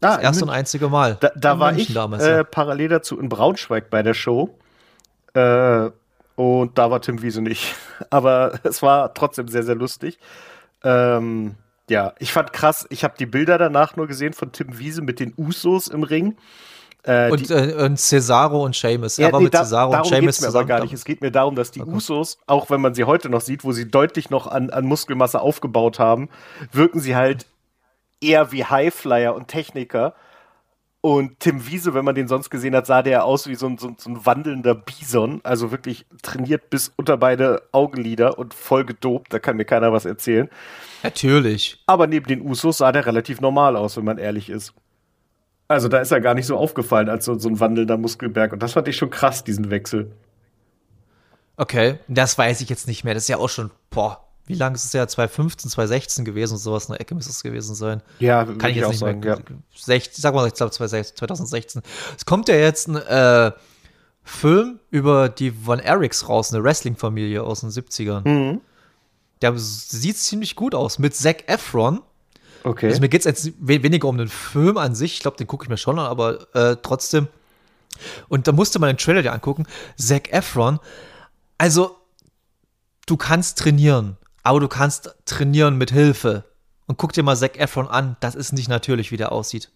Ah, 0.00 0.16
das 0.16 0.22
erste 0.22 0.44
und 0.44 0.50
einzige 0.50 0.88
Mal. 0.88 1.16
Da, 1.20 1.30
da 1.36 1.58
war 1.58 1.76
ich 1.76 1.92
damals, 1.92 2.22
äh, 2.22 2.44
parallel 2.44 2.88
dazu 2.88 3.18
in 3.18 3.28
Braunschweig 3.28 3.90
bei 3.90 4.02
der 4.02 4.14
Show. 4.14 4.56
Äh, 5.34 5.90
und 6.36 6.78
da 6.78 6.90
war 6.90 7.00
Tim 7.02 7.20
Wiese 7.20 7.42
nicht. 7.42 7.74
Aber 8.10 8.60
es 8.62 8.80
war 8.80 9.12
trotzdem 9.12 9.48
sehr, 9.48 9.64
sehr 9.64 9.74
lustig. 9.74 10.18
Ähm, 10.84 11.56
ja, 11.90 12.14
ich 12.18 12.32
fand 12.32 12.52
krass, 12.52 12.86
ich 12.90 13.02
habe 13.02 13.14
die 13.18 13.26
Bilder 13.26 13.58
danach 13.58 13.96
nur 13.96 14.06
gesehen 14.06 14.32
von 14.32 14.52
Tim 14.52 14.78
Wiese 14.78 15.02
mit 15.02 15.20
den 15.20 15.34
Usos 15.36 15.88
im 15.88 16.04
Ring. 16.04 16.36
Äh, 17.04 17.30
und, 17.30 17.50
äh, 17.50 17.74
und, 17.74 17.98
Cesaro 17.98 18.64
und 18.64 18.74
Seamus. 18.74 19.16
Ja, 19.16 19.28
er 19.28 19.32
war 19.32 19.40
nee, 19.40 19.44
mit 19.44 19.54
da, 19.54 19.64
Cesaro 19.64 19.96
und 19.96 20.06
Seamus 20.06 20.40
mir 20.40 20.48
aber 20.48 20.64
gar 20.64 20.80
nicht. 20.80 20.92
Es 20.92 21.04
geht 21.04 21.20
mir 21.20 21.30
darum, 21.30 21.54
dass 21.54 21.70
die 21.70 21.80
okay. 21.80 21.90
Usos, 21.90 22.38
auch 22.46 22.70
wenn 22.70 22.80
man 22.80 22.94
sie 22.94 23.04
heute 23.04 23.28
noch 23.28 23.40
sieht, 23.40 23.64
wo 23.64 23.72
sie 23.72 23.90
deutlich 23.90 24.30
noch 24.30 24.46
an, 24.46 24.70
an 24.70 24.84
Muskelmasse 24.84 25.40
aufgebaut 25.40 25.98
haben, 25.98 26.28
wirken 26.72 27.00
sie 27.00 27.14
halt 27.14 27.46
eher 28.20 28.52
wie 28.52 28.64
Highflyer 28.64 29.34
und 29.34 29.48
Techniker. 29.48 30.14
Und 31.00 31.38
Tim 31.38 31.64
Wiese, 31.68 31.94
wenn 31.94 32.04
man 32.04 32.16
den 32.16 32.26
sonst 32.26 32.50
gesehen 32.50 32.74
hat, 32.74 32.86
sah 32.86 33.02
der 33.02 33.24
aus 33.24 33.46
wie 33.46 33.54
so 33.54 33.66
ein, 33.66 33.78
so, 33.78 33.94
so 33.96 34.10
ein 34.10 34.26
wandelnder 34.26 34.74
Bison. 34.74 35.40
Also 35.44 35.70
wirklich 35.70 36.06
trainiert 36.22 36.70
bis 36.70 36.92
unter 36.96 37.16
beide 37.16 37.62
Augenlider 37.70 38.36
und 38.36 38.52
voll 38.52 38.84
gedopt. 38.84 39.32
Da 39.32 39.38
kann 39.38 39.56
mir 39.56 39.64
keiner 39.64 39.92
was 39.92 40.04
erzählen. 40.04 40.50
Natürlich. 41.04 41.80
Aber 41.86 42.08
neben 42.08 42.26
den 42.26 42.42
Usos 42.42 42.78
sah 42.78 42.90
der 42.90 43.06
relativ 43.06 43.40
normal 43.40 43.76
aus, 43.76 43.96
wenn 43.96 44.04
man 44.04 44.18
ehrlich 44.18 44.50
ist. 44.50 44.74
Also 45.68 45.88
da 45.88 45.98
ist 45.98 46.10
er 46.10 46.22
gar 46.22 46.34
nicht 46.34 46.46
so 46.46 46.56
aufgefallen 46.56 47.10
als 47.10 47.26
so, 47.26 47.38
so 47.38 47.48
ein 47.48 47.60
wandelnder 47.60 47.98
Muskelberg. 47.98 48.54
Und 48.54 48.62
das 48.62 48.72
fand 48.72 48.88
ich 48.88 48.96
schon 48.96 49.10
krass, 49.10 49.44
diesen 49.44 49.70
Wechsel. 49.70 50.10
Okay, 51.58 51.98
das 52.08 52.38
weiß 52.38 52.62
ich 52.62 52.70
jetzt 52.70 52.86
nicht 52.86 53.04
mehr. 53.04 53.14
Das 53.14 53.24
ist 53.24 53.28
ja 53.28 53.36
auch 53.36 53.50
schon, 53.50 53.70
boah, 53.90 54.28
wie 54.46 54.54
lange 54.54 54.76
ist 54.76 54.86
es 54.86 54.92
ja? 54.94 55.06
2015, 55.06 55.70
2016 55.70 56.24
gewesen 56.24 56.54
und 56.54 56.58
sowas 56.60 56.86
in 56.86 56.92
der 56.92 57.02
Ecke 57.02 57.14
müsste 57.14 57.32
es 57.32 57.42
gewesen 57.42 57.74
sein. 57.74 58.02
Ja, 58.18 58.44
kann 58.44 58.70
ich 58.70 58.76
jetzt 58.76 58.88
nicht 58.88 58.98
sagen, 59.00 59.20
mehr. 59.20 59.36
Ja. 59.36 59.56
60, 59.74 60.22
sag 60.22 60.34
mal, 60.34 60.46
ich 60.46 60.54
glaube 60.54 60.72
2016. 60.72 61.82
Es 62.16 62.24
kommt 62.24 62.48
ja 62.48 62.54
jetzt 62.54 62.88
ein 62.88 62.96
äh, 62.96 63.52
Film 64.24 64.80
über 64.90 65.28
die 65.28 65.50
Von 65.50 65.80
Erics 65.80 66.28
raus, 66.28 66.52
eine 66.52 66.64
Wrestling-Familie 66.64 67.42
aus 67.42 67.60
den 67.60 67.70
70ern. 67.70 68.26
Mhm. 68.26 68.60
Der 69.42 69.52
sieht 69.56 70.16
ziemlich 70.16 70.56
gut 70.56 70.74
aus 70.74 70.98
mit 70.98 71.14
Zac 71.14 71.46
Efron 71.46 72.00
Okay. 72.68 72.88
Also 72.88 73.00
mir 73.00 73.08
geht 73.08 73.24
es 73.24 73.24
jetzt 73.24 73.52
weniger 73.58 74.08
um 74.08 74.18
den 74.18 74.28
Film 74.28 74.76
an 74.76 74.94
sich, 74.94 75.14
ich 75.14 75.20
glaube, 75.20 75.38
den 75.38 75.46
gucke 75.46 75.64
ich 75.64 75.70
mir 75.70 75.78
schon 75.78 75.98
an, 75.98 76.04
aber 76.04 76.54
äh, 76.54 76.76
trotzdem. 76.82 77.28
Und 78.28 78.46
da 78.46 78.52
musste 78.52 78.78
man 78.78 78.90
den 78.90 78.98
Trailer 78.98 79.22
dir 79.22 79.32
angucken. 79.32 79.64
Zac 79.96 80.30
Efron, 80.32 80.78
also 81.56 81.96
du 83.06 83.16
kannst 83.16 83.58
trainieren, 83.58 84.18
aber 84.42 84.60
du 84.60 84.68
kannst 84.68 85.14
trainieren 85.24 85.78
mit 85.78 85.92
Hilfe. 85.92 86.44
Und 86.86 86.98
guck 86.98 87.14
dir 87.14 87.22
mal 87.22 87.36
Zac 87.36 87.58
Efron 87.58 87.88
an, 87.88 88.18
das 88.20 88.34
ist 88.34 88.52
nicht 88.52 88.68
natürlich, 88.68 89.12
wie 89.12 89.16
der 89.16 89.32
aussieht. 89.32 89.70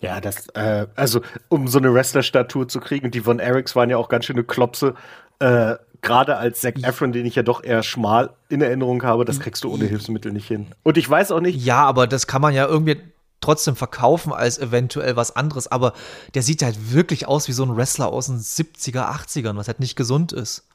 Ja, 0.00 0.18
das, 0.22 0.48
äh, 0.54 0.86
also 0.96 1.20
um 1.50 1.68
so 1.68 1.78
eine 1.78 1.92
Wrestler-Statur 1.92 2.66
zu 2.66 2.80
kriegen, 2.80 3.04
und 3.04 3.14
die 3.14 3.20
Von 3.20 3.40
Erics 3.40 3.76
waren 3.76 3.90
ja 3.90 3.98
auch 3.98 4.08
ganz 4.08 4.24
schöne 4.24 4.42
Klopse, 4.42 4.94
äh, 5.38 5.74
gerade 6.02 6.36
als 6.36 6.60
Zac 6.60 6.82
Efron, 6.82 7.12
den 7.12 7.24
ich 7.24 7.36
ja 7.36 7.42
doch 7.42 7.64
eher 7.64 7.82
schmal 7.82 8.30
in 8.48 8.60
Erinnerung 8.60 9.02
habe, 9.04 9.24
das 9.24 9.40
kriegst 9.40 9.64
du 9.64 9.72
ohne 9.72 9.86
Hilfsmittel 9.86 10.32
nicht 10.32 10.48
hin. 10.48 10.66
Und 10.82 10.98
ich 10.98 11.08
weiß 11.08 11.30
auch 11.30 11.40
nicht. 11.40 11.64
Ja, 11.64 11.84
aber 11.84 12.06
das 12.06 12.26
kann 12.26 12.42
man 12.42 12.52
ja 12.54 12.66
irgendwie 12.66 13.00
trotzdem 13.40 13.76
verkaufen 13.76 14.32
als 14.32 14.58
eventuell 14.58 15.16
was 15.16 15.34
anderes. 15.34 15.70
Aber 15.70 15.92
der 16.34 16.42
sieht 16.42 16.62
halt 16.62 16.92
wirklich 16.92 17.26
aus 17.28 17.48
wie 17.48 17.52
so 17.52 17.64
ein 17.64 17.76
Wrestler 17.76 18.08
aus 18.08 18.26
den 18.26 18.38
70er, 18.38 19.10
80ern, 19.10 19.56
was 19.56 19.68
halt 19.68 19.80
nicht 19.80 19.96
gesund 19.96 20.32
ist. 20.32 20.66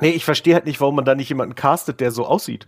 Nee, 0.00 0.10
ich 0.10 0.24
verstehe 0.24 0.54
halt 0.54 0.66
nicht, 0.66 0.80
warum 0.80 0.96
man 0.96 1.04
da 1.04 1.14
nicht 1.14 1.28
jemanden 1.28 1.54
castet, 1.54 2.00
der 2.00 2.12
so 2.12 2.26
aussieht. 2.26 2.66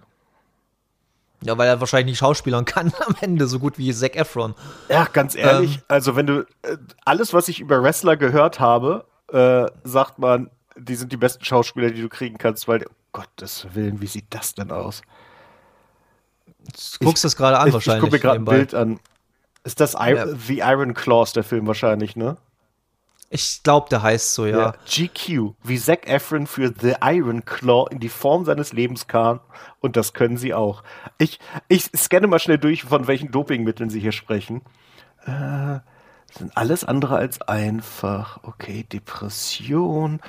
Ja, 1.42 1.56
weil 1.56 1.68
er 1.68 1.80
wahrscheinlich 1.80 2.12
nicht 2.12 2.18
schauspielern 2.18 2.64
kann 2.66 2.92
am 3.06 3.14
Ende, 3.20 3.46
so 3.46 3.58
gut 3.58 3.78
wie 3.78 3.92
Zac 3.92 4.16
Efron. 4.16 4.54
Ja, 4.88 5.06
ganz 5.12 5.34
ehrlich, 5.34 5.76
ähm, 5.76 5.82
also 5.88 6.16
wenn 6.16 6.26
du 6.26 6.40
äh, 6.62 6.76
alles, 7.04 7.32
was 7.32 7.48
ich 7.48 7.60
über 7.60 7.82
Wrestler 7.82 8.16
gehört 8.16 8.60
habe, 8.60 9.04
äh, 9.32 9.66
sagt 9.84 10.18
man, 10.18 10.50
die 10.76 10.94
sind 10.94 11.12
die 11.12 11.16
besten 11.16 11.44
Schauspieler, 11.44 11.90
die 11.90 12.02
du 12.02 12.08
kriegen 12.08 12.38
kannst, 12.38 12.68
weil, 12.68 12.86
um 12.86 12.94
Gottes 13.12 13.66
Willen, 13.72 14.00
wie 14.00 14.06
sieht 14.06 14.26
das 14.30 14.54
denn 14.54 14.70
aus? 14.70 15.02
Du 17.00 17.06
guckst 17.06 17.24
das 17.24 17.36
gerade 17.36 17.58
an, 17.58 17.68
ich, 17.68 17.74
wahrscheinlich. 17.74 18.04
Ich 18.04 18.10
gucke 18.10 18.16
mir 18.16 18.20
gerade 18.20 18.40
ein 18.40 18.44
Bild 18.44 18.74
an. 18.74 19.00
Ist 19.64 19.80
das 19.80 19.94
I 19.94 20.14
ja. 20.14 20.26
The 20.26 20.58
Iron 20.58 20.94
Claws, 20.94 21.32
der 21.32 21.44
Film 21.44 21.66
wahrscheinlich, 21.66 22.16
ne? 22.16 22.36
Ich 23.32 23.62
glaube, 23.62 23.88
der 23.88 24.02
heißt 24.02 24.34
so, 24.34 24.44
ja. 24.44 24.58
ja. 24.58 24.74
GQ, 24.86 25.54
wie 25.62 25.78
Zac 25.78 26.08
Efron 26.08 26.48
für 26.48 26.72
The 26.76 26.94
Iron 27.00 27.44
Claw 27.44 27.86
in 27.90 28.00
die 28.00 28.08
Form 28.08 28.44
seines 28.44 28.72
Lebens 28.72 29.06
kam. 29.06 29.40
Und 29.78 29.96
das 29.96 30.14
können 30.14 30.36
sie 30.36 30.52
auch. 30.52 30.82
Ich, 31.18 31.38
ich 31.68 31.84
scanne 31.96 32.26
mal 32.26 32.40
schnell 32.40 32.58
durch, 32.58 32.82
von 32.82 33.06
welchen 33.06 33.30
Dopingmitteln 33.30 33.88
sie 33.88 34.00
hier 34.00 34.10
sprechen. 34.10 34.62
Äh, 35.26 35.78
sind 36.36 36.56
alles 36.56 36.84
andere 36.84 37.16
als 37.16 37.40
einfach. 37.42 38.40
Okay, 38.42 38.84
Depression, 38.92 40.20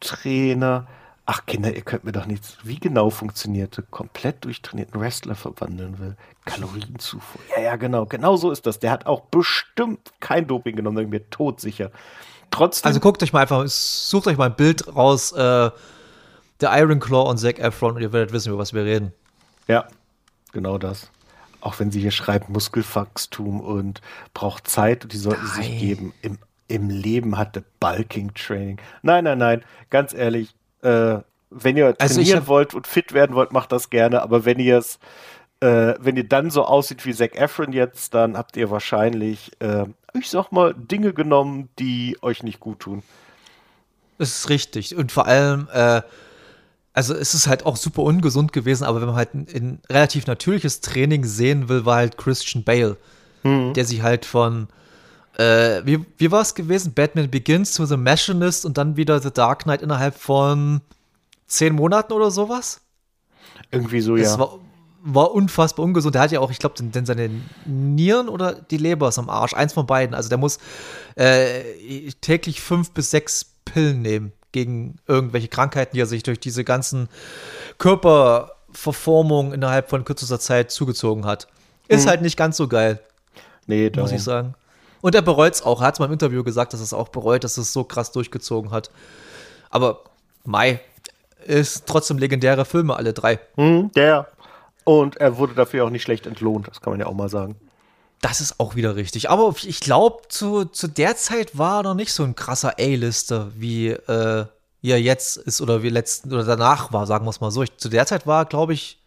Trainer. 0.00 0.86
Ach 1.26 1.44
Kinder, 1.44 1.74
ihr 1.74 1.82
könnt 1.82 2.04
mir 2.04 2.12
doch 2.12 2.24
nichts. 2.24 2.56
Wie 2.62 2.78
genau 2.78 3.10
funktionierte 3.10 3.82
komplett 3.82 4.44
durchtrainierten 4.44 4.98
Wrestler 4.98 5.34
verwandeln 5.34 5.98
will. 5.98 6.16
Kalorienzufuhr. 6.46 7.42
Ja, 7.54 7.62
ja, 7.62 7.76
genau. 7.76 8.06
Genau 8.06 8.36
so 8.36 8.50
ist 8.50 8.66
das. 8.66 8.78
Der 8.78 8.90
hat 8.90 9.04
auch 9.04 9.20
bestimmt 9.22 10.12
kein 10.20 10.46
Doping 10.46 10.76
genommen, 10.76 10.96
da 10.96 11.02
bin 11.02 11.08
ich 11.08 11.20
mir 11.20 11.30
todsicher. 11.30 11.90
Trotzdem. 12.50 12.88
Also 12.88 13.00
guckt 13.00 13.22
euch 13.22 13.34
mal 13.34 13.40
einfach, 13.42 13.62
sucht 13.66 14.26
euch 14.26 14.38
mal 14.38 14.46
ein 14.46 14.56
Bild 14.56 14.88
raus, 14.96 15.32
äh, 15.32 15.70
der 16.60 16.78
Iron 16.78 16.98
Claw 16.98 17.28
und 17.28 17.38
Zac 17.38 17.58
Efron 17.58 17.96
und 17.96 18.02
ihr 18.02 18.12
werdet 18.12 18.32
wissen, 18.32 18.48
über 18.48 18.58
was 18.58 18.72
wir 18.72 18.84
reden. 18.84 19.12
Ja, 19.66 19.86
genau 20.52 20.78
das. 20.78 21.10
Auch 21.60 21.78
wenn 21.78 21.90
sie 21.90 22.00
hier 22.00 22.10
schreibt, 22.10 22.48
Muskelwachstum 22.48 23.60
und 23.60 24.00
braucht 24.32 24.68
Zeit 24.68 25.04
und 25.04 25.12
die 25.12 25.18
sollten 25.18 25.44
Nein. 25.44 25.56
sich 25.56 25.78
geben. 25.78 26.14
Im 26.22 26.38
im 26.68 26.90
Leben 26.90 27.36
hatte 27.38 27.64
Bulking 27.80 28.32
Training. 28.34 28.78
Nein, 29.02 29.24
nein, 29.24 29.38
nein, 29.38 29.64
ganz 29.90 30.14
ehrlich, 30.14 30.54
äh, 30.82 31.18
wenn 31.50 31.76
ihr 31.76 31.94
also 31.98 32.14
trainieren 32.16 32.46
wollt 32.46 32.74
und 32.74 32.86
fit 32.86 33.14
werden 33.14 33.34
wollt, 33.34 33.52
macht 33.52 33.72
das 33.72 33.90
gerne, 33.90 34.22
aber 34.22 34.44
wenn 34.44 34.58
ihr 34.58 34.78
es 34.78 34.98
äh, 35.60 35.94
wenn 35.98 36.16
ihr 36.16 36.28
dann 36.28 36.50
so 36.50 36.64
aussieht 36.64 37.04
wie 37.04 37.14
Zac 37.14 37.34
Efron 37.36 37.72
jetzt, 37.72 38.14
dann 38.14 38.36
habt 38.36 38.56
ihr 38.56 38.70
wahrscheinlich, 38.70 39.50
äh, 39.60 39.86
ich 40.14 40.30
sag 40.30 40.52
mal, 40.52 40.74
Dinge 40.74 41.12
genommen, 41.12 41.68
die 41.78 42.16
euch 42.22 42.42
nicht 42.42 42.60
gut 42.60 42.80
tun. 42.80 43.02
Das 44.18 44.30
ist 44.30 44.50
richtig. 44.50 44.94
Und 44.96 45.10
vor 45.10 45.26
allem, 45.26 45.68
äh, 45.72 46.02
also 46.92 47.14
es 47.14 47.34
ist 47.34 47.48
halt 47.48 47.66
auch 47.66 47.76
super 47.76 48.02
ungesund 48.02 48.52
gewesen, 48.52 48.84
aber 48.84 49.00
wenn 49.00 49.08
man 49.08 49.16
halt 49.16 49.34
ein, 49.34 49.46
ein 49.52 49.80
relativ 49.90 50.26
natürliches 50.26 50.80
Training 50.80 51.24
sehen 51.24 51.68
will, 51.68 51.84
war 51.84 51.96
halt 51.96 52.18
Christian 52.18 52.62
Bale, 52.64 52.96
mhm. 53.42 53.74
der 53.74 53.84
sich 53.84 54.02
halt 54.02 54.24
von 54.24 54.68
äh, 55.38 55.86
wie, 55.86 56.04
wie 56.18 56.30
war 56.30 56.42
es 56.42 56.54
gewesen? 56.54 56.92
Batman 56.92 57.30
Begins 57.30 57.74
to 57.74 57.86
The 57.86 57.96
Machinist 57.96 58.66
und 58.66 58.76
dann 58.76 58.96
wieder 58.96 59.20
The 59.20 59.30
Dark 59.30 59.62
Knight 59.62 59.82
innerhalb 59.82 60.14
von 60.14 60.80
zehn 61.46 61.74
Monaten 61.74 62.12
oder 62.12 62.30
sowas? 62.30 62.80
Irgendwie 63.70 64.00
so, 64.00 64.16
das 64.16 64.32
ja. 64.32 64.38
War, 64.38 64.58
war 65.02 65.32
unfassbar 65.32 65.84
ungesund. 65.84 66.16
Der 66.16 66.22
hat 66.22 66.32
ja 66.32 66.40
auch, 66.40 66.50
ich 66.50 66.58
glaube, 66.58 66.74
denn 66.82 67.06
seine 67.06 67.30
Nieren 67.64 68.28
oder 68.28 68.54
die 68.54 68.78
Leber 68.78 69.08
ist 69.08 69.18
am 69.18 69.30
Arsch. 69.30 69.54
Eins 69.54 69.72
von 69.72 69.86
beiden. 69.86 70.14
Also 70.14 70.28
der 70.28 70.38
muss 70.38 70.58
äh, 71.14 72.10
täglich 72.20 72.60
fünf 72.60 72.90
bis 72.90 73.10
sechs 73.10 73.46
Pillen 73.64 74.02
nehmen 74.02 74.32
gegen 74.50 74.96
irgendwelche 75.06 75.48
Krankheiten, 75.48 75.94
die 75.94 76.00
er 76.00 76.06
sich 76.06 76.24
durch 76.24 76.40
diese 76.40 76.64
ganzen 76.64 77.08
Körperverformungen 77.78 79.52
innerhalb 79.52 79.88
von 79.88 80.04
kürzester 80.04 80.40
Zeit 80.40 80.72
zugezogen 80.72 81.26
hat. 81.26 81.46
Ist 81.86 82.06
mhm. 82.06 82.08
halt 82.08 82.22
nicht 82.22 82.36
ganz 82.36 82.56
so 82.56 82.66
geil. 82.66 83.00
Nee, 83.66 83.92
muss 83.94 84.10
ich 84.10 84.22
sagen. 84.22 84.54
Und 85.00 85.14
er 85.14 85.22
bereut 85.22 85.54
es 85.54 85.62
auch. 85.62 85.80
Er 85.80 85.88
hat 85.88 86.00
mal 86.00 86.06
im 86.06 86.12
Interview 86.12 86.42
gesagt, 86.42 86.72
dass 86.72 86.80
er 86.80 86.84
es 86.84 86.92
auch 86.92 87.08
bereut, 87.08 87.44
dass 87.44 87.56
es 87.56 87.72
so 87.72 87.84
krass 87.84 88.12
durchgezogen 88.12 88.70
hat. 88.70 88.90
Aber 89.70 90.04
Mai 90.44 90.80
ist 91.46 91.86
trotzdem 91.86 92.18
legendäre 92.18 92.64
Filme, 92.64 92.96
alle 92.96 93.12
drei. 93.12 93.38
Hm, 93.56 93.90
der. 93.92 94.28
Und 94.84 95.18
er 95.18 95.36
wurde 95.36 95.54
dafür 95.54 95.84
auch 95.84 95.90
nicht 95.90 96.02
schlecht 96.02 96.26
entlohnt, 96.26 96.68
das 96.68 96.80
kann 96.80 96.92
man 96.92 97.00
ja 97.00 97.06
auch 97.06 97.14
mal 97.14 97.28
sagen. 97.28 97.56
Das 98.20 98.40
ist 98.40 98.58
auch 98.58 98.74
wieder 98.74 98.96
richtig. 98.96 99.30
Aber 99.30 99.54
ich 99.62 99.80
glaube, 99.80 100.22
zu, 100.28 100.64
zu 100.64 100.88
der 100.88 101.16
Zeit 101.16 101.56
war 101.56 101.80
er 101.80 101.82
noch 101.84 101.94
nicht 101.94 102.12
so 102.12 102.24
ein 102.24 102.34
krasser 102.34 102.74
A-Lister, 102.78 103.52
wie 103.54 103.88
äh, 103.88 104.46
er 104.82 105.00
jetzt 105.00 105.36
ist 105.36 105.60
oder 105.60 105.82
wie 105.82 105.88
letzten 105.88 106.32
oder 106.32 106.44
danach 106.44 106.92
war, 106.92 107.06
sagen 107.06 107.26
wir 107.26 107.30
es 107.30 107.40
mal 107.40 107.50
so. 107.50 107.62
Ich, 107.62 107.76
zu 107.76 107.88
der 107.88 108.06
Zeit 108.06 108.26
war, 108.26 108.44
glaube 108.44 108.72
ich, 108.72 108.97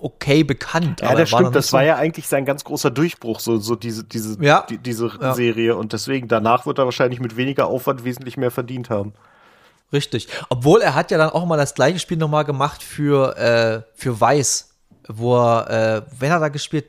okay 0.00 0.44
bekannt. 0.44 1.00
Ja, 1.00 1.14
das 1.14 1.30
stimmt. 1.30 1.54
Das 1.54 1.68
so 1.68 1.76
war 1.76 1.84
ja 1.84 1.96
eigentlich 1.96 2.28
sein 2.28 2.44
ganz 2.44 2.64
großer 2.64 2.90
Durchbruch, 2.90 3.40
so, 3.40 3.58
so 3.58 3.74
diese, 3.74 4.04
diese, 4.04 4.42
ja. 4.42 4.66
die, 4.68 4.78
diese 4.78 5.10
ja. 5.20 5.34
Serie. 5.34 5.76
Und 5.76 5.92
deswegen, 5.92 6.28
danach 6.28 6.66
wird 6.66 6.78
er 6.78 6.84
wahrscheinlich 6.84 7.20
mit 7.20 7.36
weniger 7.36 7.66
Aufwand 7.66 8.04
wesentlich 8.04 8.36
mehr 8.36 8.50
verdient 8.50 8.90
haben. 8.90 9.14
Richtig. 9.92 10.28
Obwohl 10.48 10.82
er 10.82 10.94
hat 10.94 11.10
ja 11.10 11.18
dann 11.18 11.30
auch 11.30 11.46
mal 11.46 11.56
das 11.56 11.74
gleiche 11.74 11.98
Spiel 11.98 12.16
nochmal 12.16 12.44
gemacht 12.44 12.82
für, 12.82 13.36
äh, 13.36 13.82
für 13.94 14.20
Weiß, 14.20 14.76
wo 15.08 15.36
er, 15.36 15.70
äh, 15.96 16.02
wer 16.18 16.32
hat 16.32 16.42
da 16.42 16.48
gespielt? 16.48 16.86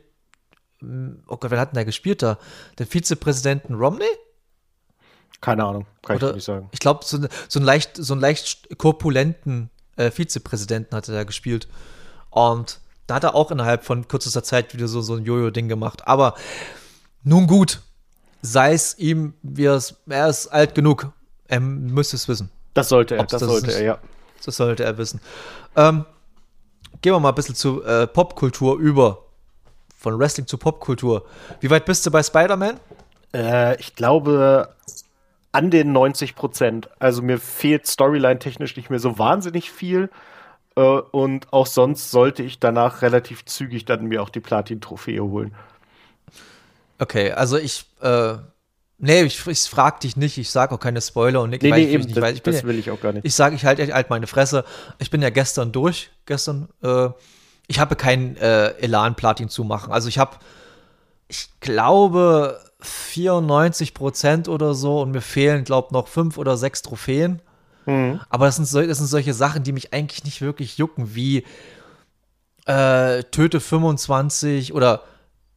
Oh 1.28 1.38
Gott, 1.38 1.52
wer 1.52 1.60
hat 1.60 1.72
denn 1.72 1.78
da 1.78 1.84
gespielt 1.84 2.22
da? 2.22 2.38
Den 2.78 2.88
Vizepräsidenten 2.88 3.76
Romney? 3.76 4.06
Keine 5.40 5.64
Ahnung, 5.64 5.88
kann 6.04 6.18
Oder, 6.18 6.30
ich 6.30 6.36
nicht 6.36 6.46
sagen. 6.46 6.70
Ich 6.72 6.80
glaube, 6.80 7.04
so, 7.04 7.18
so, 7.48 7.60
einen 7.60 7.66
leicht, 7.66 7.98
so 7.98 8.14
einen 8.14 8.22
leicht 8.22 8.78
korpulenten 8.78 9.72
äh, 9.96 10.12
Vizepräsidenten 10.12 10.96
hat 10.96 11.08
er 11.10 11.16
da 11.16 11.24
gespielt. 11.24 11.68
Und 12.30 12.81
da 13.12 13.16
hat 13.16 13.26
er 13.26 13.36
auch 13.36 13.52
innerhalb 13.52 13.84
von 13.84 14.08
kürzester 14.08 14.42
Zeit 14.42 14.74
wieder 14.74 14.88
so, 14.88 15.02
so 15.02 15.16
ein 15.16 15.26
Jojo-Ding 15.26 15.68
gemacht. 15.68 16.08
Aber 16.08 16.34
nun 17.26 17.46
gut, 17.46 17.82
sei 18.42 18.72
es 18.72 18.98
ihm, 18.98 19.34
wie 19.42 19.66
er 19.66 19.76
ist 20.30 20.48
alt 20.48 20.76
genug. 20.76 21.12
Er 21.50 21.60
müsste 21.60 22.16
es 22.16 22.30
wissen. 22.30 22.50
Das 22.74 22.88
sollte 22.88 23.18
er, 23.18 23.24
das, 23.24 23.42
das 23.42 23.50
sollte 23.50 23.74
er, 23.74 23.84
ja. 23.84 23.98
Das 24.46 24.56
sollte 24.56 24.86
er 24.86 24.98
wissen. 24.98 25.20
Ähm, 25.76 26.06
gehen 27.02 27.12
wir 27.12 27.20
mal 27.20 27.30
ein 27.30 27.36
bisschen 27.36 27.54
zu 27.54 27.84
äh, 27.84 28.08
Popkultur 28.08 28.80
über. 28.80 29.26
Von 29.98 30.18
Wrestling 30.18 30.48
zu 30.48 30.58
Popkultur. 30.58 31.26
Wie 31.60 31.70
weit 31.70 31.84
bist 31.84 32.06
du 32.06 32.12
bei 32.12 32.24
Spider-Man? 32.24 32.80
Äh, 33.36 33.78
ich 33.78 33.94
glaube 33.94 34.74
an 35.52 35.70
den 35.70 35.92
90 35.92 36.36
Prozent. 36.36 36.90
Also 36.98 37.22
mir 37.22 37.40
fehlt 37.40 37.88
Storyline-technisch 37.88 38.78
nicht 38.78 38.90
mehr 38.90 39.00
so 39.00 39.20
wahnsinnig 39.20 39.70
viel. 39.70 40.10
Äh, 40.82 41.02
und 41.12 41.54
auch 41.54 41.68
sonst 41.68 42.12
sollte 42.12 42.44
ich 42.44 42.60
danach 42.60 43.02
relativ 43.02 43.46
zügig 43.46 43.86
dann 43.86 44.06
mir 44.06 44.22
auch 44.22 44.30
die 44.30 44.40
Platin-Trophäe 44.40 45.22
holen. 45.22 45.54
Okay, 47.00 47.32
also 47.32 47.58
ich, 47.58 47.86
äh, 48.02 48.36
Nee, 49.04 49.24
ich, 49.24 49.48
ich 49.48 49.62
frag 49.62 50.00
dich 50.02 50.16
nicht, 50.16 50.38
ich 50.38 50.52
sag 50.52 50.72
auch 50.72 50.80
keine 50.80 51.02
Spoiler 51.02 51.42
und 51.42 51.50
nicht, 51.50 51.64
nee, 51.64 51.72
nee, 51.72 51.86
ich, 51.86 51.90
eben, 51.90 52.04
nicht 52.04 52.16
das, 52.16 52.24
weiß. 52.24 52.36
Ich 52.36 52.44
das 52.44 52.62
ja, 52.62 52.68
will 52.68 52.78
ich 52.78 52.92
auch 52.92 53.02
gar 53.02 53.14
nicht. 53.14 53.26
Ich 53.26 53.34
sage, 53.34 53.56
ich 53.56 53.66
halte 53.66 53.92
halt 53.92 54.12
meine 54.12 54.28
Fresse. 54.28 54.64
Ich 55.00 55.10
bin 55.10 55.24
ja 55.24 55.32
gestern 55.32 55.72
durch, 55.72 56.12
gestern. 56.28 56.70
Äh, 56.84 57.10
ich 57.66 57.80
habe 57.80 57.96
keinen 57.96 58.38
äh, 58.38 58.76
Elan 58.78 59.16
Platin 59.16 59.50
zu 59.50 59.64
machen. 59.64 59.92
Also 59.92 60.08
ich 60.08 60.20
habe, 60.20 60.38
ich 61.28 61.50
glaube 61.62 62.60
94 62.82 63.96
Prozent 63.96 64.48
oder 64.48 64.76
so 64.76 65.02
und 65.02 65.10
mir 65.10 65.22
fehlen, 65.22 65.64
glaube 65.64 65.96
noch 65.96 66.08
fünf 66.08 66.38
oder 66.38 66.56
sechs 66.56 66.84
Trophäen. 66.84 67.42
Mhm. 67.86 68.22
Aber 68.30 68.46
das 68.46 68.58
sind, 68.58 68.66
so, 68.66 68.82
das 68.82 68.98
sind 68.98 69.08
solche 69.08 69.34
Sachen, 69.34 69.64
die 69.64 69.72
mich 69.72 69.94
eigentlich 69.94 70.24
nicht 70.24 70.42
wirklich 70.42 70.78
jucken, 70.78 71.16
wie 71.16 71.46
äh, 72.66 73.24
töte 73.24 73.60
25 73.60 74.74
oder 74.74 75.04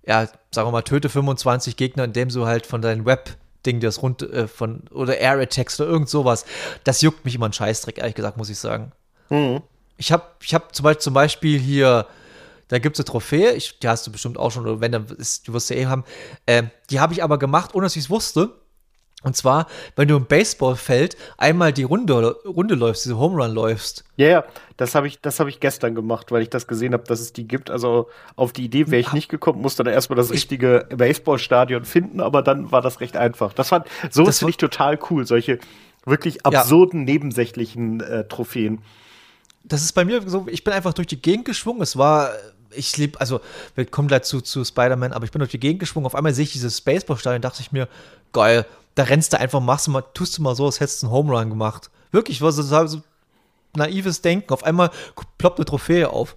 ja, 0.07 0.27
sagen 0.51 0.69
wir 0.69 0.73
mal, 0.73 0.83
töte 0.83 1.09
25 1.09 1.77
Gegner, 1.77 2.05
indem 2.05 2.29
du 2.29 2.47
halt 2.47 2.67
von 2.67 2.83
deinem 2.83 3.07
Web-Ding 3.07 3.81
das 3.81 4.03
rund 4.03 4.23
äh, 4.23 4.47
von 4.47 4.83
oder 4.91 5.19
Air 5.19 5.41
Attacks 5.41 5.81
oder 5.81 5.91
irgend 5.91 6.09
sowas. 6.09 6.45
Das 6.85 7.01
juckt 7.01 7.25
mich 7.25 7.35
immer 7.35 7.49
ein 7.49 7.53
Scheißdreck, 7.53 7.99
ehrlich 7.99 8.15
gesagt, 8.15 8.37
muss 8.37 8.51
ich 8.51 8.59
sagen. 8.59 8.93
Mhm. 9.31 9.63
Ich 9.97 10.13
habe 10.13 10.25
ich 10.43 10.55
hab 10.55 10.75
zum 10.75 10.85
Beispiel, 10.85 11.03
zum 11.03 11.15
Beispiel 11.15 11.59
hier, 11.59 12.07
da 12.69 12.79
gibt 12.79 12.97
es 12.97 13.01
eine 13.01 13.07
Trophäe, 13.07 13.53
ich, 13.53 13.79
die 13.79 13.89
hast 13.89 14.07
du 14.07 14.13
bestimmt 14.13 14.39
auch 14.39 14.51
schon, 14.51 14.67
oder 14.67 14.81
wenn, 14.81 14.93
dann 14.93 15.07
ist, 15.07 15.49
du 15.49 15.53
wirst 15.53 15.71
ja 15.71 15.77
eh 15.77 15.87
haben. 15.87 16.05
Äh, 16.47 16.65
die 16.91 17.01
habe 17.01 17.13
ich 17.13 17.23
aber 17.23 17.39
gemacht, 17.39 17.75
ohne 17.75 17.87
dass 17.87 17.97
ich 17.97 18.05
es 18.05 18.11
wusste. 18.11 18.51
Und 19.25 19.35
zwar, 19.35 19.67
wenn 19.97 20.07
du 20.07 20.17
im 20.17 20.27
Baseballfeld 20.27 21.17
einmal 21.39 21.73
die 21.73 21.83
Runde, 21.83 22.37
Runde 22.45 22.75
läufst, 22.75 23.07
diese 23.07 23.19
Home 23.19 23.43
Run 23.43 23.53
läufst. 23.53 24.05
Ja, 24.17 24.29
ja, 24.29 24.45
das 24.77 24.95
habe 24.95 25.09
ich, 25.09 25.19
hab 25.25 25.49
ich 25.49 25.61
gestern 25.61 25.95
gemacht, 25.95 26.31
weil 26.31 26.43
ich 26.43 26.51
das 26.51 26.67
gesehen 26.67 26.93
habe, 26.93 27.05
dass 27.05 27.21
es 27.21 27.33
die 27.33 27.49
gibt. 27.49 27.71
Also 27.71 28.09
auf 28.37 28.53
die 28.53 28.65
Idee 28.65 28.91
wäre 28.91 29.01
ich 29.01 29.15
nicht 29.15 29.31
gekommen, 29.31 29.63
musste 29.63 29.83
dann 29.83 29.95
erstmal 29.95 30.19
das 30.19 30.31
richtige 30.31 30.87
Baseballstadion 30.95 31.87
finden, 31.87 32.21
aber 32.21 32.43
dann 32.43 32.71
war 32.71 32.83
das 32.83 33.01
recht 33.01 33.17
einfach. 33.17 33.55
Das 33.55 33.71
fand, 33.71 33.87
so 34.11 34.27
finde 34.27 34.51
ich 34.51 34.59
total 34.59 34.99
cool, 35.11 35.27
solche 35.27 35.59
wirklich 36.05 36.45
absurden, 36.45 37.01
ja. 37.01 37.15
nebensächlichen 37.15 38.01
äh, 38.01 38.29
Trophäen. 38.29 38.83
Das 39.63 39.83
ist 39.83 39.93
bei 39.93 40.05
mir 40.05 40.21
so, 40.27 40.47
ich 40.51 40.65
bin 40.65 40.75
einfach 40.75 40.93
durch 40.93 41.07
die 41.07 41.23
Gegend 41.23 41.47
geschwungen. 41.47 41.81
Es 41.81 41.97
war 41.97 42.29
ich 42.77 42.97
liebe, 42.97 43.21
also 43.21 43.41
wir 43.75 43.85
kommen 43.87 44.09
gleich 44.09 44.23
zu, 44.23 44.41
zu 44.41 44.65
Spider-Man, 44.65 45.13
aber 45.13 45.25
ich 45.25 45.31
bin 45.31 45.41
durch 45.41 45.51
die 45.51 45.61
Gegend 45.61 45.81
geschwungen. 45.81 46.07
Auf 46.07 46.15
einmal 46.15 46.35
sehe 46.35 46.45
ich 46.45 46.53
dieses 46.53 46.81
Baseballstadion, 46.81 47.43
dachte 47.43 47.61
ich 47.61 47.73
mir, 47.73 47.89
geil, 48.33 48.67
da 48.95 49.05
rennst 49.05 49.33
du 49.33 49.41
einfach, 49.41 49.61
machst 49.61 49.87
du 49.87 49.91
mal, 49.91 50.03
tust 50.15 50.39
du 50.39 50.43
mal 50.43 50.55
so, 50.55 50.67
als 50.67 50.81
hättest 50.81 51.03
du 51.03 51.07
einen 51.07 51.15
Home 51.15 51.37
Run 51.37 51.51
gemacht. 51.51 51.91
Wirklich, 52.13 52.41
war 52.41 52.53
so, 52.53 52.63
so 52.63 53.03
naives 53.77 54.23
Denken. 54.23 54.53
Auf 54.53 54.65
einmal 54.65 54.91
ploppt 55.39 55.59
eine 55.59 55.65
Trophäe 55.65 56.09
auf. 56.11 56.37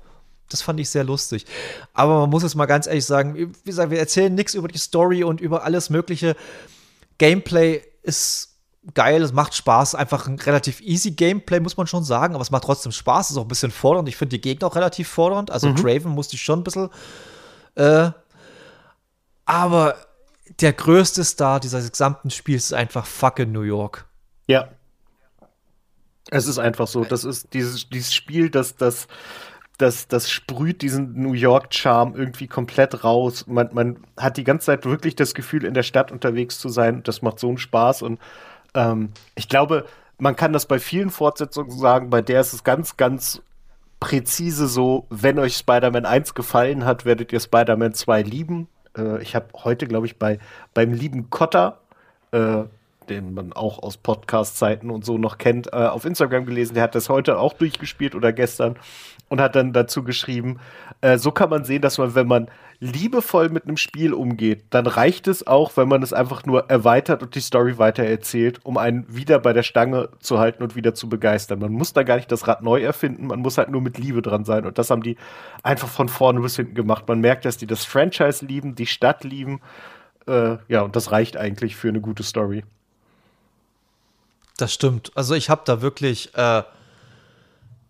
Das 0.49 0.61
fand 0.61 0.79
ich 0.79 0.89
sehr 0.89 1.03
lustig. 1.03 1.45
Aber 1.93 2.21
man 2.21 2.29
muss 2.29 2.43
es 2.43 2.55
mal 2.55 2.65
ganz 2.65 2.87
ehrlich 2.87 3.05
sagen, 3.05 3.35
wie 3.35 3.69
gesagt, 3.69 3.91
wir 3.91 3.99
erzählen 3.99 4.33
nichts 4.33 4.53
über 4.53 4.67
die 4.67 4.77
Story 4.77 5.23
und 5.23 5.41
über 5.41 5.63
alles 5.63 5.89
Mögliche. 5.89 6.35
Gameplay 7.17 7.81
ist 8.01 8.56
geil, 8.93 9.21
es 9.21 9.33
macht 9.33 9.55
Spaß. 9.55 9.95
Einfach 9.95 10.27
ein 10.27 10.39
relativ 10.39 10.81
easy 10.81 11.11
Gameplay, 11.11 11.59
muss 11.59 11.77
man 11.77 11.87
schon 11.87 12.03
sagen, 12.03 12.33
aber 12.33 12.41
es 12.41 12.51
macht 12.51 12.63
trotzdem 12.63 12.91
Spaß, 12.91 13.27
es 13.27 13.31
ist 13.31 13.37
auch 13.37 13.43
ein 13.43 13.47
bisschen 13.47 13.71
fordernd. 13.71 14.09
Ich 14.09 14.17
finde 14.17 14.37
die 14.37 14.41
Gegner 14.41 14.67
auch 14.67 14.75
relativ 14.75 15.07
fordernd. 15.07 15.51
Also 15.51 15.69
mhm. 15.69 15.75
Craven 15.75 16.11
musste 16.11 16.35
ich 16.35 16.41
schon 16.41 16.59
ein 16.59 16.63
bisschen. 16.63 16.89
Äh, 17.75 18.11
aber 19.45 19.95
der 20.59 20.73
größte 20.73 21.23
Star 21.23 21.59
dieses 21.59 21.91
gesamten 21.91 22.29
Spiels 22.29 22.65
ist 22.65 22.73
einfach 22.73 23.05
fucking 23.05 23.51
New 23.51 23.61
York. 23.61 24.05
Ja. 24.47 24.69
Es 26.29 26.47
ist 26.47 26.59
einfach 26.59 26.87
so. 26.87 27.05
Das 27.05 27.23
ist 27.23 27.53
dieses, 27.53 27.89
dieses 27.89 28.13
Spiel, 28.13 28.49
das, 28.49 28.75
das, 28.75 29.07
das, 29.77 30.07
das 30.07 30.29
sprüht 30.29 30.81
diesen 30.81 31.13
New 31.21 31.33
York-Charme 31.33 32.15
irgendwie 32.15 32.47
komplett 32.47 33.03
raus. 33.03 33.45
Man, 33.47 33.69
man 33.73 33.97
hat 34.17 34.37
die 34.37 34.43
ganze 34.43 34.65
Zeit 34.65 34.85
wirklich 34.85 35.15
das 35.15 35.33
Gefühl, 35.33 35.63
in 35.63 35.73
der 35.73 35.83
Stadt 35.83 36.11
unterwegs 36.11 36.59
zu 36.59 36.67
sein. 36.69 37.03
Das 37.03 37.21
macht 37.21 37.39
so 37.39 37.47
einen 37.47 37.57
Spaß. 37.57 38.01
Und 38.01 38.19
ähm, 38.73 39.09
ich 39.35 39.49
glaube, 39.49 39.85
man 40.17 40.35
kann 40.35 40.53
das 40.53 40.65
bei 40.65 40.79
vielen 40.79 41.09
Fortsetzungen 41.09 41.71
sagen. 41.71 42.09
Bei 42.09 42.21
der 42.21 42.41
ist 42.41 42.53
es 42.53 42.63
ganz, 42.63 42.97
ganz 42.97 43.41
präzise 43.99 44.67
so, 44.67 45.05
wenn 45.09 45.39
euch 45.39 45.57
Spider-Man 45.57 46.05
1 46.05 46.33
gefallen 46.33 46.85
hat, 46.85 47.05
werdet 47.05 47.33
ihr 47.33 47.39
Spider-Man 47.39 47.93
2 47.93 48.21
lieben 48.21 48.67
äh, 48.97 49.21
ich 49.21 49.35
habe 49.35 49.47
heute, 49.63 49.87
glaube 49.87 50.05
ich, 50.05 50.17
bei 50.17 50.39
beim 50.73 50.93
lieben 50.93 51.29
Kotter, 51.29 51.79
äh, 52.31 52.63
den 53.09 53.33
man 53.33 53.53
auch 53.53 53.81
aus 53.83 53.97
Podcast-Zeiten 53.97 54.89
und 54.89 55.05
so 55.05 55.17
noch 55.17 55.37
kennt, 55.37 55.71
äh, 55.71 55.77
auf 55.77 56.05
Instagram 56.05 56.45
gelesen. 56.45 56.73
Der 56.73 56.83
hat 56.83 56.95
das 56.95 57.09
heute 57.09 57.39
auch 57.39 57.53
durchgespielt 57.53 58.15
oder 58.15 58.33
gestern 58.33 58.75
und 59.29 59.39
hat 59.39 59.55
dann 59.55 59.73
dazu 59.73 60.03
geschrieben, 60.03 60.59
äh, 61.01 61.17
so 61.17 61.31
kann 61.31 61.49
man 61.49 61.63
sehen, 61.63 61.81
dass 61.81 61.97
man, 61.97 62.15
wenn 62.15 62.27
man 62.27 62.49
liebevoll 62.79 63.49
mit 63.49 63.63
einem 63.63 63.77
Spiel 63.77 64.13
umgeht, 64.13 64.65
dann 64.69 64.85
reicht 64.85 65.27
es 65.27 65.47
auch, 65.47 65.75
wenn 65.77 65.87
man 65.87 66.03
es 66.03 66.13
einfach 66.13 66.45
nur 66.45 66.69
erweitert 66.69 67.23
und 67.23 67.33
die 67.33 67.39
Story 67.39 67.79
weiter 67.79 68.03
erzählt, 68.03 68.59
um 68.63 68.77
einen 68.77 69.05
wieder 69.13 69.39
bei 69.39 69.51
der 69.51 69.63
Stange 69.63 70.09
zu 70.19 70.37
halten 70.37 70.61
und 70.61 70.75
wieder 70.75 70.93
zu 70.93 71.09
begeistern. 71.09 71.59
Man 71.59 71.71
muss 71.71 71.93
da 71.93 72.03
gar 72.03 72.17
nicht 72.17 72.31
das 72.31 72.47
Rad 72.47 72.61
neu 72.61 72.81
erfinden, 72.81 73.27
man 73.27 73.39
muss 73.39 73.57
halt 73.57 73.69
nur 73.69 73.81
mit 73.81 73.97
Liebe 73.97 74.21
dran 74.21 74.45
sein. 74.45 74.65
Und 74.65 74.77
das 74.77 74.91
haben 74.91 75.01
die 75.01 75.17
einfach 75.63 75.87
von 75.87 76.07
vorne 76.07 76.39
bis 76.41 76.55
hinten 76.55 76.75
gemacht. 76.75 77.07
Man 77.07 77.19
merkt, 77.19 77.45
dass 77.45 77.57
die 77.57 77.67
das 77.67 77.83
Franchise 77.83 78.45
lieben, 78.45 78.75
die 78.75 78.85
Stadt 78.85 79.23
lieben. 79.23 79.59
Äh, 80.27 80.57
ja, 80.67 80.81
und 80.81 80.95
das 80.95 81.11
reicht 81.11 81.35
eigentlich 81.35 81.75
für 81.75 81.89
eine 81.89 82.01
gute 82.01 82.21
Story. 82.21 82.63
Das 84.57 84.71
stimmt. 84.71 85.11
Also 85.15 85.33
ich 85.33 85.49
habe 85.49 85.61
da 85.65 85.81
wirklich, 85.81 86.35
äh, 86.35 86.61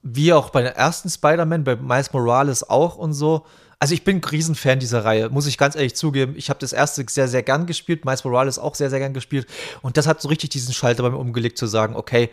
wie 0.02 0.32
auch 0.32 0.50
bei 0.50 0.62
der 0.62 0.78
ersten 0.78 1.10
Spider-Man, 1.10 1.66
bei 1.66 1.76
Miles 1.76 2.14
Morales 2.14 2.70
auch 2.70 2.98
und 2.98 3.12
so, 3.12 3.46
also 3.80 3.94
ich 3.94 4.04
bin 4.04 4.18
ein 4.18 4.24
Riesenfan 4.24 4.80
dieser 4.80 5.06
Reihe, 5.06 5.30
muss 5.30 5.46
ich 5.46 5.58
ganz 5.58 5.76
ehrlich 5.76 5.96
zugeben. 5.96 6.34
Ich 6.36 6.50
habe 6.50 6.60
das 6.60 6.74
erste 6.74 7.06
sehr, 7.08 7.28
sehr 7.28 7.44
gern 7.44 7.68
gespielt, 7.68 8.06
Miles 8.06 8.24
Morales 8.24 8.58
auch 8.58 8.76
sehr, 8.76 8.90
sehr 8.90 9.00
gern 9.00 9.14
gespielt. 9.14 9.48
Und 9.82 9.98
das 9.98 10.08
hat 10.08 10.22
so 10.22 10.30
richtig 10.30 10.50
diesen 10.50 10.74
Schalter 10.74 11.04
bei 11.04 11.12
mir 11.12 11.18
umgelegt, 11.18 11.58
zu 11.58 11.68
sagen, 11.68 11.96
okay, 11.96 12.32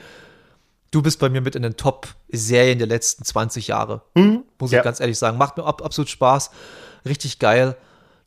du 0.91 1.03
bist 1.03 1.19
bei 1.19 1.29
mir 1.29 1.43
mit 1.43 1.55
in 1.55 1.63
den 1.63 1.77
Top-Serien 1.77 2.79
der 2.79 2.87
letzten 2.87 3.25
20 3.25 3.69
Jahre. 3.69 4.03
Mhm. 4.15 4.45
Muss 4.59 4.73
ich 4.73 4.83
ganz 4.83 5.01
ehrlich 5.01 5.19
sagen. 5.19 5.37
Macht 5.37 5.59
mir 5.59 5.65
ab, 5.65 5.83
absolut 5.85 6.09
Spaß. 6.09 6.51
Richtig 7.05 7.39
geil. 7.39 7.77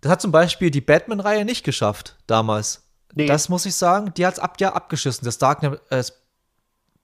Das 0.02 0.12
hat 0.12 0.22
zum 0.22 0.32
Beispiel 0.32 0.70
die 0.70 0.82
Batman-Reihe 0.82 1.44
nicht 1.44 1.64
geschafft 1.64 2.18
damals. 2.28 2.84
Nee. 3.16 3.26
Das 3.26 3.50
muss 3.50 3.66
ich 3.66 3.74
sagen. 3.74 4.14
Die 4.16 4.28
hat 4.28 4.36
es 4.36 4.40
ab, 4.40 4.58
ja, 4.60 4.74
abgeschissen. 4.74 5.26
Das 5.26 5.40
Dark, 5.40 5.64
äh, 5.64 6.04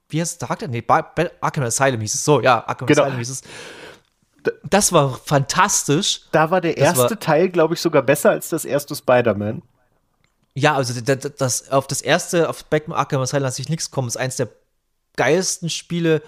wie 0.10 0.22
heißt 0.22 0.42
Dark? 0.44 0.68
Nee, 0.70 0.84
Arkham 0.88 1.64
Asylum 1.64 2.02
hieß 2.02 2.14
es 2.14 2.24
so. 2.24 2.40
Ja, 2.40 2.64
Arkham 2.68 2.86
genau. 2.86 3.02
Asylum 3.02 3.18
hieß 3.18 3.30
es 3.32 3.42
das 4.64 4.92
war 4.92 5.20
fantastisch. 5.24 6.22
Da 6.32 6.52
war 6.52 6.62
der 6.62 6.78
erste 6.78 7.12
war, 7.12 7.20
Teil, 7.20 7.50
glaube 7.50 7.74
ich, 7.74 7.82
sogar 7.82 8.02
besser 8.02 8.32
als 8.32 8.50
das 8.50 8.66
erste 8.66 8.96
Spider-Man. 8.96 9.62
Ja, 10.56 10.76
also 10.76 11.00
das, 11.00 11.32
das, 11.38 11.70
auf 11.70 11.88
das 11.88 12.02
erste, 12.02 12.50
auf 12.50 12.66
Batman 12.66 12.98
Arkham 12.98 13.22
Asylum 13.22 13.44
lasse 13.44 13.62
ich 13.62 13.70
nichts 13.70 13.92
kommen. 13.92 14.08
Das 14.08 14.16
ist 14.16 14.22
eins 14.22 14.36
der 14.36 14.50
geilsten 15.16 15.70
Spiele. 15.70 16.22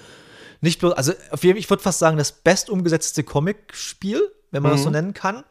Nicht 0.62 0.80
bloß, 0.80 0.94
also 0.94 1.14
auf 1.32 1.44
jeden 1.44 1.56
Fall, 1.56 1.60
ich 1.60 1.70
würde 1.70 1.84
fast 1.84 2.00
sagen, 2.00 2.18
das 2.18 2.32
best 2.32 2.70
umgesetzte 2.70 3.24
Comic-Spiel, 3.24 4.22
wenn 4.52 4.64
man 4.64 4.72
mhm. 4.72 4.76
das 4.76 4.84
so 4.84 4.90
mhm. 4.90 4.96
nennen 4.96 5.14
kann. 5.14 5.44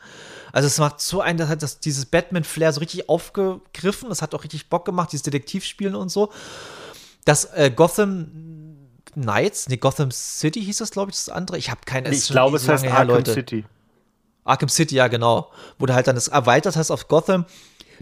Also 0.52 0.66
es 0.66 0.78
macht 0.78 1.00
so 1.00 1.20
ein, 1.20 1.36
das 1.36 1.48
hat 1.48 1.62
das, 1.62 1.80
dieses 1.80 2.06
Batman-Flair 2.06 2.72
so 2.72 2.80
richtig 2.80 3.08
aufgegriffen. 3.08 4.08
Das 4.08 4.22
hat 4.22 4.34
auch 4.34 4.44
richtig 4.44 4.68
Bock 4.70 4.84
gemacht, 4.84 5.12
dieses 5.12 5.24
Detektivspielen 5.24 5.94
und 5.94 6.08
so. 6.10 6.32
Das 7.24 7.46
äh, 7.54 7.70
Gotham 7.74 8.63
Knights, 9.14 9.68
nee, 9.68 9.76
Gotham 9.76 10.10
City 10.10 10.62
hieß 10.62 10.78
das, 10.78 10.90
glaube 10.90 11.10
ich, 11.10 11.16
das 11.16 11.28
andere. 11.28 11.58
Ich 11.58 11.70
habe 11.70 11.80
keine 11.84 12.10
Ich 12.10 12.28
glaube, 12.28 12.56
es 12.56 12.68
heißt 12.68 12.84
Arkham 12.86 13.08
Leute. 13.08 13.32
City. 13.32 13.64
Arkham 14.44 14.68
City, 14.68 14.96
ja, 14.96 15.08
genau. 15.08 15.50
Wo 15.78 15.86
du 15.86 15.94
halt 15.94 16.06
dann 16.06 16.14
das 16.14 16.28
erweitert 16.28 16.76
hast 16.76 16.90
auf 16.90 17.08
Gotham. 17.08 17.46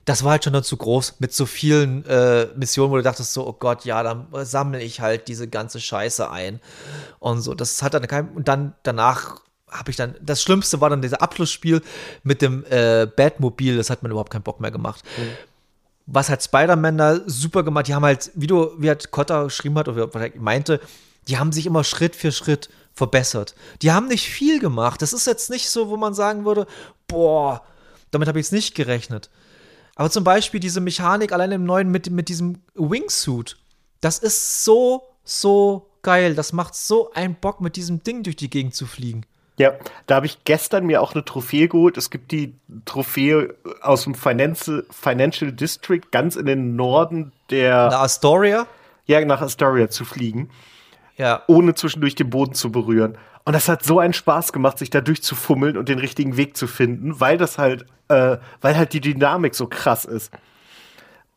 Das 0.05 0.25
war 0.25 0.33
halt 0.33 0.45
schon 0.45 0.53
dann 0.53 0.65
zu 0.65 0.77
groß 0.77 1.17
mit 1.21 1.33
so 1.33 1.47
vielen 1.47 2.05
äh, 2.07 2.49
Missionen, 2.57 2.91
wo 2.91 2.97
du 2.97 3.03
dachtest 3.03 3.33
so, 3.33 3.47
oh 3.47 3.53
Gott, 3.53 3.85
ja, 3.85 4.03
dann 4.03 4.27
sammle 4.45 4.83
ich 4.83 5.01
halt 5.01 5.29
diese 5.29 5.49
ganze 5.49 5.81
Scheiße 5.81 6.29
ein 6.31 6.61
und 7.21 7.41
so. 7.43 7.55
Das 7.55 7.83
hat 7.83 7.95
dann 7.95 8.07
kein 8.09 8.31
und 8.31 8.49
dann 8.49 8.75
danach 8.83 9.41
habe 9.71 9.91
ich 9.91 9.97
dann 9.97 10.17
das 10.21 10.43
Schlimmste 10.43 10.81
war 10.81 10.91
dann 10.91 11.03
dieser 11.03 11.23
Abschlussspiel 11.23 11.83
mit 12.23 12.43
dem 12.43 12.65
äh, 12.69 13.07
Batmobil. 13.07 13.77
Das 13.77 13.91
hat 13.91 14.03
mir 14.03 14.09
überhaupt 14.09 14.33
keinen 14.33 14.43
Bock 14.43 14.61
mehr 14.61 14.71
gemacht. 14.71 15.05
Mhm. 15.17 15.31
Was 16.07 16.29
hat 16.29 16.43
Spider-Man 16.43 16.99
da 16.99 17.21
super 17.27 17.63
gemacht? 17.63 17.87
Die 17.89 17.95
haben 17.95 18.05
halt, 18.05 18.31
wie 18.35 18.47
du, 18.47 18.71
wie 18.79 18.91
hat 18.91 19.11
Cotta 19.11 19.45
geschrieben 19.45 19.79
hat 19.79 19.89
oder 19.89 20.09
er 20.13 20.41
meinte, 20.41 20.81
die 21.29 21.39
haben 21.39 21.53
sich 21.53 21.67
immer 21.67 21.85
Schritt 21.85 22.17
für 22.17 22.33
Schritt 22.33 22.69
verbessert. 22.93 23.55
Die 23.81 23.93
haben 23.93 24.09
nicht 24.09 24.29
viel 24.29 24.59
gemacht. 24.59 25.01
Das 25.03 25.13
ist 25.13 25.27
jetzt 25.27 25.51
nicht 25.51 25.71
so, 25.71 25.89
wo 25.89 25.97
man 25.97 26.15
sagen 26.15 26.45
würde, 26.45 26.67
boah, 27.07 27.63
damit 28.11 28.29
habe 28.29 28.39
ich 28.39 28.47
jetzt 28.47 28.53
nicht 28.53 28.75
gerechnet. 28.75 29.31
Aber 29.95 30.11
zum 30.11 30.25
Beispiel 30.25 30.61
diese 30.61 30.81
Mechanik 30.81 31.33
allein 31.33 31.53
im 31.53 31.65
neuen 31.65 31.91
mit, 31.91 32.11
mit 32.11 32.29
diesem 32.29 32.63
Wingsuit, 32.75 33.57
das 34.01 34.19
ist 34.19 34.65
so, 34.65 35.03
so 35.25 35.91
geil. 36.03 36.35
Das 36.35 36.53
macht 36.53 36.75
so 36.75 37.13
einen 37.13 37.37
Bock, 37.37 37.61
mit 37.61 37.77
diesem 37.77 38.03
Ding 38.03 38.23
durch 38.23 38.37
die 38.37 38.51
Gegend 38.51 38.75
zu 38.75 38.87
fliegen. 38.87 39.25
Ja, 39.59 39.73
da 40.07 40.17
habe 40.17 40.27
ich 40.27 40.45
gestern 40.45 40.87
mir 40.87 41.03
auch 41.03 41.15
eine 41.15 41.25
Trophäe 41.25 41.69
geholt. 41.69 41.97
Es 41.97 42.11
gibt 42.11 42.33
die 42.33 42.55
Trophäe 42.85 43.55
aus 43.83 44.05
dem 44.05 44.15
Financial, 44.15 44.85
Financial 44.91 45.53
District 45.53 46.11
ganz 46.11 46.37
in 46.37 46.47
den 46.47 46.75
Norden 46.77 47.33
der. 47.51 47.89
Nach 47.89 48.03
Astoria? 48.03 48.67
Ja, 49.07 49.23
nach 49.25 49.43
Astoria 49.43 49.91
zu 49.91 50.05
fliegen 50.05 50.49
ja. 51.17 51.43
ohne 51.47 51.75
zwischendurch 51.75 52.15
den 52.15 52.31
Boden 52.31 52.55
zu 52.55 52.73
berühren. 52.73 53.17
Und 53.45 53.55
das 53.55 53.69
hat 53.69 53.83
so 53.83 53.99
einen 53.99 54.13
Spaß 54.13 54.53
gemacht, 54.53 54.79
sich 54.79 54.91
da 54.91 55.01
durchzufummeln 55.01 55.77
und 55.77 55.89
den 55.89 55.99
richtigen 55.99 56.37
Weg 56.37 56.57
zu 56.57 56.67
finden, 56.67 57.21
weil 57.21 57.39
das 57.39 57.59
halt, 57.59 57.87
äh, 58.09 58.39
weil 58.61 58.77
halt 58.77 58.93
die 58.93 59.01
Dynamik 59.01 59.55
so 59.55 59.67
krass 59.67 60.05
ist. 60.05 60.33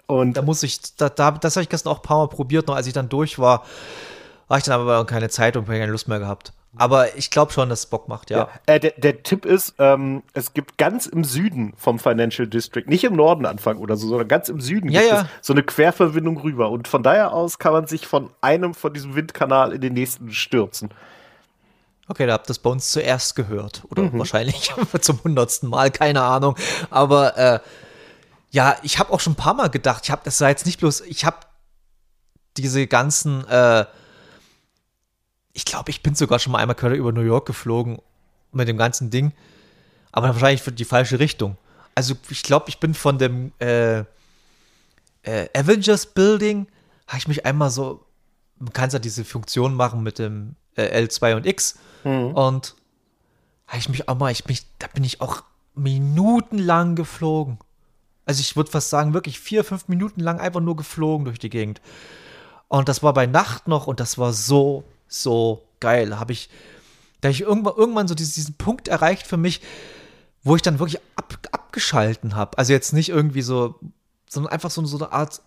Und 0.05 0.37
da 0.37 0.43
muss 0.43 0.61
ich, 0.61 0.95
da, 0.97 1.09
da 1.09 1.31
das 1.31 1.55
habe 1.55 1.63
ich 1.63 1.69
gestern 1.69 1.91
auch 1.91 1.97
ein 1.97 2.03
paar 2.03 2.17
Mal 2.17 2.27
probiert, 2.27 2.67
noch 2.67 2.75
als 2.75 2.85
ich 2.85 2.93
dann 2.93 3.09
durch 3.09 3.39
war, 3.39 3.65
war 4.47 4.59
ich 4.59 4.63
dann 4.63 4.79
aber 4.79 5.03
keine 5.05 5.29
Zeit 5.29 5.57
und 5.57 5.65
keine 5.65 5.87
Lust 5.87 6.07
mehr 6.07 6.19
gehabt. 6.19 6.53
Aber 6.77 7.15
ich 7.17 7.31
glaube 7.31 7.51
schon, 7.51 7.69
dass 7.69 7.79
es 7.79 7.85
Bock 7.85 8.07
macht, 8.07 8.29
ja. 8.29 8.37
ja. 8.37 8.49
Äh, 8.65 8.79
der, 8.79 8.91
der, 8.97 9.23
Tipp 9.23 9.45
ist, 9.45 9.75
ähm, 9.79 10.23
es 10.33 10.53
gibt 10.53 10.77
ganz 10.77 11.05
im 11.05 11.23
Süden 11.23 11.73
vom 11.77 11.99
Financial 11.99 12.47
District, 12.47 12.85
nicht 12.87 13.03
im 13.03 13.15
Norden 13.15 13.45
anfangen 13.45 13.79
oder 13.79 13.95
so, 13.95 14.07
sondern 14.07 14.27
ganz 14.27 14.49
im 14.49 14.59
Süden 14.59 14.89
ja, 14.89 15.01
gibt 15.01 15.11
ja. 15.11 15.21
es 15.21 15.47
so 15.47 15.53
eine 15.53 15.63
Querverbindung 15.63 16.37
rüber. 16.37 16.69
Und 16.69 16.87
von 16.87 17.03
daher 17.03 17.33
aus 17.33 17.59
kann 17.59 17.73
man 17.73 17.87
sich 17.87 18.07
von 18.07 18.29
einem 18.41 18.73
von 18.73 18.93
diesem 18.93 19.15
Windkanal 19.15 19.73
in 19.73 19.81
den 19.81 19.93
nächsten 19.93 20.31
stürzen. 20.31 20.89
Okay, 22.07 22.27
da 22.27 22.33
habt 22.33 22.45
ihr 22.45 22.49
das 22.49 22.59
bei 22.59 22.69
uns 22.69 22.91
zuerst 22.91 23.35
gehört. 23.35 23.83
Oder 23.89 24.03
mhm. 24.03 24.19
wahrscheinlich 24.19 24.73
zum 25.01 25.23
hundertsten 25.23 25.69
Mal, 25.69 25.91
keine 25.91 26.21
Ahnung. 26.21 26.55
Aber 26.89 27.37
äh, 27.37 27.59
ja, 28.51 28.77
ich 28.83 28.99
habe 28.99 29.11
auch 29.11 29.19
schon 29.19 29.33
ein 29.33 29.37
paar 29.37 29.53
Mal 29.53 29.69
gedacht, 29.69 30.01
ich 30.05 30.11
habe, 30.11 30.21
das 30.23 30.37
sei 30.37 30.49
jetzt 30.49 30.65
nicht 30.65 30.79
bloß, 30.79 31.01
ich 31.01 31.25
habe 31.25 31.37
diese 32.57 32.87
ganzen 32.87 33.45
äh, 33.47 33.85
ich 35.55 35.63
glaube, 35.63 35.89
ich 35.89 36.03
bin 36.03 36.15
sogar 36.15 36.37
schon 36.37 36.51
mal 36.51 36.59
einmal 36.59 36.75
über 36.95 37.13
New 37.13 37.21
York 37.21 37.45
geflogen 37.47 37.99
mit 38.51 38.67
dem 38.67 38.77
ganzen 38.77 39.09
Ding. 39.09 39.31
Aber 40.11 40.27
wahrscheinlich 40.27 40.61
für 40.61 40.73
die 40.73 40.83
falsche 40.83 41.17
Richtung. 41.19 41.57
Also 41.95 42.13
ich 42.29 42.43
glaube, 42.43 42.65
ich 42.67 42.81
bin 42.81 42.93
von 42.93 43.17
dem 43.17 43.53
äh, 43.59 43.99
äh, 45.23 45.47
Avengers 45.53 46.07
Building, 46.07 46.67
habe 47.07 47.19
ich 47.19 47.27
mich 47.29 47.45
einmal 47.45 47.69
so, 47.69 48.05
man 48.59 48.73
kann 48.73 48.89
ja 48.89 48.99
diese 48.99 49.23
Funktion 49.23 49.75
machen 49.75 50.03
mit 50.03 50.19
dem 50.19 50.57
äh, 50.75 51.05
L2 51.05 51.37
und 51.37 51.45
X. 51.45 51.79
Mhm. 52.03 52.33
Und 52.33 52.75
habe 53.67 53.77
ich 53.77 53.87
mich 53.87 54.09
auch 54.09 54.17
mal, 54.17 54.31
ich 54.31 54.45
mich, 54.47 54.65
da 54.77 54.87
bin 54.87 55.05
ich 55.05 55.21
auch 55.21 55.41
minutenlang 55.73 56.95
geflogen. 56.95 57.59
Also 58.25 58.41
ich 58.41 58.57
würde 58.57 58.71
fast 58.71 58.89
sagen, 58.89 59.13
wirklich 59.13 59.39
vier, 59.39 59.63
fünf 59.63 59.87
Minuten 59.87 60.19
lang 60.19 60.41
einfach 60.41 60.59
nur 60.59 60.75
geflogen 60.75 61.23
durch 61.23 61.39
die 61.39 61.49
Gegend. 61.49 61.79
Und 62.67 62.89
das 62.89 63.03
war 63.03 63.13
bei 63.13 63.25
Nacht 63.25 63.69
noch 63.69 63.87
und 63.87 64.01
das 64.01 64.17
war 64.17 64.33
so 64.33 64.83
so 65.07 65.67
geil. 65.79 66.19
Habe 66.19 66.33
ich, 66.33 66.49
da 67.21 67.29
ich 67.29 67.41
irgendwann, 67.41 67.75
irgendwann 67.75 68.07
so 68.07 68.15
diesen, 68.15 68.33
diesen 68.33 68.55
Punkt 68.55 68.87
erreicht 68.87 69.27
für 69.27 69.37
mich, 69.37 69.61
wo 70.43 70.55
ich 70.55 70.61
dann 70.61 70.79
wirklich 70.79 71.01
ab, 71.15 71.37
abgeschalten 71.51 72.35
habe. 72.35 72.57
Also 72.57 72.71
jetzt 72.71 72.93
nicht 72.93 73.09
irgendwie 73.09 73.41
so, 73.41 73.79
sondern 74.29 74.53
einfach 74.53 74.71
so, 74.71 74.85
so 74.85 74.97
eine 74.97 75.11
Art 75.11 75.41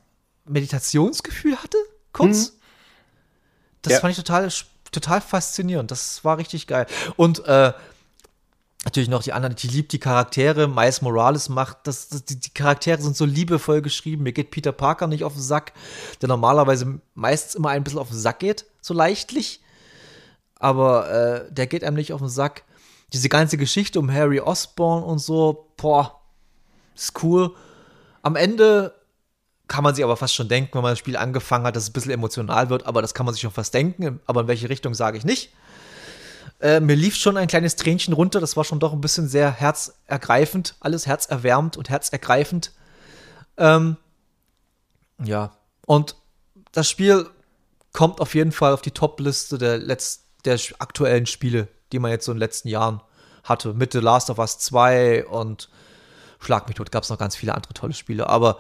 Meditationsgefühl 0.45 1.57
hatte, 1.57 1.79
kurz. 2.13 2.51
Mhm. 2.51 2.55
Das 3.83 3.93
ja. 3.95 4.01
fand 4.01 4.11
ich 4.11 4.17
total, 4.17 4.49
total 4.91 5.21
faszinierend. 5.21 5.91
Das 5.91 6.25
war 6.25 6.39
richtig 6.39 6.67
geil. 6.67 6.87
Und 7.17 7.45
äh, 7.47 7.73
natürlich 8.85 9.09
noch 9.09 9.23
die 9.23 9.33
anderen, 9.33 9.55
die 9.55 9.69
liebt 9.69 9.93
die 9.93 10.01
Charaktere. 10.01 10.67
Miles 10.67 11.01
Morales 11.01 11.49
macht, 11.49 11.79
das, 11.85 12.09
das 12.09 12.25
die, 12.25 12.41
die, 12.41 12.51
Charaktere 12.51 13.01
sind 13.01 13.17
so 13.17 13.25
liebevoll 13.25 13.83
geschrieben. 13.83 14.25
Mir 14.25 14.33
geht 14.33 14.51
Peter 14.51 14.73
Parker 14.73 15.07
nicht 15.07 15.23
auf 15.23 15.35
den 15.35 15.43
Sack, 15.43 15.73
der 16.21 16.29
normalerweise 16.29 17.01
meistens 17.15 17.55
immer 17.55 17.71
ein 17.71 17.85
bisschen 17.85 18.01
auf 18.01 18.09
den 18.09 18.19
Sack 18.19 18.41
geht 18.41 18.65
so 18.89 18.95
leichtlich. 18.95 19.61
Aber 20.59 21.11
äh, 21.11 21.53
der 21.53 21.69
geht 21.69 21.85
einem 21.85 21.97
nicht 21.97 22.13
auf 22.13 22.21
den 22.21 22.29
Sack. 22.29 22.65
Diese 23.13 23.29
ganze 23.29 23.57
Geschichte 23.57 24.01
um 24.01 24.13
Harry 24.13 24.41
Osborn 24.41 25.05
und 25.05 25.21
so, 25.21 25.73
boah, 25.77 26.21
ist 26.95 27.23
cool. 27.23 27.55
Am 28.23 28.35
Ende 28.35 28.93
kann 29.69 29.85
man 29.85 29.95
sich 29.95 30.03
aber 30.03 30.17
fast 30.17 30.35
schon 30.35 30.49
denken, 30.49 30.75
wenn 30.75 30.83
man 30.83 30.93
das 30.93 30.99
Spiel 30.99 31.17
angefangen 31.17 31.65
hat, 31.65 31.77
dass 31.77 31.85
es 31.85 31.91
ein 31.91 31.93
bisschen 31.93 32.11
emotional 32.11 32.71
wird, 32.71 32.87
aber 32.87 33.03
das 33.03 33.15
kann 33.15 33.27
man 33.27 33.35
sich 33.35 33.43
schon 33.43 33.53
fast 33.53 33.73
denken. 33.73 34.21
Aber 34.27 34.43
in 34.43 34.49
welche 34.49 34.69
Richtung 34.69 34.95
sage 34.95 35.17
ich 35.17 35.25
nicht. 35.25 35.53
Äh, 36.61 36.81
mir 36.81 36.97
lief 36.97 37.15
schon 37.15 37.37
ein 37.37 37.47
kleines 37.47 37.77
Tränchen 37.77 38.15
runter, 38.15 38.41
das 38.41 38.57
war 38.57 38.65
schon 38.65 38.81
doch 38.81 38.93
ein 38.93 39.01
bisschen 39.01 39.29
sehr 39.29 39.53
herzergreifend, 39.53 40.75
alles 40.81 41.07
herzerwärmend 41.07 41.77
und 41.77 41.89
herzergreifend. 41.89 42.73
Ähm, 43.59 43.97
ja, 45.23 45.53
und 45.87 46.17
das 46.73 46.91
Spiel 46.91 47.31
kommt 47.93 48.21
auf 48.21 48.35
jeden 48.35 48.53
Fall 48.53 48.73
auf 48.73 48.83
die 48.83 48.91
Top-Liste 48.91 49.59
der, 49.59 49.79
der 49.79 50.61
aktuellen 50.79 51.27
Spiele, 51.27 51.69
die 51.93 51.99
man 51.99 52.11
jetzt 52.11 52.25
so 52.25 52.33
in 52.33 52.37
den 52.37 52.41
letzten 52.41 52.69
Jahren 52.69 53.03
hatte. 53.45 53.75
Mit 53.75 53.93
The 53.93 54.01
Last 54.01 54.31
of 54.31 54.39
Us 54.39 54.59
2 54.59 55.27
und 55.27 55.69
Schlag 56.41 56.69
mich 56.69 56.77
tot, 56.77 56.93
gab 56.93 57.03
es 57.03 57.11
noch 57.11 57.19
ganz 57.19 57.35
viele 57.35 57.55
andere 57.55 57.75
tolle 57.75 57.95
Spiele. 57.95 58.29
Aber 58.29 58.59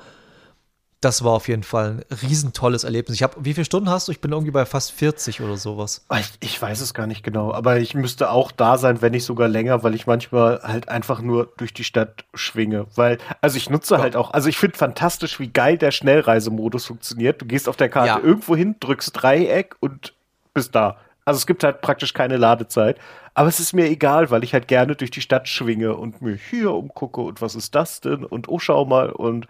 das 1.01 1.23
war 1.23 1.33
auf 1.33 1.47
jeden 1.47 1.63
Fall 1.63 2.05
ein 2.11 2.17
riesentolles 2.23 2.83
Erlebnis. 2.83 3.15
Ich 3.15 3.23
habe, 3.23 3.37
wie 3.39 3.55
viele 3.55 3.65
Stunden 3.65 3.89
hast 3.89 4.09
du? 4.09 4.13
Ich 4.13 4.21
bin 4.21 4.33
irgendwie 4.33 4.51
bei 4.51 4.67
fast 4.67 4.91
40 4.93 5.41
oder 5.41 5.57
sowas. 5.57 6.05
Ah, 6.09 6.19
ich, 6.19 6.33
ich, 6.41 6.61
weiß 6.61 6.81
es 6.81 6.93
gar 6.93 7.07
nicht 7.07 7.23
genau, 7.23 7.53
aber 7.53 7.79
ich 7.79 7.95
müsste 7.95 8.31
auch 8.31 8.51
da 8.51 8.79
sein, 8.79 9.01
wenn 9.01 9.13
nicht 9.13 9.25
sogar 9.25 9.47
länger, 9.47 9.85
weil 9.85 9.95
ich 9.95 10.09
manchmal 10.09 10.61
halt 10.63 10.89
einfach 10.89 11.21
nur 11.21 11.53
durch 11.57 11.73
die 11.73 11.85
Stadt 11.85 12.25
schwinge. 12.35 12.87
Weil, 12.97 13.19
also 13.41 13.57
ich 13.57 13.71
nutze 13.71 13.95
ja. 13.95 14.01
halt 14.01 14.17
auch, 14.17 14.33
also 14.33 14.49
ich 14.49 14.59
finde 14.59 14.77
fantastisch, 14.77 15.39
wie 15.39 15.49
geil 15.49 15.79
der 15.79 15.93
Schnellreisemodus 15.93 16.87
funktioniert. 16.87 17.41
Du 17.41 17.47
gehst 17.47 17.69
auf 17.69 17.77
der 17.77 17.89
Karte 17.89 18.09
ja. 18.09 18.19
irgendwo 18.19 18.57
hin, 18.57 18.75
drückst 18.81 19.23
Dreieck 19.23 19.77
und 19.79 20.15
bist 20.53 20.75
da. 20.75 20.97
Also 21.25 21.39
es 21.39 21.47
gibt 21.47 21.63
halt 21.63 21.81
praktisch 21.81 22.13
keine 22.13 22.39
Ladezeit. 22.39 22.99
Aber 23.35 23.49
es 23.49 23.61
ist 23.61 23.73
mir 23.73 23.89
egal, 23.89 24.33
weil 24.33 24.43
ich 24.43 24.53
halt 24.53 24.67
gerne 24.67 24.97
durch 24.97 25.13
die 25.13 25.21
Stadt 25.21 25.47
schwinge 25.47 25.95
und 25.95 26.23
mir 26.23 26.35
hier 26.35 26.73
umgucke 26.73 27.21
und 27.21 27.41
was 27.41 27.55
ist 27.55 27.77
das 27.77 28.01
denn? 28.01 28.25
Und 28.25 28.49
oh, 28.49 28.59
schau 28.59 28.85
mal 28.85 29.11
und 29.13 29.47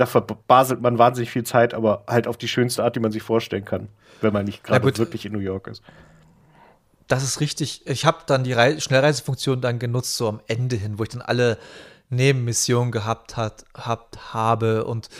da 0.00 0.06
verbaselt 0.06 0.80
man 0.80 0.98
wahnsinnig 0.98 1.30
viel 1.30 1.44
Zeit, 1.44 1.74
aber 1.74 2.04
halt 2.08 2.26
auf 2.26 2.38
die 2.38 2.48
schönste 2.48 2.82
Art, 2.82 2.96
die 2.96 3.00
man 3.00 3.12
sich 3.12 3.22
vorstellen 3.22 3.66
kann, 3.66 3.88
wenn 4.22 4.32
man 4.32 4.46
nicht 4.46 4.64
gerade 4.64 4.96
wirklich 4.96 5.26
in 5.26 5.32
New 5.32 5.40
York 5.40 5.66
ist. 5.66 5.82
Das 7.06 7.22
ist 7.22 7.40
richtig. 7.40 7.86
Ich 7.86 8.06
habe 8.06 8.18
dann 8.26 8.44
die 8.44 8.52
Re 8.52 8.80
Schnellreisefunktion 8.80 9.60
dann 9.60 9.78
genutzt, 9.78 10.16
so 10.16 10.28
am 10.28 10.40
Ende 10.46 10.76
hin, 10.76 10.98
wo 10.98 11.02
ich 11.02 11.10
dann 11.10 11.20
alle 11.20 11.58
Nebenmissionen 12.08 12.92
gehabt 12.92 13.36
hat, 13.36 13.64
habt, 13.74 14.32
habe 14.32 14.84
und 14.84 15.10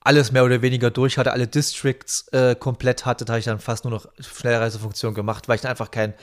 alles 0.00 0.30
mehr 0.30 0.44
oder 0.44 0.62
weniger 0.62 0.90
durch 0.90 1.18
hatte, 1.18 1.32
alle 1.32 1.46
Districts 1.46 2.28
äh, 2.28 2.54
komplett 2.54 3.06
hatte, 3.06 3.24
da 3.24 3.34
habe 3.34 3.38
ich 3.40 3.44
dann 3.44 3.60
fast 3.60 3.84
nur 3.84 3.92
noch 3.92 4.06
Schnellreisefunktion 4.18 5.14
gemacht, 5.14 5.48
weil 5.48 5.56
ich 5.56 5.62
dann 5.62 5.70
einfach 5.70 5.90
kein, 5.90 6.14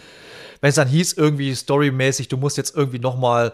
wenn 0.62 0.70
es 0.70 0.76
dann 0.76 0.88
hieß, 0.88 1.14
irgendwie 1.14 1.56
storymäßig, 1.56 2.28
du 2.28 2.38
musst 2.38 2.58
jetzt 2.58 2.76
irgendwie 2.76 3.00
noch 3.00 3.18
mal 3.18 3.54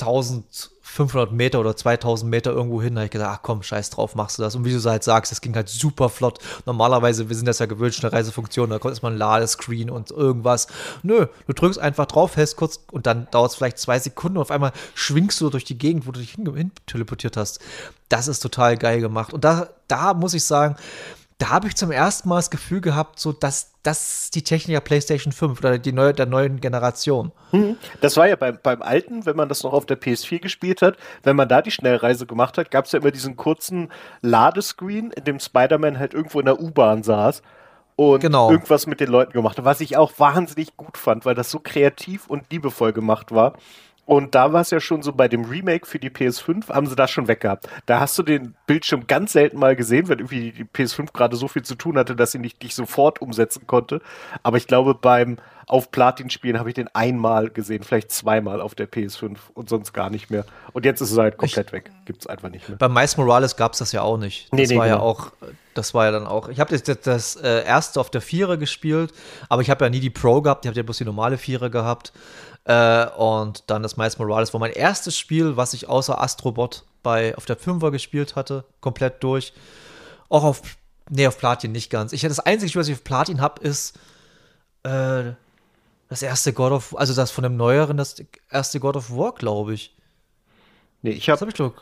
1000 0.00 0.71
500 0.82 1.32
Meter 1.32 1.60
oder 1.60 1.76
2000 1.76 2.30
Meter 2.30 2.50
irgendwo 2.52 2.82
hin. 2.82 2.94
Da 2.94 3.00
habe 3.00 3.06
ich 3.06 3.12
gesagt, 3.12 3.30
ach 3.32 3.42
komm, 3.42 3.62
scheiß 3.62 3.90
drauf, 3.90 4.14
machst 4.14 4.38
du 4.38 4.42
das. 4.42 4.54
Und 4.56 4.64
wie 4.64 4.72
du 4.72 4.82
halt 4.82 5.04
sagst, 5.04 5.30
das 5.30 5.40
ging 5.40 5.54
halt 5.54 5.68
super 5.68 6.08
flott. 6.08 6.40
Normalerweise, 6.66 7.28
wir 7.28 7.36
sind 7.36 7.46
das 7.46 7.60
ja 7.60 7.66
gewöhnt, 7.66 7.98
eine 8.02 8.12
Reisefunktion, 8.12 8.70
da 8.70 8.78
kommt 8.78 8.92
erstmal 8.92 9.12
ein 9.12 9.18
Ladescreen 9.18 9.90
und 9.90 10.10
irgendwas. 10.10 10.66
Nö, 11.02 11.26
du 11.46 11.52
drückst 11.52 11.78
einfach 11.78 12.06
drauf, 12.06 12.36
hältst 12.36 12.56
kurz 12.56 12.80
und 12.90 13.06
dann 13.06 13.28
dauert 13.30 13.52
es 13.52 13.56
vielleicht 13.56 13.78
zwei 13.78 13.98
Sekunden 13.98 14.38
und 14.38 14.42
auf 14.42 14.50
einmal 14.50 14.72
schwingst 14.94 15.40
du 15.40 15.50
durch 15.50 15.64
die 15.64 15.78
Gegend, 15.78 16.06
wo 16.06 16.12
du 16.12 16.20
dich 16.20 16.32
hin, 16.32 16.52
hin 16.54 16.72
teleportiert 16.86 17.36
hast. 17.36 17.60
Das 18.08 18.28
ist 18.28 18.40
total 18.40 18.76
geil 18.76 19.00
gemacht. 19.00 19.32
Und 19.32 19.44
da, 19.44 19.68
da 19.88 20.14
muss 20.14 20.34
ich 20.34 20.44
sagen, 20.44 20.76
da 21.42 21.50
habe 21.50 21.66
ich 21.66 21.74
zum 21.74 21.90
ersten 21.90 22.28
Mal 22.28 22.36
das 22.36 22.50
Gefühl 22.50 22.80
gehabt, 22.80 23.18
so 23.18 23.32
dass 23.32 23.72
das 23.82 24.30
die 24.30 24.42
Technik 24.42 24.76
der 24.76 24.80
PlayStation 24.80 25.32
5 25.32 25.58
oder 25.58 25.76
die 25.76 25.92
neue, 25.92 26.14
der 26.14 26.26
neuen 26.26 26.60
Generation. 26.60 27.32
Hm. 27.50 27.76
Das 28.00 28.16
war 28.16 28.28
ja 28.28 28.36
beim, 28.36 28.60
beim 28.62 28.80
alten, 28.80 29.26
wenn 29.26 29.34
man 29.34 29.48
das 29.48 29.64
noch 29.64 29.72
auf 29.72 29.84
der 29.84 30.00
PS4 30.00 30.38
gespielt 30.38 30.82
hat, 30.82 30.96
wenn 31.24 31.34
man 31.34 31.48
da 31.48 31.60
die 31.60 31.72
Schnellreise 31.72 32.26
gemacht 32.26 32.58
hat, 32.58 32.70
gab 32.70 32.84
es 32.84 32.92
ja 32.92 33.00
immer 33.00 33.10
diesen 33.10 33.36
kurzen 33.36 33.88
Ladescreen, 34.20 35.10
in 35.10 35.24
dem 35.24 35.40
Spider-Man 35.40 35.98
halt 35.98 36.14
irgendwo 36.14 36.38
in 36.38 36.46
der 36.46 36.60
U-Bahn 36.60 37.02
saß 37.02 37.42
und 37.96 38.20
genau. 38.20 38.48
irgendwas 38.48 38.86
mit 38.86 39.00
den 39.00 39.08
Leuten 39.10 39.32
gemacht 39.32 39.58
hat, 39.58 39.64
was 39.64 39.80
ich 39.80 39.96
auch 39.96 40.12
wahnsinnig 40.18 40.76
gut 40.76 40.96
fand, 40.96 41.24
weil 41.24 41.34
das 41.34 41.50
so 41.50 41.58
kreativ 41.58 42.28
und 42.28 42.52
liebevoll 42.52 42.92
gemacht 42.92 43.32
war. 43.32 43.54
Und 44.04 44.34
da 44.34 44.52
war 44.52 44.62
es 44.62 44.70
ja 44.70 44.80
schon 44.80 45.02
so 45.02 45.12
bei 45.12 45.28
dem 45.28 45.44
Remake 45.44 45.86
für 45.86 45.98
die 46.00 46.10
PS5, 46.10 46.68
haben 46.68 46.86
sie 46.86 46.96
das 46.96 47.10
schon 47.10 47.28
weggehabt. 47.28 47.68
Da 47.86 48.00
hast 48.00 48.18
du 48.18 48.24
den 48.24 48.54
Bildschirm 48.66 49.06
ganz 49.06 49.32
selten 49.32 49.58
mal 49.58 49.76
gesehen, 49.76 50.08
wenn 50.08 50.18
irgendwie 50.18 50.50
die 50.50 50.64
PS5 50.64 51.12
gerade 51.12 51.36
so 51.36 51.46
viel 51.46 51.62
zu 51.62 51.76
tun 51.76 51.96
hatte, 51.96 52.16
dass 52.16 52.32
sie 52.32 52.40
nicht 52.40 52.62
dich 52.62 52.74
sofort 52.74 53.22
umsetzen 53.22 53.66
konnte. 53.66 54.02
Aber 54.42 54.56
ich 54.56 54.66
glaube, 54.66 54.94
beim 54.94 55.36
auf 55.72 55.90
Platin 55.90 56.28
spielen 56.28 56.58
habe 56.58 56.68
ich 56.68 56.74
den 56.74 56.88
einmal 56.94 57.48
gesehen, 57.48 57.82
vielleicht 57.82 58.12
zweimal 58.12 58.60
auf 58.60 58.74
der 58.74 58.86
PS5 58.86 59.38
und 59.54 59.70
sonst 59.70 59.94
gar 59.94 60.10
nicht 60.10 60.30
mehr. 60.30 60.44
Und 60.74 60.84
jetzt 60.84 61.00
ist 61.00 61.12
es 61.12 61.16
halt 61.16 61.38
komplett 61.38 61.68
ich, 61.68 61.72
weg. 61.72 61.90
Gibt 62.04 62.20
es 62.20 62.26
einfach 62.26 62.50
nicht 62.50 62.68
mehr. 62.68 62.76
Bei 62.76 62.90
Miles 62.90 63.16
Morales 63.16 63.56
gab 63.56 63.72
es 63.72 63.78
das 63.78 63.90
ja 63.92 64.02
auch 64.02 64.18
nicht. 64.18 64.52
Das 64.52 64.58
nee, 64.58 64.66
nee, 64.66 64.76
war 64.76 64.86
genau. 64.86 64.98
ja 64.98 65.02
auch, 65.02 65.32
das 65.72 65.94
war 65.94 66.04
ja 66.04 66.10
dann 66.10 66.26
auch. 66.26 66.50
Ich 66.50 66.60
habe 66.60 66.76
das, 66.76 67.00
das 67.00 67.36
äh, 67.36 67.64
erste 67.64 68.00
auf 68.00 68.10
der 68.10 68.20
Vierer 68.20 68.58
gespielt, 68.58 69.14
aber 69.48 69.62
ich 69.62 69.70
habe 69.70 69.82
ja 69.86 69.88
nie 69.88 70.00
die 70.00 70.10
Pro 70.10 70.42
gehabt, 70.42 70.66
ich 70.66 70.68
habe 70.68 70.76
ja 70.76 70.82
bloß 70.82 70.98
die 70.98 71.06
normale 71.06 71.38
Vierer 71.38 71.70
gehabt. 71.70 72.12
Äh, 72.64 73.06
und 73.16 73.64
dann 73.68 73.82
das 73.82 73.96
Miles 73.96 74.18
Morales 74.18 74.52
war 74.52 74.60
mein 74.60 74.72
erstes 74.72 75.16
Spiel, 75.16 75.56
was 75.56 75.72
ich 75.72 75.88
außer 75.88 76.20
Astrobot 76.20 76.84
bei, 77.02 77.34
auf 77.38 77.46
der 77.46 77.58
5er 77.58 77.90
gespielt 77.90 78.36
hatte, 78.36 78.64
komplett 78.82 79.24
durch. 79.24 79.54
Auch 80.28 80.44
auf, 80.44 80.60
nee, 81.08 81.26
auf 81.26 81.38
Platin 81.38 81.72
nicht 81.72 81.88
ganz. 81.88 82.12
Ich, 82.12 82.20
das 82.20 82.40
einzige 82.40 82.68
Spiel, 82.68 82.80
was 82.80 82.88
ich 82.88 82.94
auf 82.94 83.04
Platin 83.04 83.40
habe, 83.40 83.62
ist 83.62 83.98
äh, 84.82 85.32
das 86.12 86.22
erste 86.22 86.52
God 86.52 86.72
of, 86.72 86.96
also 86.96 87.14
das 87.14 87.30
von 87.30 87.42
dem 87.42 87.56
neueren, 87.56 87.96
das 87.96 88.16
erste 88.50 88.80
God 88.80 88.96
of 88.96 89.10
War, 89.16 89.32
glaube 89.32 89.72
ich. 89.72 89.96
Nee, 91.00 91.12
ich 91.12 91.30
habe. 91.30 91.36
Das 91.36 91.40
habe 91.40 91.50
ich 91.50 91.56
doch. 91.56 91.72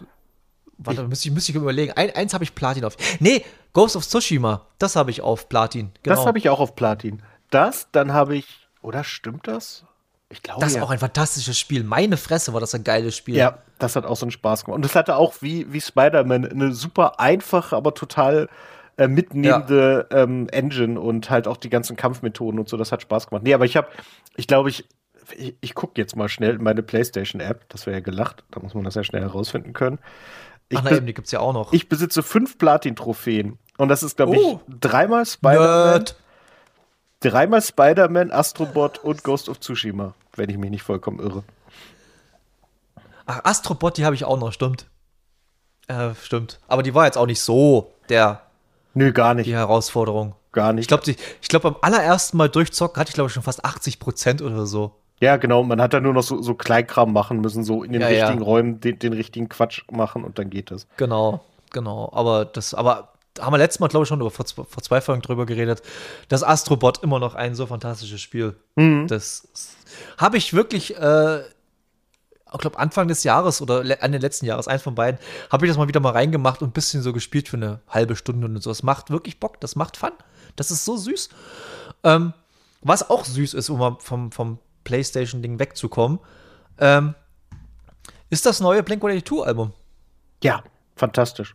Warte, 0.78 1.02
müsste 1.02 1.28
ich, 1.28 1.34
müsste 1.34 1.50
ich 1.50 1.56
überlegen. 1.56 1.92
Ein, 1.92 2.14
eins 2.14 2.32
habe 2.32 2.44
ich 2.44 2.54
Platin 2.54 2.84
auf. 2.84 2.96
Nee, 3.18 3.44
Ghost 3.72 3.96
of 3.96 4.06
Tsushima. 4.06 4.66
Das 4.78 4.94
habe 4.94 5.10
ich 5.10 5.20
auf 5.20 5.48
Platin. 5.48 5.90
Genau. 6.04 6.14
Das 6.16 6.26
habe 6.26 6.38
ich 6.38 6.48
auch 6.48 6.60
auf 6.60 6.76
Platin. 6.76 7.22
Das, 7.50 7.88
dann 7.90 8.12
habe 8.12 8.36
ich. 8.36 8.68
Oder 8.82 9.02
stimmt 9.02 9.48
das? 9.48 9.84
Ich 10.28 10.42
glaube, 10.42 10.60
das 10.60 10.70
ist 10.70 10.76
ja. 10.76 10.82
auch 10.84 10.90
ein 10.90 11.00
fantastisches 11.00 11.58
Spiel. 11.58 11.82
Meine 11.82 12.16
Fresse 12.16 12.52
war 12.52 12.60
das 12.60 12.72
ein 12.74 12.84
geiles 12.84 13.16
Spiel. 13.16 13.34
Ja, 13.34 13.58
das 13.80 13.96
hat 13.96 14.06
auch 14.06 14.16
so 14.16 14.26
einen 14.26 14.30
Spaß 14.30 14.64
gemacht. 14.64 14.76
Und 14.76 14.86
es 14.86 14.94
hatte 14.94 15.16
auch 15.16 15.34
wie, 15.40 15.70
wie 15.72 15.80
Spider-Man 15.80 16.46
eine 16.46 16.72
super 16.72 17.18
einfache, 17.18 17.74
aber 17.74 17.94
total 17.94 18.48
äh, 19.00 19.08
mitnehmende 19.08 20.06
ja. 20.10 20.18
ähm, 20.18 20.46
Engine 20.50 21.00
und 21.00 21.30
halt 21.30 21.48
auch 21.48 21.56
die 21.56 21.70
ganzen 21.70 21.96
Kampfmethoden 21.96 22.60
und 22.60 22.68
so. 22.68 22.76
Das 22.76 22.92
hat 22.92 23.00
Spaß 23.00 23.28
gemacht. 23.28 23.42
Nee, 23.42 23.54
aber 23.54 23.64
ich 23.64 23.74
habe, 23.74 23.88
ich 24.36 24.46
glaube, 24.46 24.68
ich, 24.68 24.86
ich, 25.34 25.56
ich 25.62 25.74
gucke 25.74 25.98
jetzt 25.98 26.16
mal 26.16 26.28
schnell 26.28 26.56
in 26.56 26.62
meine 26.62 26.82
PlayStation-App. 26.82 27.66
Das 27.70 27.86
wäre 27.86 27.96
ja 27.96 28.00
gelacht. 28.02 28.44
Da 28.50 28.60
muss 28.60 28.74
man 28.74 28.84
das 28.84 28.96
ja 28.96 29.02
schnell 29.02 29.22
herausfinden 29.22 29.72
können. 29.72 30.00
Ich 30.68 30.78
Ach 30.78 30.82
nein, 30.82 31.06
die 31.06 31.14
gibt's 31.14 31.32
ja 31.32 31.40
auch 31.40 31.54
noch. 31.54 31.72
Ich 31.72 31.88
besitze 31.88 32.22
fünf 32.22 32.58
Platin-Trophäen. 32.58 33.58
Und 33.78 33.88
das 33.88 34.02
ist, 34.02 34.18
glaube 34.18 34.36
oh. 34.36 34.60
ich, 34.68 34.74
dreimal 34.80 35.24
Spider-Man. 35.24 36.04
Dreimal 37.20 37.62
Spider-Man, 37.62 38.30
Astrobot 38.30 38.98
und 38.98 39.24
Ghost 39.24 39.48
of 39.48 39.60
Tsushima, 39.60 40.14
wenn 40.36 40.50
ich 40.50 40.58
mich 40.58 40.70
nicht 40.70 40.82
vollkommen 40.82 41.20
irre. 41.20 41.42
Ach, 43.24 43.40
Astrobot, 43.44 43.96
die 43.96 44.04
habe 44.04 44.14
ich 44.14 44.24
auch 44.24 44.38
noch, 44.38 44.52
stimmt. 44.52 44.88
Äh, 45.88 46.10
stimmt. 46.22 46.60
Aber 46.68 46.82
die 46.82 46.94
war 46.94 47.06
jetzt 47.06 47.16
auch 47.16 47.26
nicht 47.26 47.40
so 47.40 47.94
der. 48.10 48.42
Nö, 48.94 49.12
gar 49.12 49.34
nicht. 49.34 49.46
Die 49.46 49.54
Herausforderung. 49.54 50.34
Gar 50.52 50.72
nicht. 50.72 50.82
Ich 50.82 50.88
glaube, 50.88 51.04
ich 51.08 51.48
glaub, 51.48 51.62
beim 51.62 51.76
allerersten 51.80 52.36
Mal 52.36 52.48
durchzocken 52.48 52.98
hatte 52.98 53.10
ich, 53.10 53.14
glaube 53.14 53.28
ich, 53.28 53.34
schon 53.34 53.42
fast 53.42 53.64
80 53.64 54.00
Prozent 54.00 54.42
oder 54.42 54.66
so. 54.66 54.92
Ja, 55.20 55.36
genau. 55.36 55.62
Man 55.62 55.80
hat 55.80 55.92
da 55.92 56.00
nur 56.00 56.14
noch 56.14 56.22
so, 56.22 56.42
so 56.42 56.54
Kleinkram 56.54 57.12
machen 57.12 57.40
müssen, 57.40 57.62
so 57.62 57.84
in 57.84 57.92
den 57.92 58.00
ja, 58.00 58.08
richtigen 58.08 58.40
ja. 58.40 58.44
Räumen 58.44 58.80
den, 58.80 58.98
den, 58.98 59.12
richtigen 59.12 59.48
Quatsch 59.48 59.82
machen 59.90 60.24
und 60.24 60.38
dann 60.38 60.50
geht 60.50 60.70
es. 60.70 60.86
Genau, 60.96 61.40
genau. 61.72 62.10
Aber 62.12 62.46
das, 62.46 62.74
aber 62.74 63.12
haben 63.38 63.52
wir 63.52 63.58
letztes 63.58 63.80
Mal, 63.80 63.88
glaube 63.88 64.04
ich, 64.04 64.08
schon 64.08 64.18
vor, 64.18 64.44
vor 64.64 64.82
zwei 64.82 65.00
Folgen 65.00 65.22
drüber 65.22 65.46
geredet, 65.46 65.82
dass 66.28 66.42
Astrobot 66.42 67.02
immer 67.02 67.18
noch 67.18 67.34
ein 67.34 67.54
so 67.54 67.66
fantastisches 67.66 68.20
Spiel. 68.20 68.56
Mhm. 68.76 69.06
Das 69.08 69.76
habe 70.16 70.38
ich 70.38 70.54
wirklich, 70.54 70.96
äh, 70.96 71.40
ich 72.52 72.58
glaube, 72.58 72.78
Anfang 72.78 73.08
des 73.08 73.24
Jahres 73.24 73.60
oder 73.60 73.82
an 74.02 74.12
den 74.12 74.20
letzten 74.20 74.46
Jahres, 74.46 74.68
eins 74.68 74.82
von 74.82 74.94
beiden, 74.94 75.20
habe 75.50 75.66
ich 75.66 75.70
das 75.70 75.78
mal 75.78 75.88
wieder 75.88 76.00
mal 76.00 76.12
reingemacht 76.12 76.62
und 76.62 76.70
ein 76.70 76.72
bisschen 76.72 77.02
so 77.02 77.12
gespielt 77.12 77.48
für 77.48 77.56
eine 77.56 77.80
halbe 77.88 78.16
Stunde 78.16 78.46
und 78.46 78.62
so. 78.62 78.70
Das 78.70 78.82
macht 78.82 79.10
wirklich 79.10 79.40
Bock, 79.40 79.60
das 79.60 79.76
macht 79.76 79.96
Fun. 79.96 80.12
Das 80.56 80.70
ist 80.70 80.84
so 80.84 80.96
süß. 80.96 81.28
Ähm, 82.04 82.32
was 82.82 83.08
auch 83.08 83.24
süß 83.24 83.54
ist, 83.54 83.70
um 83.70 83.78
mal 83.78 83.96
vom, 84.00 84.32
vom 84.32 84.58
PlayStation-Ding 84.84 85.58
wegzukommen, 85.58 86.18
ähm, 86.78 87.14
ist 88.30 88.46
das 88.46 88.60
neue 88.60 88.82
Blink-182-Album. 88.82 89.72
Ja, 90.42 90.62
fantastisch. 90.96 91.54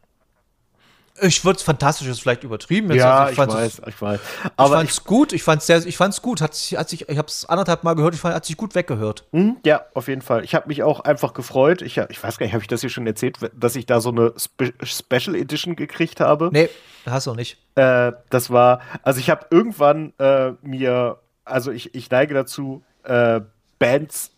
Ich 1.21 1.45
würde 1.45 1.58
es 1.58 1.63
fantastisch, 1.63 2.08
ist 2.08 2.21
vielleicht 2.21 2.43
übertrieben. 2.43 2.89
Jetzt, 2.89 2.99
ja, 2.99 3.25
also 3.25 3.32
ich, 3.32 3.39
ich 3.39 3.56
weiß, 3.56 3.82
ich 3.88 4.01
weiß. 4.01 4.19
Aber 4.58 4.84
ich 4.84 4.89
fand's 4.89 5.04
gut, 5.06 5.34
ich 5.34 5.43
fand's 5.43 5.65
sehr, 5.65 5.86
ich 5.86 5.95
fand's 5.95 6.21
gut. 6.21 6.41
Hat 6.41 6.54
sich, 6.54 6.78
hat 6.78 6.89
sich, 6.89 7.08
ich 7.08 7.17
habe 7.17 7.28
es 7.28 7.45
anderthalb 7.45 7.84
Mal 7.86 7.93
gehört, 7.95 8.13
ich 8.13 8.19
fand, 8.19 8.36
hat 8.36 8.45
sich 8.45 8.58
gut 8.58 8.75
weggehört. 8.75 9.25
Mhm, 9.32 9.58
ja, 9.65 9.86
auf 9.93 10.10
jeden 10.10 10.21
Fall. 10.21 10.43
Ich 10.43 10.54
habe 10.56 10.67
mich 10.67 10.84
auch 10.84 10.99
einfach 10.99 11.34
gefreut. 11.34 11.82
Ich, 11.82 11.97
ich 11.97 12.21
weiß 12.21 12.38
gar 12.38 12.45
nicht, 12.45 12.54
habe 12.54 12.63
ich 12.63 12.67
das 12.67 12.82
hier 12.82 12.89
schon 12.89 13.08
erzählt, 13.08 13.38
dass 13.54 13.75
ich 13.78 13.86
da 13.86 14.01
so 14.01 14.10
eine 14.10 14.34
Spe 14.38 14.73
Special 14.84 15.36
Edition 15.36 15.78
gekriegt 15.78 16.19
habe? 16.19 16.49
Nee, 16.51 16.69
hast 17.06 17.28
du 17.28 17.34
nicht. 17.34 17.58
Äh, 17.75 18.12
das 18.30 18.49
war, 18.49 18.82
also 19.04 19.19
ich 19.19 19.30
habe 19.30 19.45
irgendwann 19.51 20.13
äh, 20.19 20.51
mir, 20.63 21.19
also 21.45 21.71
ich, 21.71 21.95
ich 21.95 22.10
neige 22.10 22.34
dazu, 22.34 22.84
äh, 23.04 23.39
Bands 23.80 24.32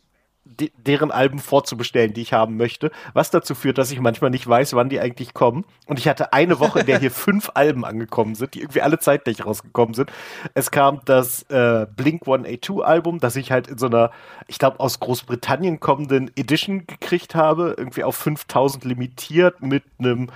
de 0.60 0.71
deren 0.77 1.12
Alben 1.12 1.39
vorzubestellen, 1.39 2.13
die 2.13 2.21
ich 2.21 2.33
haben 2.33 2.57
möchte, 2.57 2.91
was 3.13 3.29
dazu 3.31 3.55
führt, 3.55 3.77
dass 3.77 3.91
ich 3.91 3.99
manchmal 3.99 4.29
nicht 4.29 4.47
weiß, 4.47 4.73
wann 4.73 4.89
die 4.89 4.99
eigentlich 4.99 5.33
kommen. 5.33 5.65
Und 5.86 5.99
ich 5.99 6.07
hatte 6.07 6.33
eine 6.33 6.60
Woche, 6.60 6.81
in 6.81 6.86
der 6.86 6.99
hier 6.99 7.12
fünf 7.27 7.51
Alben 7.53 7.86
angekommen 7.86 8.36
sind, 8.36 8.53
die 8.53 8.62
irgendwie 8.62 8.81
alle 8.81 8.99
zeitgleich 8.99 9.45
rausgekommen 9.45 9.93
sind. 9.93 10.12
Es 10.53 10.71
kam 10.71 11.01
das 11.05 11.43
äh, 11.43 11.86
Blink 11.95 12.23
182 12.23 12.86
Album, 12.86 13.19
das 13.19 13.36
ich 13.36 13.51
halt 13.51 13.67
in 13.67 13.77
so 13.77 13.88
einer, 13.88 14.12
ich 14.47 14.60
glaube, 14.60 14.79
aus 14.79 14.99
Großbritannien 14.99 15.79
kommenden 15.79 16.31
Edition 16.36 16.88
gekriegt 16.88 17.36
habe, 17.36 17.75
irgendwie 17.77 18.03
auf 18.03 18.15
5000 18.15 18.86
limitiert 18.86 19.62
mit 19.62 19.83
einem 19.99 20.29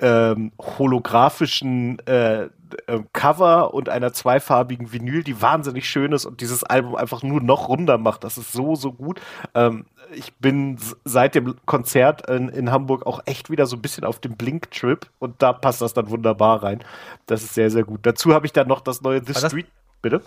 ähm, 0.00 0.52
holographischen 0.58 1.98
äh, 2.06 2.48
äh, 2.86 3.00
Cover 3.12 3.74
und 3.74 3.88
einer 3.88 4.12
zweifarbigen 4.12 4.92
Vinyl, 4.92 5.22
die 5.22 5.40
wahnsinnig 5.40 5.88
schön 5.88 6.12
ist 6.12 6.26
und 6.26 6.40
dieses 6.40 6.64
Album 6.64 6.96
einfach 6.96 7.22
nur 7.22 7.40
noch 7.40 7.68
runder 7.68 7.98
macht. 7.98 8.24
Das 8.24 8.38
ist 8.38 8.52
so, 8.52 8.74
so 8.74 8.92
gut. 8.92 9.20
Ähm, 9.54 9.86
ich 10.12 10.34
bin 10.34 10.78
seit 11.04 11.34
dem 11.34 11.56
Konzert 11.66 12.28
in, 12.28 12.48
in, 12.48 12.70
Hamburg 12.70 13.06
auch 13.06 13.20
echt 13.26 13.50
wieder 13.50 13.66
so 13.66 13.76
ein 13.76 13.82
bisschen 13.82 14.04
auf 14.04 14.18
dem 14.18 14.36
Blink-Trip 14.36 15.06
und 15.18 15.40
da 15.42 15.52
passt 15.52 15.80
das 15.80 15.94
dann 15.94 16.10
wunderbar 16.10 16.62
rein. 16.62 16.82
Das 17.26 17.42
ist 17.42 17.54
sehr, 17.54 17.70
sehr 17.70 17.84
gut. 17.84 18.00
Dazu 18.02 18.34
habe 18.34 18.46
ich 18.46 18.52
dann 18.52 18.68
noch 18.68 18.80
das 18.80 19.02
neue 19.02 19.24
The 19.24 19.34
Street. 19.34 19.66
Bitte? 20.02 20.22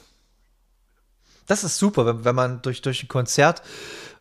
Das 1.47 1.63
ist 1.63 1.77
super, 1.77 2.05
wenn, 2.05 2.25
wenn 2.25 2.35
man 2.35 2.61
durch, 2.61 2.81
durch 2.81 3.03
ein 3.03 3.07
Konzert 3.07 3.61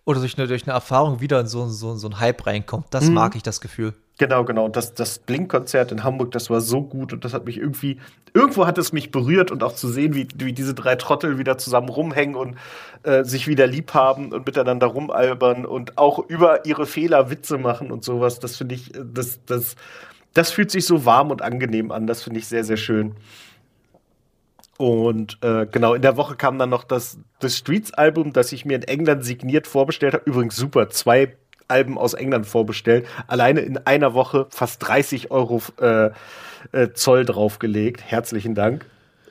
oder 0.04 0.20
durch 0.20 0.37
eine, 0.37 0.48
durch 0.48 0.64
eine 0.64 0.73
Erfahrung 0.73 1.20
wieder 1.20 1.40
in 1.40 1.46
so, 1.46 1.66
so, 1.68 1.94
so 1.94 2.06
einen 2.08 2.18
Hype 2.18 2.46
reinkommt. 2.46 2.87
Das 2.90 3.04
mhm. 3.04 3.14
mag 3.14 3.37
ich, 3.37 3.42
das 3.42 3.60
Gefühl. 3.60 3.94
Genau, 4.23 4.44
genau. 4.44 4.68
Das, 4.68 4.94
das 4.94 5.18
Blink-Konzert 5.18 5.90
in 5.90 6.04
Hamburg, 6.04 6.31
das 6.31 6.48
war 6.48 6.60
so 6.60 6.81
gut 6.81 7.12
und 7.12 7.25
das 7.25 7.35
hat 7.35 7.44
mich 7.44 7.58
irgendwie, 7.58 7.98
irgendwo 8.33 8.68
hat 8.68 8.79
es 8.79 8.92
mich 8.92 9.10
berührt 9.10 9.50
und 9.50 9.64
auch 9.64 9.75
zu 9.75 9.88
sehen, 9.88 10.14
wie, 10.14 10.29
wie 10.37 10.52
diese 10.52 10.75
drei 10.75 10.94
Trottel 10.94 11.38
wieder 11.38 11.58
zusammen 11.58 11.88
rumhängen 11.88 12.37
und 12.37 12.56
äh, 13.02 13.25
sich 13.25 13.48
wieder 13.48 13.66
lieb 13.66 13.94
haben 13.94 14.33
und 14.33 14.46
miteinander 14.46 14.87
rumalbern 14.87 15.66
und 15.66 15.98
auch 15.98 16.20
über 16.20 16.64
ihre 16.66 16.87
Fehler 16.87 17.31
Witze 17.31 17.58
machen 17.58 17.90
und 17.90 18.04
sowas. 18.04 18.38
Das 18.38 18.56
finde 18.56 18.77
ich, 18.77 18.92
das, 18.92 19.44
das, 19.44 19.75
das 20.35 20.52
fühlt 20.52 20.70
sich 20.70 20.87
so 20.87 21.04
warm 21.04 21.33
und 21.33 21.42
angenehm 21.42 21.90
an. 21.90 22.06
Das 22.06 22.23
finde 22.23 22.38
ich 22.38 22.46
sehr, 22.46 22.62
sehr 22.62 22.77
schön. 22.77 23.16
Und 24.79 25.37
äh, 25.42 25.66
genau, 25.66 25.94
in 25.94 26.02
der 26.02 26.16
Woche 26.16 26.37
kam 26.37 26.60
dann 26.60 26.70
noch 26.70 26.85
das, 26.85 27.18
das 27.40 27.56
Streets-Album, 27.56 28.33
das 28.33 28.52
ich 28.52 28.64
mir 28.64 28.77
in 28.77 28.83
England 28.85 29.25
signiert 29.25 29.66
vorbestellt 29.66 30.14
habe. 30.14 30.31
Übrigens 30.31 30.54
super, 30.54 30.90
zwei 30.90 31.37
Alben 31.73 31.96
aus 31.98 32.14
England 32.14 32.46
vorbestellt. 32.46 33.06
Alleine 33.27 33.60
in 33.60 33.79
einer 33.79 34.14
Woche 34.14 34.46
fast 34.50 34.87
30 34.87 35.31
Euro 35.31 35.62
äh, 35.81 36.10
äh, 36.73 36.92
Zoll 36.94 37.25
draufgelegt. 37.25 38.02
Herzlichen 38.06 38.54
Dank. 38.54 38.85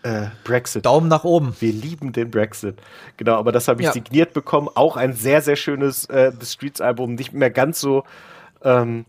Äh, 0.04 0.28
Brexit. 0.44 0.86
Daumen 0.86 1.08
nach 1.08 1.24
oben. 1.24 1.56
Wir 1.60 1.72
lieben 1.72 2.12
den 2.12 2.32
Brexit. 2.32 2.82
Genau, 3.18 3.36
aber 3.36 3.52
das 3.52 3.68
habe 3.68 3.82
ich 3.82 3.86
Ja. 3.86 3.94
signiert 3.94 4.34
bekommen. 4.34 4.68
Auch 4.74 4.98
ein 4.98 5.14
sehr, 5.14 5.42
sehr 5.42 5.56
schönes 5.56 6.06
äh, 6.06 6.32
The 6.38 6.46
Streets 6.48 6.82
Album. 6.82 7.14
Nicht 7.14 7.34
mehr 7.34 7.52
ganz 7.52 7.80
so, 7.80 8.04
ähm, 8.64 9.06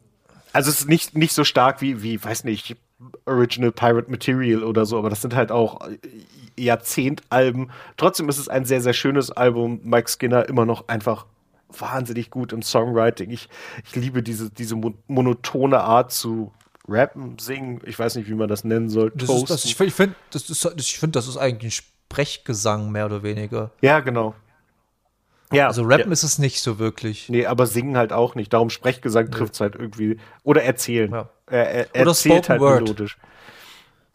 also 0.52 0.68
es 0.70 0.80
ist 0.80 0.88
nicht, 0.90 1.16
nicht 1.16 1.32
so 1.32 1.44
stark 1.44 1.80
wie, 1.80 2.02
wie, 2.02 2.22
weiß 2.22 2.44
nicht, 2.44 2.76
Original 3.24 3.72
Pirate 3.72 4.10
Material 4.10 4.62
oder 4.62 4.84
so, 4.84 4.98
aber 4.98 5.08
das 5.08 5.22
sind 5.22 5.34
halt 5.34 5.50
auch 5.50 5.80
äh, 5.88 5.96
Jahrzehntalben. 6.62 7.70
Trotzdem 7.96 8.28
ist 8.28 8.38
es 8.38 8.48
ein 8.48 8.64
sehr, 8.66 8.80
sehr 8.82 8.92
schönes 8.92 9.30
Album. 9.30 9.80
Mike 9.82 10.10
Skinner 10.10 10.48
immer 10.48 10.66
noch 10.66 10.88
einfach 10.88 11.24
wahnsinnig 11.78 12.30
gut 12.30 12.52
im 12.52 12.62
Songwriting. 12.62 13.30
Ich, 13.30 13.48
ich 13.84 13.94
liebe 13.96 14.22
diese, 14.22 14.50
diese 14.50 14.76
mo- 14.76 14.94
monotone 15.08 15.80
Art 15.80 16.12
zu 16.12 16.52
rappen, 16.88 17.38
singen. 17.38 17.80
Ich 17.84 17.98
weiß 17.98 18.16
nicht, 18.16 18.28
wie 18.28 18.34
man 18.34 18.48
das 18.48 18.64
nennen 18.64 18.88
soll. 18.88 19.12
Das 19.14 19.28
ist, 19.30 19.50
das, 19.50 19.64
ich 19.64 19.74
finde, 19.76 20.14
das, 20.30 20.48
ist, 20.50 20.64
ich 20.76 20.98
find, 20.98 21.14
das 21.16 21.28
ist 21.28 21.36
eigentlich 21.36 21.80
ein 21.80 21.84
Sprechgesang, 22.10 22.90
mehr 22.90 23.06
oder 23.06 23.22
weniger. 23.22 23.70
ja, 23.80 24.00
genau. 24.00 24.34
Ja, 25.52 25.66
Also 25.66 25.82
rappen 25.82 26.06
ja. 26.06 26.12
ist 26.12 26.22
es 26.22 26.38
nicht 26.38 26.62
so 26.62 26.78
wirklich. 26.78 27.28
Nee, 27.28 27.44
aber 27.44 27.66
singen 27.66 27.98
halt 27.98 28.10
auch 28.10 28.34
nicht. 28.34 28.54
Darum 28.54 28.70
Sprechgesang 28.70 29.30
trifft 29.30 29.52
es 29.52 29.60
halt 29.60 29.74
irgendwie. 29.74 30.16
Oder 30.44 30.62
erzählen. 30.62 31.12
Ja. 31.12 31.28
Er, 31.46 31.70
er 31.94 32.00
Oder 32.02 32.10
erzählt 32.12 32.46
Spoken 32.46 32.48
halt 32.48 32.60
Word. 32.62 32.82
melodisch. 32.84 33.18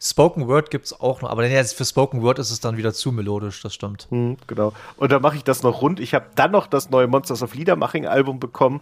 Spoken 0.00 0.46
Word 0.46 0.70
gibt 0.70 0.86
es 0.86 1.00
auch 1.00 1.22
noch, 1.22 1.30
aber 1.30 1.44
für 1.48 1.84
Spoken 1.84 2.22
Word 2.22 2.38
ist 2.38 2.52
es 2.52 2.60
dann 2.60 2.76
wieder 2.76 2.94
zu 2.94 3.10
melodisch, 3.10 3.62
das 3.62 3.74
stimmt. 3.74 4.06
Hm, 4.10 4.36
genau. 4.46 4.72
Und 4.96 5.10
dann 5.10 5.20
mache 5.20 5.36
ich 5.36 5.44
das 5.44 5.64
noch 5.64 5.82
rund. 5.82 5.98
Ich 5.98 6.14
habe 6.14 6.26
dann 6.36 6.52
noch 6.52 6.68
das 6.68 6.90
neue 6.90 7.08
Monsters 7.08 7.42
of 7.42 7.54
Liedermaching 7.54 8.06
Album 8.06 8.38
bekommen, 8.38 8.80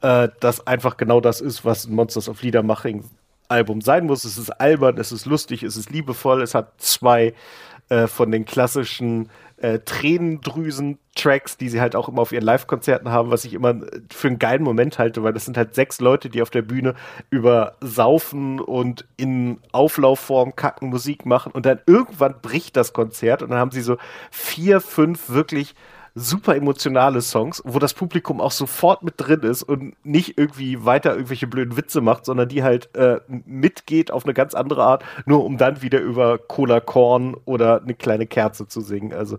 äh, 0.00 0.28
das 0.40 0.66
einfach 0.66 0.96
genau 0.96 1.20
das 1.20 1.40
ist, 1.40 1.64
was 1.64 1.86
ein 1.86 1.94
Monsters 1.94 2.28
of 2.28 2.42
Liedermaching 2.42 3.04
Album 3.48 3.80
sein 3.80 4.06
muss. 4.06 4.24
Es 4.24 4.36
ist 4.36 4.50
albern, 4.50 4.98
es 4.98 5.12
ist 5.12 5.26
lustig, 5.26 5.62
es 5.62 5.76
ist 5.76 5.90
liebevoll. 5.90 6.42
Es 6.42 6.54
hat 6.54 6.72
zwei 6.78 7.34
äh, 7.88 8.06
von 8.06 8.30
den 8.30 8.44
klassischen 8.44 9.28
äh, 9.60 9.80
Tränendrüsen-Tracks, 9.80 11.56
die 11.56 11.68
sie 11.68 11.80
halt 11.80 11.96
auch 11.96 12.08
immer 12.08 12.22
auf 12.22 12.32
ihren 12.32 12.44
Live-Konzerten 12.44 13.10
haben, 13.10 13.30
was 13.30 13.44
ich 13.44 13.54
immer 13.54 13.70
äh, 13.70 14.00
für 14.10 14.28
einen 14.28 14.38
geilen 14.38 14.62
Moment 14.62 14.98
halte, 14.98 15.22
weil 15.22 15.32
das 15.32 15.44
sind 15.44 15.56
halt 15.56 15.74
sechs 15.74 16.00
Leute, 16.00 16.28
die 16.28 16.42
auf 16.42 16.50
der 16.50 16.62
Bühne 16.62 16.94
über 17.30 17.76
Saufen 17.80 18.60
und 18.60 19.06
in 19.16 19.58
Auflaufform 19.72 20.54
kacken 20.54 20.90
Musik 20.90 21.26
machen 21.26 21.52
und 21.52 21.66
dann 21.66 21.80
irgendwann 21.86 22.40
bricht 22.40 22.76
das 22.76 22.92
Konzert 22.92 23.42
und 23.42 23.50
dann 23.50 23.58
haben 23.58 23.72
sie 23.72 23.82
so 23.82 23.96
vier, 24.30 24.80
fünf 24.80 25.28
wirklich 25.28 25.74
super 26.18 26.56
emotionale 26.56 27.20
Songs, 27.20 27.62
wo 27.64 27.78
das 27.78 27.94
Publikum 27.94 28.40
auch 28.40 28.50
sofort 28.50 29.02
mit 29.02 29.14
drin 29.16 29.40
ist 29.40 29.62
und 29.62 29.94
nicht 30.04 30.38
irgendwie 30.38 30.84
weiter 30.84 31.14
irgendwelche 31.14 31.46
blöden 31.46 31.76
Witze 31.76 32.00
macht, 32.00 32.24
sondern 32.24 32.48
die 32.48 32.62
halt 32.62 32.94
äh, 32.94 33.20
mitgeht 33.26 34.10
auf 34.10 34.24
eine 34.24 34.34
ganz 34.34 34.54
andere 34.54 34.84
Art, 34.84 35.04
nur 35.26 35.44
um 35.44 35.56
dann 35.56 35.82
wieder 35.82 36.00
über 36.00 36.38
Cola 36.38 36.80
Korn 36.80 37.36
oder 37.44 37.82
eine 37.82 37.94
kleine 37.94 38.26
Kerze 38.26 38.66
zu 38.66 38.80
singen. 38.80 39.12
Also 39.12 39.38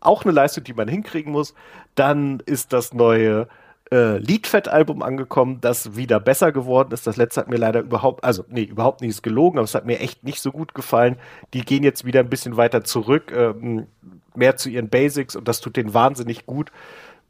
auch 0.00 0.24
eine 0.24 0.32
Leistung, 0.32 0.64
die 0.64 0.74
man 0.74 0.88
hinkriegen 0.88 1.32
muss. 1.32 1.54
Dann 1.94 2.40
ist 2.46 2.72
das 2.72 2.92
neue 2.92 3.48
äh, 3.92 4.16
Liedfett-Album 4.16 5.02
angekommen, 5.02 5.58
das 5.60 5.96
wieder 5.96 6.18
besser 6.18 6.50
geworden 6.50 6.92
ist. 6.92 7.06
Das 7.06 7.18
letzte 7.18 7.40
hat 7.40 7.48
mir 7.48 7.58
leider 7.58 7.80
überhaupt, 7.80 8.24
also 8.24 8.44
nee, 8.48 8.62
überhaupt 8.62 9.02
nicht 9.02 9.10
ist 9.10 9.22
gelogen, 9.22 9.58
aber 9.58 9.64
es 9.64 9.74
hat 9.74 9.84
mir 9.84 10.00
echt 10.00 10.24
nicht 10.24 10.40
so 10.40 10.50
gut 10.50 10.74
gefallen. 10.74 11.16
Die 11.52 11.60
gehen 11.60 11.84
jetzt 11.84 12.06
wieder 12.06 12.20
ein 12.20 12.30
bisschen 12.30 12.56
weiter 12.56 12.84
zurück, 12.84 13.32
ähm, 13.36 13.86
mehr 14.34 14.56
zu 14.56 14.70
ihren 14.70 14.88
Basics 14.88 15.36
und 15.36 15.46
das 15.46 15.60
tut 15.60 15.76
denen 15.76 15.92
wahnsinnig 15.92 16.46
gut. 16.46 16.72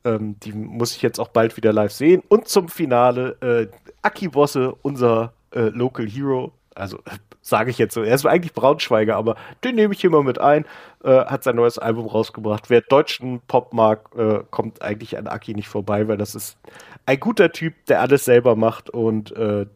Ähm, 0.04 0.36
die 0.44 0.52
muss 0.52 0.94
ich 0.94 1.02
jetzt 1.02 1.18
auch 1.18 1.28
bald 1.28 1.56
wieder 1.56 1.72
live 1.72 1.92
sehen. 1.92 2.22
Und 2.28 2.46
zum 2.46 2.68
Finale 2.68 3.36
äh, 3.40 3.66
Aki 4.02 4.28
Bosse, 4.28 4.72
unser 4.82 5.32
äh, 5.50 5.62
Local 5.70 6.06
Hero. 6.06 6.52
Also 6.74 6.98
sage 7.42 7.70
ich 7.70 7.78
jetzt 7.78 7.94
so. 7.94 8.02
Er 8.02 8.14
ist 8.14 8.24
eigentlich 8.24 8.54
Braunschweiger, 8.54 9.16
aber 9.16 9.36
den 9.64 9.74
nehme 9.74 9.92
ich 9.92 10.00
hier 10.00 10.10
mal 10.10 10.22
mit 10.22 10.40
ein. 10.40 10.64
Äh, 11.04 11.24
hat 11.26 11.42
sein 11.44 11.56
neues 11.56 11.78
Album 11.78 12.06
rausgebracht. 12.06 12.70
Wer 12.70 12.80
deutschen 12.80 13.40
Pop 13.40 13.74
mag, 13.74 14.08
äh, 14.16 14.40
kommt 14.50 14.80
eigentlich 14.80 15.18
an 15.18 15.26
Aki 15.26 15.54
nicht 15.54 15.68
vorbei, 15.68 16.06
weil 16.08 16.16
das 16.16 16.34
ist 16.34 16.56
ein 17.04 17.18
guter 17.18 17.52
Typ, 17.52 17.74
der 17.86 18.00
alles 18.00 18.24
selber 18.24 18.56
macht 18.56 18.88
und 18.88 19.32
äh, 19.32 19.66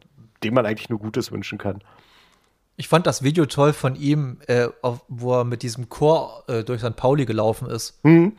dem 0.43 0.53
man 0.53 0.65
eigentlich 0.65 0.89
nur 0.89 0.99
Gutes 0.99 1.31
wünschen 1.31 1.57
kann. 1.57 1.83
Ich 2.77 2.87
fand 2.87 3.05
das 3.05 3.23
Video 3.23 3.45
toll 3.47 3.73
von 3.73 3.95
ihm, 3.95 4.37
äh, 4.47 4.67
auf, 4.81 5.03
wo 5.07 5.33
er 5.33 5.43
mit 5.43 5.63
diesem 5.63 5.89
Chor 5.89 6.43
äh, 6.47 6.63
durch 6.63 6.81
St. 6.81 6.95
Pauli 6.95 7.25
gelaufen 7.25 7.69
ist. 7.69 7.99
Mhm. 8.03 8.37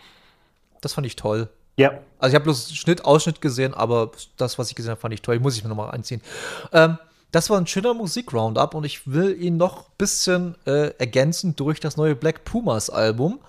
Das 0.80 0.94
fand 0.94 1.06
ich 1.06 1.16
toll. 1.16 1.48
Ja, 1.76 1.92
Also 2.18 2.30
ich 2.30 2.34
habe 2.34 2.44
bloß 2.44 2.74
Schnitt, 2.74 3.04
Ausschnitt 3.04 3.40
gesehen, 3.40 3.72
aber 3.72 4.10
das, 4.36 4.58
was 4.58 4.68
ich 4.68 4.74
gesehen 4.74 4.90
habe, 4.90 5.00
fand 5.00 5.14
ich 5.14 5.22
toll. 5.22 5.38
Muss 5.38 5.56
ich 5.56 5.62
mir 5.62 5.68
nochmal 5.68 5.92
anziehen. 5.92 6.20
Ähm, 6.72 6.98
das 7.30 7.50
war 7.50 7.58
ein 7.58 7.66
schöner 7.66 7.94
Musik-Roundup 7.94 8.74
und 8.74 8.84
ich 8.84 9.06
will 9.06 9.40
ihn 9.40 9.56
noch 9.56 9.88
ein 9.88 9.92
bisschen 9.98 10.54
äh, 10.66 10.94
ergänzen 10.98 11.56
durch 11.56 11.80
das 11.80 11.96
neue 11.96 12.16
Black 12.16 12.44
Pumas 12.44 12.88
Album, 12.88 13.40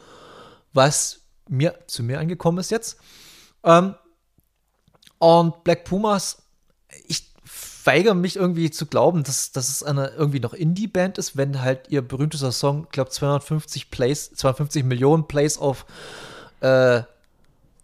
was 0.74 1.22
mir 1.48 1.76
zu 1.88 2.04
mir 2.04 2.20
angekommen 2.20 2.58
ist 2.58 2.72
jetzt. 2.72 2.98
Ähm, 3.64 3.96
und 5.18 5.64
Black 5.64 5.86
Pumas, 5.86 6.44
ich 7.08 7.30
weigere 7.84 8.14
mich 8.14 8.36
irgendwie 8.36 8.70
zu 8.70 8.86
glauben, 8.86 9.24
dass, 9.24 9.52
dass 9.52 9.70
es 9.70 9.84
eine 9.84 10.10
irgendwie 10.10 10.40
noch 10.40 10.54
Indie-Band 10.54 11.18
ist, 11.18 11.38
wenn 11.38 11.62
halt 11.62 11.90
ihr 11.90 12.02
berühmtester 12.02 12.52
Song, 12.52 12.84
ich 12.86 12.92
glaube 12.92 13.10
250 13.10 13.90
Plays, 13.92 14.32
250 14.36 14.84
Millionen 14.84 15.28
Plays 15.28 15.58
auf 15.58 15.86
äh, 16.60 17.02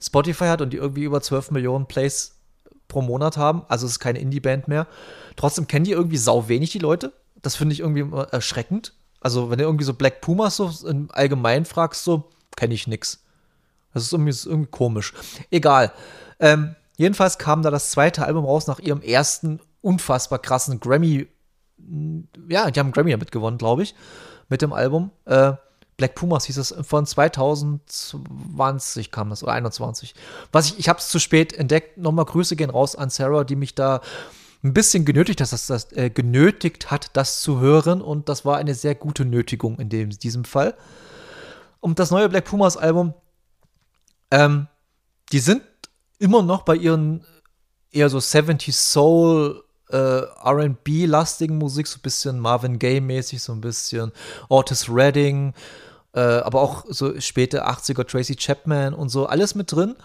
Spotify 0.02 0.46
hat 0.46 0.62
und 0.62 0.72
die 0.72 0.78
irgendwie 0.78 1.04
über 1.04 1.22
12 1.22 1.52
Millionen 1.52 1.88
Plays 1.88 2.35
pro 2.96 3.02
Monat 3.02 3.36
haben. 3.36 3.64
Also 3.68 3.86
es 3.86 3.94
ist 3.94 4.00
keine 4.00 4.20
Indie-Band 4.20 4.70
mehr. 4.70 4.88
Trotzdem 5.36 5.68
kennen 5.68 5.84
die 5.84 5.92
irgendwie 5.92 6.16
sau 6.16 6.48
wenig, 6.48 6.72
die 6.72 6.80
Leute. 6.80 7.12
Das 7.42 7.58
finde 7.58 7.74
ich 7.74 7.82
irgendwie 7.82 8.06
erschreckend. 8.32 8.94
Also, 9.20 9.50
wenn 9.50 9.58
du 9.58 9.66
irgendwie 9.66 9.84
so 9.84 9.94
Black 9.94 10.22
Pumas 10.22 10.56
so 10.56 10.72
im 10.88 11.10
Allgemeinen 11.12 11.66
fragst, 11.66 12.06
so, 12.06 12.30
kenne 12.56 12.74
ich 12.74 12.88
nix. 12.88 13.22
Das 13.94 14.04
ist 14.04 14.14
irgendwie, 14.14 14.30
ist 14.30 14.46
irgendwie 14.46 14.72
komisch. 14.72 15.14
Egal. 15.52 15.92
Ähm, 16.40 16.76
jedenfalls 16.96 17.38
kam 17.38 17.64
da 17.64 17.70
das 17.70 17.92
zweite 17.92 18.26
Album 18.26 18.46
raus 18.46 18.68
nach 18.68 18.80
ihrem 18.80 19.02
ersten 19.02 19.60
unfassbar 19.82 20.40
krassen 20.40 20.80
Grammy. 20.80 21.28
Ja, 22.48 22.72
die 22.72 22.80
haben 22.80 22.94
Grammy 22.94 23.12
damit 23.12 23.34
gewonnen, 23.34 23.58
glaube 23.58 23.84
ich, 23.84 23.94
mit 24.48 24.62
dem 24.62 24.72
Album. 24.72 25.12
Äh, 25.26 25.54
Black 25.98 26.16
Pumas 26.16 26.46
hieß 26.46 26.58
es 26.58 26.76
von 26.82 27.06
2020 27.06 29.12
kam 29.12 29.30
das 29.30 29.44
oder 29.44 29.54
21. 29.54 30.14
Was 30.52 30.68
ich, 30.68 30.80
ich 30.80 30.90
habe 30.90 31.00
es 31.00 31.08
zu 31.08 31.20
spät 31.20 31.54
entdeckt. 31.54 31.98
Nochmal 31.98 32.26
Grüße 32.26 32.56
gehen 32.56 32.70
raus 32.70 32.96
an 32.96 33.10
Sarah, 33.10 33.46
die 33.46 33.56
mich 33.56 33.76
da 33.76 34.02
ein 34.64 34.74
bisschen 34.74 35.06
genötigt, 35.06 35.40
dass 35.40 35.52
das, 35.52 35.68
das 35.68 35.92
äh, 35.94 36.10
genötigt 36.10 36.92
hat, 36.92 37.12
das 37.14 37.42
zu 37.42 37.60
hören. 37.60 38.02
Und 38.02 38.28
das 38.28 38.44
war 38.44 38.58
eine 38.58 38.74
sehr 38.74 38.96
gute 38.96 39.24
Nötigung 39.24 39.80
in 39.80 39.90
dem, 39.90 40.10
diesem 40.10 40.44
Fall. 40.44 40.76
Und 41.80 42.00
das 42.00 42.12
neue 42.12 42.30
Black 42.30 42.46
Pumas 42.46 42.76
Album, 42.76 43.14
ähm, 44.32 44.68
die 45.32 45.40
sind 45.40 45.62
immer 46.18 46.42
noch 46.42 46.64
bei 46.64 46.76
ihren 46.76 47.26
eher 47.92 48.10
so 48.10 48.18
70s 48.18 48.74
Soul, 48.74 49.64
äh, 49.90 49.98
RB-lastigen 49.98 51.58
Musik, 51.58 51.88
so 51.88 51.98
ein 51.98 52.02
bisschen 52.02 52.40
Marvin 52.40 52.80
Gaye-mäßig, 52.80 53.42
so 53.42 53.54
ein 53.54 53.62
bisschen 53.62 54.12
Otis 54.50 54.90
Redding, 54.90 55.54
äh, 56.14 56.20
aber 56.20 56.62
auch 56.62 56.86
so 56.88 57.20
späte 57.20 57.68
80er 57.68 58.08
Tracy 58.08 58.36
Chapman 58.36 58.94
und 58.94 59.10
so, 59.10 59.28
alles 59.28 59.56
mit 59.56 59.72
drin. 59.72 59.96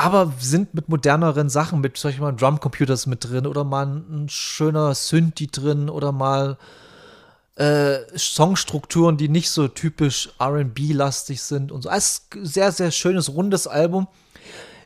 Aber 0.00 0.32
sind 0.38 0.74
mit 0.74 0.88
moderneren 0.88 1.48
Sachen, 1.48 1.80
mit 1.80 1.96
solchen 1.96 2.20
mal 2.20 2.32
Drumcomputers 2.32 3.06
mit 3.06 3.24
drin 3.24 3.46
oder 3.46 3.64
mal 3.64 3.84
ein, 3.84 4.28
schöner 4.28 4.94
Synthi 4.94 5.48
drin 5.48 5.90
oder 5.90 6.12
mal 6.12 6.56
äh, 7.56 7.98
Songstrukturen, 8.16 9.16
die 9.16 9.28
nicht 9.28 9.50
so 9.50 9.66
typisch 9.66 10.30
RB-lastig 10.40 11.42
sind 11.42 11.72
und 11.72 11.82
so. 11.82 11.90
Es 11.90 12.28
sehr, 12.42 12.70
sehr 12.70 12.92
schönes, 12.92 13.34
rundes 13.34 13.66
Album. 13.66 14.06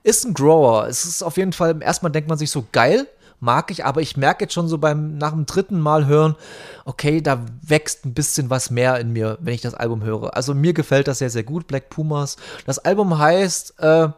Ist 0.02 0.24
ein 0.24 0.32
Grower. 0.32 0.88
Es 0.88 1.04
ist 1.04 1.22
auf 1.22 1.36
jeden 1.36 1.52
Fall, 1.52 1.80
erstmal 1.82 2.10
denkt 2.10 2.30
man 2.30 2.38
sich 2.38 2.50
so 2.50 2.64
geil, 2.72 3.06
mag 3.42 3.72
ich, 3.72 3.84
aber 3.84 4.00
ich 4.00 4.16
merke 4.16 4.44
jetzt 4.44 4.54
schon 4.54 4.68
so 4.68 4.78
beim, 4.78 5.18
nach 5.18 5.32
dem 5.32 5.46
dritten 5.46 5.80
Mal 5.80 6.06
hören, 6.06 6.36
okay, 6.84 7.20
da 7.20 7.44
wächst 7.60 8.06
ein 8.06 8.14
bisschen 8.14 8.50
was 8.50 8.70
mehr 8.70 9.00
in 9.00 9.12
mir, 9.12 9.36
wenn 9.40 9.52
ich 9.52 9.60
das 9.60 9.74
Album 9.74 10.04
höre. 10.04 10.36
Also 10.36 10.54
mir 10.54 10.72
gefällt 10.72 11.08
das 11.08 11.18
sehr, 11.18 11.28
sehr 11.28 11.42
gut, 11.42 11.66
Black 11.66 11.90
Pumas. 11.90 12.36
Das 12.66 12.78
Album 12.78 13.18
heißt, 13.18 13.80
äh, 13.80 14.08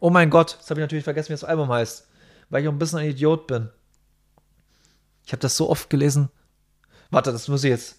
oh 0.00 0.10
mein 0.10 0.30
Gott, 0.30 0.56
jetzt 0.58 0.68
habe 0.68 0.80
ich 0.80 0.84
natürlich 0.84 1.04
vergessen, 1.04 1.28
wie 1.28 1.34
das 1.34 1.44
Album 1.44 1.68
heißt, 1.68 2.08
weil 2.50 2.62
ich 2.62 2.68
auch 2.68 2.72
ein 2.72 2.78
bisschen 2.78 2.98
ein 2.98 3.08
Idiot 3.08 3.46
bin. 3.46 3.70
Ich 5.24 5.32
habe 5.32 5.40
das 5.40 5.56
so 5.56 5.70
oft 5.70 5.88
gelesen. 5.88 6.28
Warte, 7.10 7.30
das 7.30 7.46
muss 7.46 7.62
ich 7.62 7.70
jetzt. 7.70 7.96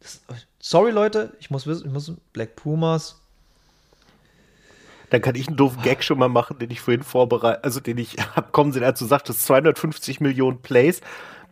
Das, 0.00 0.20
sorry, 0.58 0.90
Leute, 0.90 1.36
ich 1.38 1.48
muss 1.48 1.64
wissen, 1.68 1.86
ich 1.86 1.92
muss 1.92 2.10
Black 2.32 2.56
Pumas. 2.56 3.21
Dann 5.12 5.20
kann 5.20 5.34
ich 5.34 5.46
einen 5.46 5.58
doofen 5.58 5.82
Gag 5.82 6.02
schon 6.02 6.18
mal 6.18 6.30
machen, 6.30 6.58
den 6.58 6.70
ich 6.70 6.80
vorhin 6.80 7.02
vorbereitet, 7.02 7.62
also 7.64 7.80
den 7.80 7.98
ich 7.98 8.16
hab 8.34 8.50
kommen 8.50 8.72
sehen, 8.72 8.82
als 8.82 8.98
du 8.98 9.04
sagtest, 9.04 9.44
250 9.44 10.20
Millionen 10.20 10.62
Plays. 10.62 11.02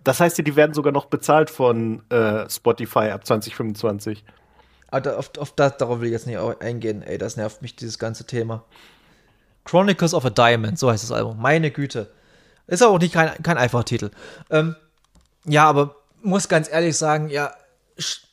Das 0.03 0.19
heißt 0.19 0.39
ja, 0.39 0.45
die 0.45 0.57
werden 0.57 0.73
sogar 0.73 0.95
noch 0.95 1.05
bezahlt 1.05 1.51
von 1.51 2.03
äh, 2.09 2.49
Spotify 2.49 3.11
ab 3.11 3.27
2025. 3.27 4.25
Aber 4.91 5.19
auf, 5.19 5.31
auf 5.37 5.53
das, 5.53 5.77
darauf 5.77 6.01
will 6.01 6.07
ich 6.07 6.13
jetzt 6.13 6.27
nicht 6.27 6.39
eingehen, 6.39 7.03
ey, 7.03 7.19
das 7.19 7.37
nervt 7.37 7.61
mich, 7.61 7.77
dieses 7.77 7.99
ganze 7.99 8.25
Thema. 8.25 8.65
Chronicles 9.67 10.15
of 10.15 10.25
a 10.25 10.31
Diamond, 10.31 10.79
so 10.79 10.91
heißt 10.91 11.05
das 11.05 11.13
Album. 11.13 11.37
Meine 11.39 11.71
Güte. 11.71 12.11
Ist 12.67 12.83
auch 12.83 12.99
nicht 12.99 13.13
kein, 13.13 13.43
kein 13.43 13.59
einfacher 13.59 13.85
Titel. 13.85 14.11
Ähm, 14.49 14.75
ja, 15.45 15.69
aber 15.69 15.97
muss 16.23 16.49
ganz 16.49 16.73
ehrlich 16.73 16.97
sagen, 16.97 17.29
ja, 17.29 17.53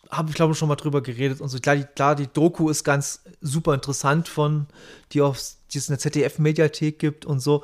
habe 0.09 0.29
ich 0.29 0.35
glaube 0.35 0.55
schon 0.55 0.67
mal 0.67 0.75
drüber 0.75 1.01
geredet 1.01 1.41
und 1.41 1.49
so. 1.49 1.59
Klar 1.59 1.75
die, 1.75 1.83
klar, 1.83 2.15
die 2.15 2.27
Doku 2.27 2.69
ist 2.69 2.83
ganz 2.83 3.21
super 3.41 3.73
interessant 3.73 4.27
von, 4.27 4.67
die 5.11 5.21
auf 5.21 5.39
die 5.71 5.77
es 5.77 5.89
in 5.89 5.93
der 5.93 5.99
ZDF-Mediathek 5.99 6.99
gibt 6.99 7.25
und 7.25 7.39
so. 7.39 7.63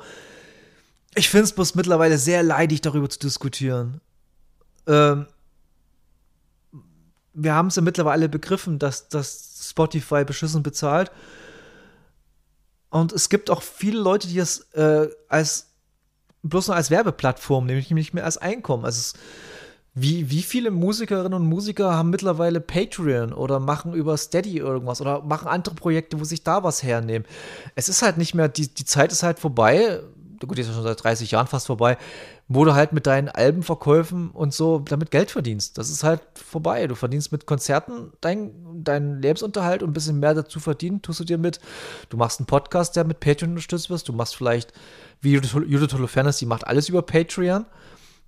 Ich 1.14 1.30
finde 1.30 1.44
es 1.44 1.52
bloß 1.52 1.74
mittlerweile 1.74 2.18
sehr 2.18 2.42
leidig, 2.42 2.80
darüber 2.80 3.08
zu 3.08 3.18
diskutieren. 3.18 4.00
Ähm, 4.86 5.26
wir 7.32 7.54
haben 7.54 7.68
es 7.68 7.76
ja 7.76 7.82
mittlerweile 7.82 8.28
begriffen, 8.28 8.78
dass, 8.78 9.08
dass 9.08 9.68
Spotify 9.70 10.24
beschissen 10.24 10.62
bezahlt. 10.62 11.10
Und 12.90 13.12
es 13.12 13.28
gibt 13.28 13.50
auch 13.50 13.62
viele 13.62 13.98
Leute, 13.98 14.28
die 14.28 14.38
es 14.38 14.60
äh, 14.72 15.08
als 15.28 15.70
bloß 16.44 16.68
nur 16.68 16.76
als 16.76 16.90
Werbeplattform, 16.90 17.66
nämlich 17.66 17.90
nicht 17.90 18.14
mehr 18.14 18.24
als 18.24 18.38
Einkommen. 18.38 18.84
Also 18.84 19.00
es, 19.00 19.14
wie, 19.96 20.28
wie 20.28 20.42
viele 20.42 20.72
Musikerinnen 20.72 21.34
und 21.34 21.46
Musiker 21.46 21.94
haben 21.94 22.10
mittlerweile 22.10 22.60
Patreon 22.60 23.32
oder 23.32 23.60
machen 23.60 23.94
über 23.94 24.16
Steady 24.16 24.58
irgendwas 24.58 25.00
oder 25.00 25.22
machen 25.22 25.46
andere 25.46 25.76
Projekte, 25.76 26.18
wo 26.18 26.24
sich 26.24 26.42
da 26.42 26.64
was 26.64 26.82
hernehmen? 26.82 27.26
Es 27.76 27.88
ist 27.88 28.02
halt 28.02 28.18
nicht 28.18 28.34
mehr, 28.34 28.48
die, 28.48 28.66
die 28.66 28.84
Zeit 28.84 29.12
ist 29.12 29.22
halt 29.22 29.38
vorbei. 29.38 30.00
Gut, 30.40 30.58
die 30.58 30.62
ist 30.62 30.68
ja 30.68 30.74
schon 30.74 30.82
seit 30.82 31.02
30 31.02 31.30
Jahren 31.30 31.46
fast 31.46 31.68
vorbei, 31.68 31.96
wo 32.48 32.64
du 32.64 32.74
halt 32.74 32.92
mit 32.92 33.06
deinen 33.06 33.28
Albenverkäufen 33.28 34.30
und 34.30 34.52
so 34.52 34.80
damit 34.80 35.12
Geld 35.12 35.30
verdienst. 35.30 35.78
Das 35.78 35.88
ist 35.88 36.02
halt 36.02 36.20
vorbei. 36.34 36.88
Du 36.88 36.96
verdienst 36.96 37.30
mit 37.30 37.46
Konzerten 37.46 38.12
deinen 38.20 38.82
dein 38.82 39.22
Lebensunterhalt 39.22 39.84
und 39.84 39.90
ein 39.90 39.94
bisschen 39.94 40.18
mehr 40.18 40.34
dazu 40.34 40.58
verdienen, 40.58 41.02
tust 41.02 41.20
du 41.20 41.24
dir 41.24 41.38
mit. 41.38 41.60
Du 42.08 42.16
machst 42.16 42.40
einen 42.40 42.46
Podcast, 42.46 42.96
der 42.96 43.04
mit 43.04 43.20
Patreon 43.20 43.52
unterstützt 43.52 43.90
wird. 43.90 44.06
Du 44.08 44.12
machst 44.12 44.34
vielleicht, 44.34 44.72
wie 45.20 45.34
Judith 45.34 45.94
Holofernes, 45.94 46.38
die 46.38 46.46
macht 46.46 46.66
alles 46.66 46.88
über 46.88 47.02
Patreon. 47.02 47.64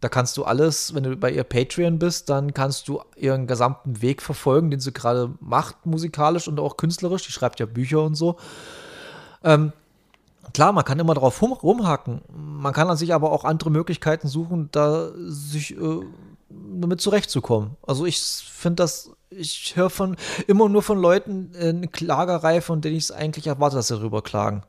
Da 0.00 0.08
kannst 0.08 0.36
du 0.36 0.44
alles, 0.44 0.94
wenn 0.94 1.04
du 1.04 1.16
bei 1.16 1.30
ihr 1.30 1.44
Patreon 1.44 1.98
bist, 1.98 2.28
dann 2.28 2.52
kannst 2.52 2.86
du 2.88 3.00
ihren 3.16 3.46
gesamten 3.46 4.02
Weg 4.02 4.20
verfolgen, 4.20 4.70
den 4.70 4.80
sie 4.80 4.92
gerade 4.92 5.34
macht, 5.40 5.86
musikalisch 5.86 6.48
und 6.48 6.60
auch 6.60 6.76
künstlerisch. 6.76 7.24
Die 7.26 7.32
schreibt 7.32 7.60
ja 7.60 7.66
Bücher 7.66 8.02
und 8.02 8.14
so. 8.14 8.36
Ähm, 9.42 9.72
klar, 10.52 10.72
man 10.72 10.84
kann 10.84 10.98
immer 10.98 11.14
drauf 11.14 11.40
rumhacken. 11.42 12.20
Man 12.28 12.74
kann 12.74 12.90
an 12.90 12.96
sich 12.96 13.14
aber 13.14 13.32
auch 13.32 13.44
andere 13.44 13.70
Möglichkeiten 13.70 14.28
suchen, 14.28 14.68
da 14.70 15.10
sich 15.16 15.76
äh, 15.76 16.00
damit 16.48 17.00
zurechtzukommen. 17.00 17.76
Also 17.86 18.04
ich 18.04 18.20
finde 18.20 18.82
das, 18.82 19.12
ich 19.30 19.76
höre 19.76 19.90
von 19.90 20.16
immer 20.46 20.68
nur 20.68 20.82
von 20.82 20.98
Leuten 20.98 21.52
eine 21.58 21.88
Klagerei, 21.88 22.60
von 22.60 22.80
denen 22.80 22.96
ich 22.96 23.04
es 23.04 23.12
eigentlich 23.12 23.46
erwarte, 23.46 23.76
dass 23.76 23.88
sie 23.88 23.96
darüber 23.96 24.22
klagen. 24.22 24.62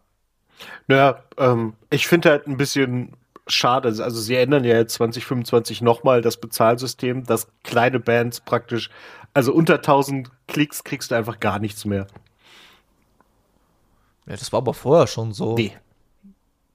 Naja, 0.88 1.24
ähm, 1.38 1.74
ich 1.90 2.08
finde 2.08 2.30
halt 2.30 2.48
ein 2.48 2.58
bisschen 2.58 3.14
schade. 3.48 3.88
Also 3.88 4.20
sie 4.22 4.36
ändern 4.36 4.64
ja 4.64 4.76
jetzt 4.76 4.94
2025 4.96 5.82
nochmal 5.82 6.22
das 6.22 6.38
Bezahlsystem, 6.38 7.24
dass 7.24 7.48
kleine 7.64 8.00
Bands 8.00 8.42
praktisch, 8.42 8.90
also 9.34 9.54
unter 9.54 9.76
1000 9.76 10.30
Klicks 10.48 10.84
kriegst 10.84 11.12
du 11.12 11.16
einfach 11.16 11.40
gar 11.40 11.60
nichts 11.60 11.86
mehr. 11.86 12.08
Ja, 14.28 14.36
das 14.36 14.52
war 14.52 14.58
aber 14.58 14.74
vorher 14.74 15.08
schon 15.08 15.34
so. 15.34 15.56
Nee. 15.56 15.74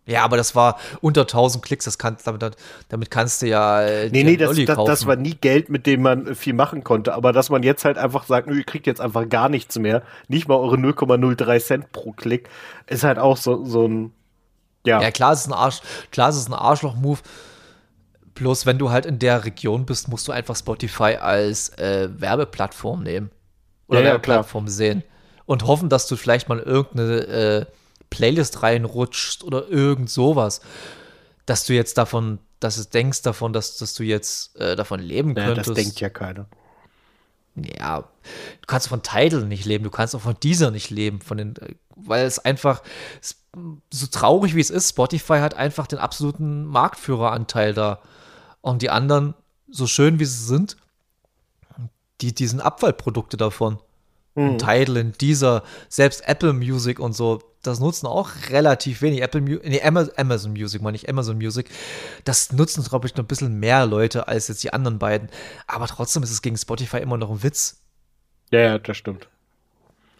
Ja, 0.04 0.24
aber 0.24 0.36
das 0.36 0.56
war 0.56 0.78
unter 1.00 1.22
1000 1.22 1.64
Klicks, 1.64 1.84
das 1.84 1.96
kann, 1.96 2.16
damit, 2.24 2.56
damit 2.88 3.10
kannst 3.10 3.40
du 3.42 3.46
ja. 3.46 3.82
Äh, 3.82 4.10
nee, 4.10 4.24
nee, 4.24 4.36
das, 4.36 4.56
das, 4.64 4.84
das, 4.84 5.06
war 5.06 5.14
nie 5.14 5.34
Geld, 5.34 5.68
mit 5.68 5.86
dem 5.86 6.02
man 6.02 6.34
viel 6.34 6.54
machen 6.54 6.82
konnte. 6.82 7.14
Aber 7.14 7.32
dass 7.32 7.50
man 7.50 7.62
jetzt 7.62 7.84
halt 7.84 7.98
einfach 7.98 8.24
sagt, 8.24 8.50
ihr 8.50 8.64
kriegt 8.64 8.88
jetzt 8.88 9.00
einfach 9.00 9.28
gar 9.28 9.48
nichts 9.48 9.78
mehr, 9.78 10.02
nicht 10.26 10.48
mal 10.48 10.56
eure 10.56 10.76
0,03 10.76 11.60
Cent 11.60 11.92
pro 11.92 12.12
Klick, 12.12 12.48
ist 12.88 13.04
halt 13.04 13.18
auch 13.18 13.36
so, 13.36 13.64
so 13.64 13.86
ein 13.86 14.12
ja. 14.86 15.00
ja, 15.00 15.10
klar, 15.10 15.32
es 15.32 15.40
ist 15.40 15.46
ein 15.46 15.52
Arsch, 15.52 15.80
klar, 16.10 16.28
es 16.28 16.36
ist 16.36 16.48
ein 16.48 16.54
Arschloch-Move. 16.54 17.20
Bloß 18.34 18.66
wenn 18.66 18.78
du 18.78 18.90
halt 18.90 19.06
in 19.06 19.18
der 19.18 19.44
Region 19.44 19.84
bist, 19.84 20.08
musst 20.08 20.26
du 20.26 20.32
einfach 20.32 20.56
Spotify 20.56 21.16
als 21.20 21.68
äh, 21.78 22.08
Werbeplattform 22.12 23.02
nehmen. 23.02 23.30
Oder 23.88 24.00
ja, 24.00 24.06
Werbeplattform 24.06 24.66
ja, 24.66 24.70
sehen. 24.70 25.04
Und 25.44 25.66
hoffen, 25.66 25.88
dass 25.88 26.06
du 26.06 26.16
vielleicht 26.16 26.48
mal 26.48 26.58
irgendeine 26.58 27.26
äh, 27.26 27.66
Playlist 28.10 28.62
reinrutschst 28.62 29.44
oder 29.44 29.68
irgend 29.68 30.10
sowas. 30.10 30.60
Dass 31.44 31.64
du 31.66 31.74
jetzt 31.74 31.98
davon, 31.98 32.38
dass 32.60 32.76
du 32.76 32.88
denkst 32.88 33.22
davon, 33.22 33.52
dass, 33.52 33.76
dass 33.76 33.94
du 33.94 34.02
jetzt 34.02 34.56
äh, 34.56 34.76
davon 34.76 35.00
leben 35.00 35.34
naja, 35.34 35.48
könntest. 35.48 35.68
Das 35.68 35.76
denkt 35.76 36.00
ja 36.00 36.08
keiner. 36.08 36.46
Ja, 37.54 38.00
du 38.00 38.66
kannst 38.66 38.88
von 38.88 39.02
Tidal 39.02 39.44
nicht 39.44 39.66
leben, 39.66 39.84
du 39.84 39.90
kannst 39.90 40.14
auch 40.14 40.20
von 40.20 40.36
dieser 40.42 40.70
nicht 40.70 40.90
leben, 40.90 41.20
von 41.20 41.36
den, 41.36 41.56
äh, 41.56 41.74
weil 41.96 42.24
es 42.24 42.38
einfach, 42.38 42.82
so 43.92 44.06
traurig 44.06 44.54
wie 44.54 44.60
es 44.60 44.70
ist, 44.70 44.90
Spotify 44.90 45.38
hat 45.38 45.54
einfach 45.54 45.86
den 45.86 45.98
absoluten 45.98 46.64
Marktführeranteil 46.64 47.74
da. 47.74 48.00
Und 48.62 48.80
die 48.80 48.90
anderen, 48.90 49.34
so 49.68 49.86
schön 49.86 50.18
wie 50.18 50.24
sie 50.24 50.44
sind, 50.44 50.76
die, 52.22 52.34
die 52.34 52.46
sind 52.46 52.60
Abfallprodukte 52.60 53.36
davon. 53.36 53.78
Mhm. 54.34 54.56
Tidal, 54.56 54.96
in 54.96 55.12
dieser, 55.12 55.62
selbst 55.88 56.26
Apple 56.26 56.54
Music 56.54 56.98
und 56.98 57.12
so, 57.12 57.40
das 57.62 57.80
nutzen 57.80 58.06
auch 58.06 58.30
relativ 58.50 59.02
wenig. 59.02 59.22
Apple 59.22 59.40
nee, 59.40 59.80
Amazon 59.82 60.52
Music, 60.52 60.82
meine 60.82 60.96
ich, 60.96 61.08
Amazon 61.08 61.36
Music. 61.36 61.70
Das 62.24 62.52
nutzen, 62.52 62.82
glaube 62.84 63.06
ich, 63.06 63.14
noch 63.14 63.24
ein 63.24 63.28
bisschen 63.28 63.58
mehr 63.60 63.86
Leute 63.86 64.28
als 64.28 64.48
jetzt 64.48 64.62
die 64.64 64.72
anderen 64.72 64.98
beiden. 64.98 65.28
Aber 65.66 65.86
trotzdem 65.86 66.22
ist 66.22 66.30
es 66.30 66.42
gegen 66.42 66.56
Spotify 66.56 66.98
immer 66.98 67.16
noch 67.16 67.30
ein 67.30 67.42
Witz. 67.42 67.80
Ja, 68.50 68.60
ja, 68.60 68.78
das 68.78 68.96
stimmt. 68.96 69.28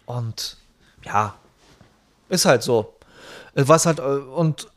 Und 0.05 0.57
ja, 1.03 1.35
ist 2.29 2.45
halt 2.45 2.63
so. 2.63 2.95
Was 3.55 3.85
halt, 3.85 3.99
äh, 3.99 4.01
und 4.01 4.67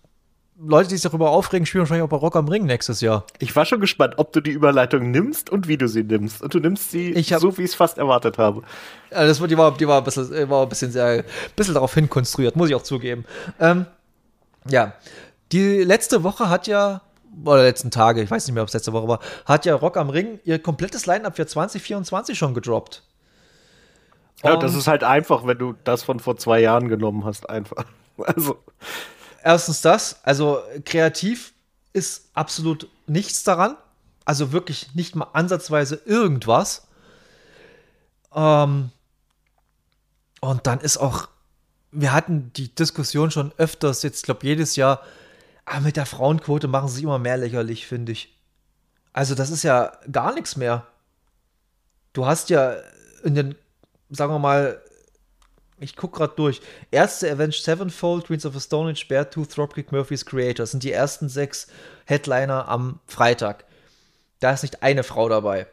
Leute, 0.59 0.89
die 0.89 0.97
sich 0.97 1.03
darüber 1.03 1.31
aufregen, 1.31 1.67
spielen 1.67 1.83
wahrscheinlich 1.83 2.05
auch 2.05 2.09
bei 2.09 2.17
Rock 2.17 2.35
am 2.35 2.49
Ring 2.49 2.65
nächstes 2.65 3.03
Jahr. 3.03 3.25
Ich 3.39 3.55
war 3.55 3.67
schon 3.67 3.81
gespannt, 3.81 4.15
ob 4.17 4.33
du 4.33 4.41
die 4.41 4.53
Überleitung 4.53 5.11
nimmst 5.11 5.51
und 5.51 5.69
wie 5.69 5.77
du 5.77 5.87
sie 5.87 6.03
nimmst. 6.03 6.43
Und 6.43 6.55
du 6.55 6.61
nimmst 6.61 6.91
sie 6.91 7.13
hab, 7.15 7.41
so, 7.41 7.59
wie 7.59 7.63
ich 7.63 7.71
es 7.71 7.75
fast 7.75 7.99
erwartet 7.99 8.39
habe. 8.39 8.63
Ja, 9.11 9.27
das, 9.27 9.39
die, 9.39 9.59
war, 9.59 9.77
die 9.77 9.87
war, 9.87 9.99
ein 9.99 10.05
bisschen, 10.05 10.49
war 10.49 10.63
ein 10.63 10.69
bisschen 10.69 10.91
sehr, 10.91 11.07
ein 11.07 11.25
bisschen 11.55 11.75
darauf 11.75 11.93
hin 11.93 12.09
konstruiert, 12.09 12.57
muss 12.57 12.71
ich 12.71 12.75
auch 12.75 12.83
zugeben. 12.83 13.27
Ähm, 13.61 13.85
ja, 14.67 14.95
die 15.53 15.83
letzte 15.83 16.23
Woche 16.23 16.49
hat 16.49 16.67
ja, 16.67 17.03
oder 17.45 17.63
letzten 17.63 17.91
Tage, 17.91 18.23
ich 18.23 18.31
weiß 18.31 18.47
nicht 18.47 18.55
mehr, 18.55 18.63
ob 18.63 18.69
es 18.69 18.75
letzte 18.75 18.95
Woche 18.95 19.09
war, 19.09 19.21
hat 19.45 19.67
ja 19.67 19.75
Rock 19.75 19.99
am 19.99 20.09
Ring 20.09 20.41
ihr 20.45 20.59
komplettes 20.59 21.05
Line-Up 21.05 21.37
für 21.37 21.47
2024 21.47 22.37
schon 22.37 22.55
gedroppt. 22.55 23.03
Ja, 24.43 24.55
und 24.55 24.63
das 24.63 24.75
ist 24.75 24.87
halt 24.87 25.05
einfach, 25.05 25.47
wenn 25.47 25.59
du 25.59 25.75
das 25.85 26.03
von 26.03 26.19
vor 26.19 26.37
zwei 26.39 26.61
Jahren 26.61 26.89
genommen 26.89 27.25
hast, 27.25 27.49
einfach. 27.51 27.85
Also. 28.19 28.57
Erstens 29.47 29.81
das, 29.81 30.19
also 30.25 30.61
kreativ 30.85 31.53
ist 31.93 32.31
absolut 32.35 32.89
nichts 33.07 33.45
daran. 33.45 33.77
Also 34.25 34.51
wirklich 34.51 34.93
nicht 34.97 35.15
mal 35.15 35.29
ansatzweise 35.35 36.03
irgendwas. 36.05 36.89
Ähm, 38.35 38.91
und 40.41 40.67
dann 40.67 40.81
ist 40.81 40.97
auch, 40.97 41.29
wir 41.93 42.13
hatten 42.13 42.51
die 42.57 42.75
Diskussion 42.75 43.31
schon 43.31 43.53
öfters, 43.57 44.03
jetzt 44.03 44.25
glaube 44.25 44.45
jedes 44.45 44.75
Jahr, 44.75 45.01
aber 45.65 45.77
ah, 45.77 45.81
mit 45.81 45.97
der 45.97 46.07
Frauenquote 46.07 46.67
machen 46.67 46.89
sie 46.89 46.97
sich 46.97 47.05
immer 47.05 47.21
mehr 47.21 47.37
lächerlich, 47.37 47.87
finde 47.87 48.11
ich. 48.11 48.37
Also 49.13 49.37
das 49.37 49.51
ist 49.51 49.63
ja 49.63 49.93
gar 50.11 50.35
nichts 50.35 50.57
mehr. 50.57 50.89
Du 52.15 52.27
hast 52.27 52.51
ja 52.51 52.75
in 53.23 53.37
den 53.37 53.55
sagen 54.11 54.33
wir 54.33 54.41
mal, 54.41 54.83
ich 55.79 55.97
gucke 55.97 56.19
gerade 56.19 56.35
durch. 56.37 56.61
Erste 56.91 57.31
Avenged 57.31 57.63
Sevenfold, 57.63 58.27
Queens 58.27 58.47
of 58.47 58.55
the 58.55 58.61
Stone 58.61 58.91
Age, 58.91 59.09
Beartooth, 59.09 59.57
Dropkick 59.57 59.93
Murphys 59.93 60.25
Creator. 60.25 60.63
Das 60.63 60.71
sind 60.71 60.83
die 60.83 60.93
ersten 60.93 61.29
sechs 61.29 61.67
Headliner 62.07 62.69
am 62.69 63.01
Freitag. 63.07 63.65
Da 64.41 64.53
ist 64.53 64.63
nicht 64.63 64.83
eine 64.83 65.03
Frau 65.03 65.29
dabei. 65.29 65.67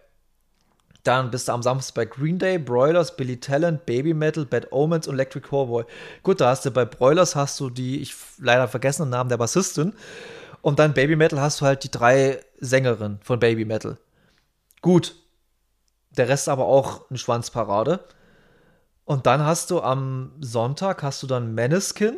Dann 1.04 1.32
bist 1.32 1.50
du 1.50 1.52
am 1.52 1.62
Samstag 1.64 1.96
bei 1.96 2.06
Green 2.06 2.40
Day, 2.40 2.58
Broilers, 2.58 3.16
Billy 3.18 3.38
Talent, 3.38 3.86
Baby 3.86 4.14
Metal, 4.14 4.46
Bad 4.46 4.72
Omens 4.72 5.08
und 5.08 5.16
Electric 5.16 5.48
Cowboy. 5.50 5.84
Gut, 6.24 6.40
da 6.40 6.50
hast 6.50 6.66
du 6.66 6.72
bei 6.72 6.86
Broilers 6.86 7.36
hast 7.36 7.60
du 7.60 7.70
die, 7.70 8.02
ich 8.02 8.16
leider 8.40 8.70
vergessenen 8.70 9.10
Namen 9.10 9.30
der 9.30 9.38
Bassistin. 9.38 9.94
Und 10.62 10.80
dann 10.80 10.94
Baby 10.94 11.18
Metal 11.18 11.42
hast 11.42 11.60
du 11.60 11.66
halt 11.66 11.84
die 11.84 11.92
drei 11.92 12.40
Sängerinnen 12.60 13.20
von 13.22 13.40
Baby 13.40 13.66
Metal. 13.66 13.98
Gut. 14.82 15.16
Der 16.12 16.30
Rest 16.30 16.48
aber 16.48 16.66
auch 16.66 17.10
eine 17.10 17.18
Schwanzparade. 17.18 18.06
Und 19.06 19.26
dann 19.26 19.44
hast 19.44 19.72
du 19.72 19.82
am 19.82 20.32
Sonntag 20.40 21.04
hast 21.04 21.24
du 21.24 21.28
dann 21.28 21.54
Maneskin, 21.56 22.18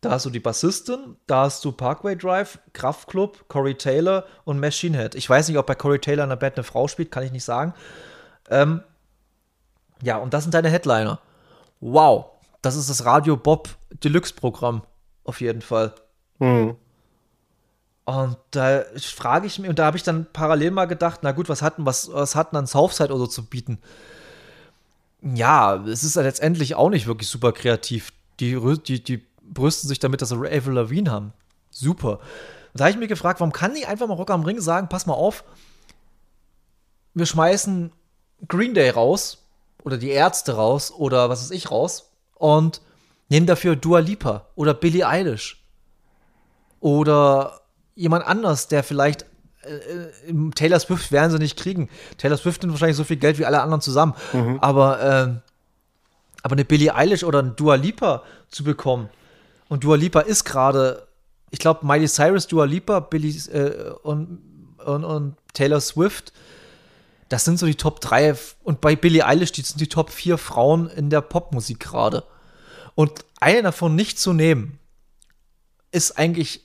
da 0.00 0.10
hast 0.12 0.26
du 0.26 0.30
die 0.30 0.40
Bassistin, 0.40 1.16
da 1.26 1.42
hast 1.42 1.64
du 1.64 1.72
Parkway 1.72 2.16
Drive, 2.16 2.58
Kraftklub, 2.72 3.48
Corey 3.48 3.74
Taylor 3.74 4.24
und 4.44 4.60
Machine 4.60 4.96
Head. 4.96 5.14
Ich 5.14 5.28
weiß 5.28 5.48
nicht, 5.48 5.58
ob 5.58 5.66
bei 5.66 5.74
Corey 5.74 5.98
Taylor 5.98 6.24
in 6.24 6.30
der 6.30 6.36
Band 6.36 6.56
eine 6.56 6.64
Frau 6.64 6.88
spielt, 6.88 7.10
kann 7.10 7.24
ich 7.24 7.32
nicht 7.32 7.44
sagen. 7.44 7.74
Ähm, 8.48 8.82
ja, 10.02 10.16
und 10.16 10.32
das 10.32 10.44
sind 10.44 10.54
deine 10.54 10.70
Headliner. 10.70 11.18
Wow, 11.80 12.26
das 12.62 12.76
ist 12.76 12.88
das 12.88 13.04
Radio 13.04 13.36
Bob 13.36 13.68
Deluxe 13.90 14.34
Programm, 14.34 14.82
auf 15.24 15.40
jeden 15.40 15.62
Fall. 15.62 15.94
Mhm. 16.38 16.76
Und 18.04 18.36
da 18.52 18.82
frage 19.00 19.48
ich 19.48 19.58
mich, 19.58 19.68
und 19.68 19.78
da 19.78 19.86
habe 19.86 19.96
ich 19.96 20.04
dann 20.04 20.26
parallel 20.32 20.70
mal 20.70 20.86
gedacht, 20.86 21.20
na 21.22 21.32
gut, 21.32 21.48
was 21.48 21.60
hatten, 21.60 21.84
was, 21.84 22.12
was 22.12 22.36
hatten 22.36 22.54
dann 22.54 22.66
Southside 22.66 23.12
oder 23.12 23.20
so 23.20 23.26
zu 23.26 23.46
bieten? 23.46 23.78
Ja, 25.22 25.76
es 25.84 26.04
ist 26.04 26.16
ja 26.16 26.22
letztendlich 26.22 26.74
auch 26.74 26.90
nicht 26.90 27.06
wirklich 27.06 27.28
super 27.28 27.52
kreativ. 27.52 28.12
Die, 28.40 28.58
die, 28.86 29.02
die 29.02 29.22
brüsten 29.42 29.88
sich 29.88 29.98
damit, 29.98 30.22
dass 30.22 30.28
sie 30.28 30.36
Avril 30.36 30.74
Lavigne 30.74 31.10
haben. 31.10 31.32
Super. 31.70 32.20
Da 32.74 32.84
habe 32.84 32.90
ich 32.90 32.98
mir 32.98 33.08
gefragt, 33.08 33.40
warum 33.40 33.52
kann 33.52 33.74
die 33.74 33.86
einfach 33.86 34.06
mal 34.06 34.14
Rock 34.14 34.30
am 34.30 34.44
Ring 34.44 34.60
sagen, 34.60 34.88
pass 34.88 35.06
mal 35.06 35.14
auf, 35.14 35.44
wir 37.14 37.26
schmeißen 37.26 37.92
Green 38.48 38.74
Day 38.74 38.90
raus 38.90 39.38
oder 39.82 39.96
die 39.96 40.10
Ärzte 40.10 40.54
raus 40.54 40.92
oder 40.92 41.30
was 41.30 41.42
weiß 41.42 41.50
ich 41.52 41.70
raus 41.70 42.10
und 42.34 42.82
nehmen 43.30 43.46
dafür 43.46 43.76
Dua 43.76 44.00
Lipa 44.00 44.46
oder 44.54 44.74
Billie 44.74 45.08
Eilish 45.08 45.64
oder 46.80 47.62
jemand 47.94 48.26
anders, 48.26 48.68
der 48.68 48.84
vielleicht 48.84 49.24
äh, 49.66 50.50
Taylor 50.54 50.80
Swift 50.80 51.12
werden 51.12 51.30
sie 51.30 51.38
nicht 51.38 51.56
kriegen. 51.56 51.88
Taylor 52.18 52.36
Swift 52.36 52.62
nimmt 52.62 52.72
wahrscheinlich 52.72 52.96
so 52.96 53.04
viel 53.04 53.16
Geld 53.16 53.38
wie 53.38 53.44
alle 53.44 53.60
anderen 53.60 53.80
zusammen. 53.80 54.14
Mhm. 54.32 54.58
Aber, 54.60 55.00
äh, 55.00 55.50
aber 56.42 56.52
eine 56.52 56.64
Billie 56.64 56.94
Eilish 56.94 57.24
oder 57.24 57.42
ein 57.42 57.56
Dua 57.56 57.74
Lipa 57.74 58.22
zu 58.48 58.64
bekommen. 58.64 59.08
Und 59.68 59.84
Dua 59.84 59.96
Lipa 59.96 60.20
ist 60.20 60.44
gerade, 60.44 61.06
ich 61.50 61.58
glaube, 61.58 61.86
Miley 61.86 62.08
Cyrus, 62.08 62.46
Dua 62.46 62.64
Lipa, 62.64 63.00
Billie 63.00 63.34
äh, 63.52 63.90
und, 64.02 64.38
und, 64.84 65.04
und 65.04 65.36
Taylor 65.52 65.80
Swift 65.80 66.32
das 67.28 67.44
sind 67.44 67.58
so 67.58 67.66
die 67.66 67.74
Top 67.74 68.00
3 68.00 68.36
und 68.62 68.80
bei 68.80 68.94
Billie 68.94 69.26
Eilish, 69.26 69.52
die 69.52 69.62
sind 69.62 69.80
die 69.80 69.88
Top 69.88 70.10
4 70.10 70.38
Frauen 70.38 70.88
in 70.88 71.10
der 71.10 71.20
Popmusik 71.20 71.80
gerade. 71.80 72.24
Und 72.94 73.24
eine 73.40 73.62
davon 73.62 73.94
nicht 73.94 74.18
zu 74.18 74.32
nehmen, 74.32 74.78
ist 75.90 76.18
eigentlich 76.18 76.60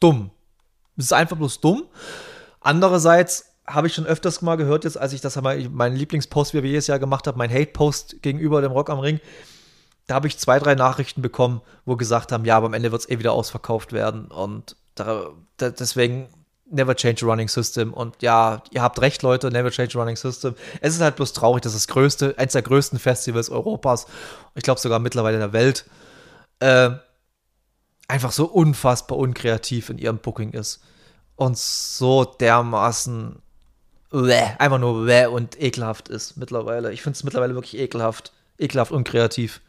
dumm. 0.00 0.30
Es 0.96 1.06
ist 1.06 1.12
einfach 1.12 1.36
bloß 1.36 1.60
dumm. 1.60 1.84
Andererseits 2.60 3.46
habe 3.66 3.86
ich 3.86 3.94
schon 3.94 4.06
öfters 4.06 4.42
mal 4.42 4.56
gehört, 4.56 4.84
jetzt 4.84 4.98
als 4.98 5.12
ich 5.12 5.20
das 5.20 5.40
mal, 5.40 5.68
meinen 5.70 5.96
Lieblingspost, 5.96 6.54
wie 6.54 6.62
wir 6.62 6.70
jedes 6.70 6.86
Jahr 6.86 6.98
gemacht 6.98 7.26
haben, 7.26 7.38
mein 7.38 7.50
Hate-Post 7.52 8.22
gegenüber 8.22 8.60
dem 8.60 8.72
Rock 8.72 8.90
am 8.90 8.98
Ring, 8.98 9.20
da 10.06 10.14
habe 10.14 10.28
ich 10.28 10.38
zwei, 10.38 10.58
drei 10.58 10.74
Nachrichten 10.74 11.22
bekommen, 11.22 11.62
wo 11.86 11.96
gesagt 11.96 12.30
haben, 12.30 12.44
ja, 12.44 12.56
aber 12.56 12.66
am 12.66 12.74
Ende 12.74 12.92
wird 12.92 13.02
es 13.02 13.08
eh 13.08 13.18
wieder 13.18 13.32
ausverkauft 13.32 13.92
werden. 13.92 14.26
Und 14.26 14.76
da, 14.94 15.30
da, 15.56 15.70
deswegen 15.70 16.28
Never 16.70 16.96
change 16.96 17.24
a 17.24 17.28
running 17.28 17.48
system. 17.48 17.92
Und 17.92 18.22
ja, 18.22 18.62
ihr 18.70 18.80
habt 18.80 19.00
recht, 19.00 19.22
Leute, 19.22 19.50
never 19.50 19.70
change 19.70 19.96
a 19.96 20.00
running 20.00 20.16
system. 20.16 20.54
Es 20.80 20.94
ist 20.94 21.02
halt 21.02 21.16
bloß 21.16 21.34
traurig, 21.34 21.62
dass 21.62 21.74
das 21.74 21.86
größte, 21.88 22.34
eins 22.38 22.52
der 22.52 22.62
größten 22.62 22.98
Festivals 22.98 23.50
Europas, 23.50 24.06
ich 24.54 24.62
glaube 24.62 24.80
sogar 24.80 24.98
mittlerweile 24.98 25.38
der 25.38 25.52
Welt, 25.52 25.84
äh, 26.60 26.90
einfach 28.08 28.32
so 28.32 28.46
unfassbar 28.46 29.18
unkreativ 29.18 29.90
in 29.90 29.98
ihrem 29.98 30.18
Booking 30.18 30.52
ist. 30.52 30.82
Und 31.36 31.58
so 31.58 32.24
dermaßen 32.24 33.36
bleh, 34.10 34.50
einfach 34.58 34.78
nur 34.78 35.04
bleh 35.04 35.26
und 35.26 35.60
ekelhaft 35.60 36.08
ist 36.08 36.36
mittlerweile. 36.36 36.92
Ich 36.92 37.02
finde 37.02 37.16
es 37.16 37.24
mittlerweile 37.24 37.54
wirklich 37.54 37.78
ekelhaft. 37.78 38.32
Ekelhaft 38.58 38.92
unkreativ. 38.92 39.60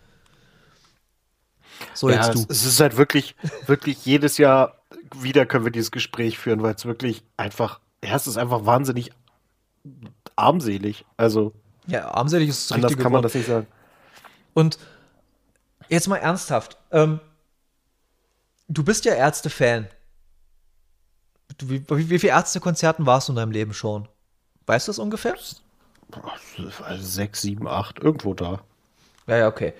So 1.94 2.10
ja, 2.10 2.18
jetzt 2.18 2.36
du. 2.36 2.46
Es 2.50 2.66
ist 2.66 2.80
halt 2.80 2.98
wirklich, 2.98 3.36
wirklich 3.66 4.06
jedes 4.06 4.38
Jahr 4.38 4.80
wieder 5.16 5.46
können 5.46 5.66
wir 5.66 5.72
dieses 5.72 5.92
Gespräch 5.92 6.38
führen, 6.38 6.62
weil 6.62 6.76
es 6.76 6.86
wirklich 6.86 7.24
einfach, 7.38 7.80
ja, 8.04 8.16
es 8.16 8.28
ist 8.28 8.38
einfach 8.38 8.66
wahnsinnig 8.66 9.12
armselig. 10.36 11.06
Also. 11.18 11.54
Ja, 11.88 12.12
armselig 12.12 12.50
ist 12.50 12.70
das 12.70 12.76
Anders 12.76 12.98
kann 12.98 13.12
man 13.12 13.24
das 13.24 13.34
nicht 13.34 13.48
sagen. 13.48 13.68
Und 14.54 14.78
jetzt 15.90 16.08
mal 16.08 16.18
ernsthaft. 16.18 16.78
Ähm, 16.92 17.20
du 18.68 18.84
bist 18.84 19.05
ja 19.05 19.13
Ärzte-Fan. 19.13 19.88
Wie, 21.63 21.88
wie, 21.89 22.09
wie 22.09 22.20
viele 22.20 22.34
Ärztekonzerten 22.34 23.05
warst 23.05 23.28
du 23.28 23.34
in 23.34 23.38
deinem 23.38 23.51
Leben 23.51 23.74
schon? 23.74 24.07
Weißt 24.66 24.88
du 24.88 24.89
das 24.89 24.99
ungefähr? 24.99 25.36
Also 26.84 27.03
sechs, 27.03 27.41
sieben, 27.41 27.68
acht, 27.68 27.99
irgendwo 27.99 28.34
da. 28.34 28.61
Ja, 29.28 29.38
ja, 29.38 29.47
okay 29.47 29.74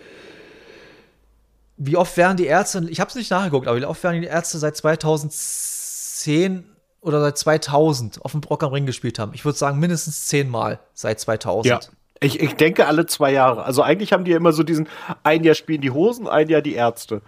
wie 1.78 1.98
oft 1.98 2.16
werden 2.18 2.38
die 2.38 2.46
Ärzte, 2.46 2.86
ich 2.90 3.00
habe 3.00 3.10
es 3.10 3.16
nicht 3.16 3.32
nachgeguckt, 3.32 3.68
aber 3.68 3.80
wie 3.80 3.86
oft 3.86 4.04
werden 4.04 4.22
die 4.22 4.28
Ärzte 4.28 4.58
seit 4.58 4.78
2010 4.78 6.66
oder 7.02 7.22
seit 7.22 7.38
2000 7.38 8.24
auf 8.24 8.32
dem 8.32 8.42
Brock 8.42 8.64
am 8.64 8.72
Ring 8.72 8.86
gespielt 8.86 9.20
haben? 9.20 9.34
Ich 9.34 9.46
würde 9.46 9.58
sagen, 9.58 9.80
mindestens 9.80 10.28
zehnmal 10.28 10.80
seit 10.94 11.20
2000. 11.20 11.66
Ja. 11.66 11.80
Ich, 12.22 12.40
ich 12.40 12.56
denke 12.56 12.88
alle 12.88 13.06
zwei 13.08 13.34
Jahre. 13.34 13.64
Also 13.66 13.82
eigentlich 13.82 14.14
haben 14.14 14.24
die 14.24 14.32
ja 14.32 14.38
immer 14.38 14.54
so 14.54 14.64
diesen, 14.64 14.88
ein 15.24 15.44
Jahr 15.44 15.54
spielen 15.54 15.82
die 15.82 15.92
Hosen, 15.92 16.28
ein 16.28 16.48
Jahr 16.48 16.62
die 16.62 16.74
Ärzte. 16.74 17.22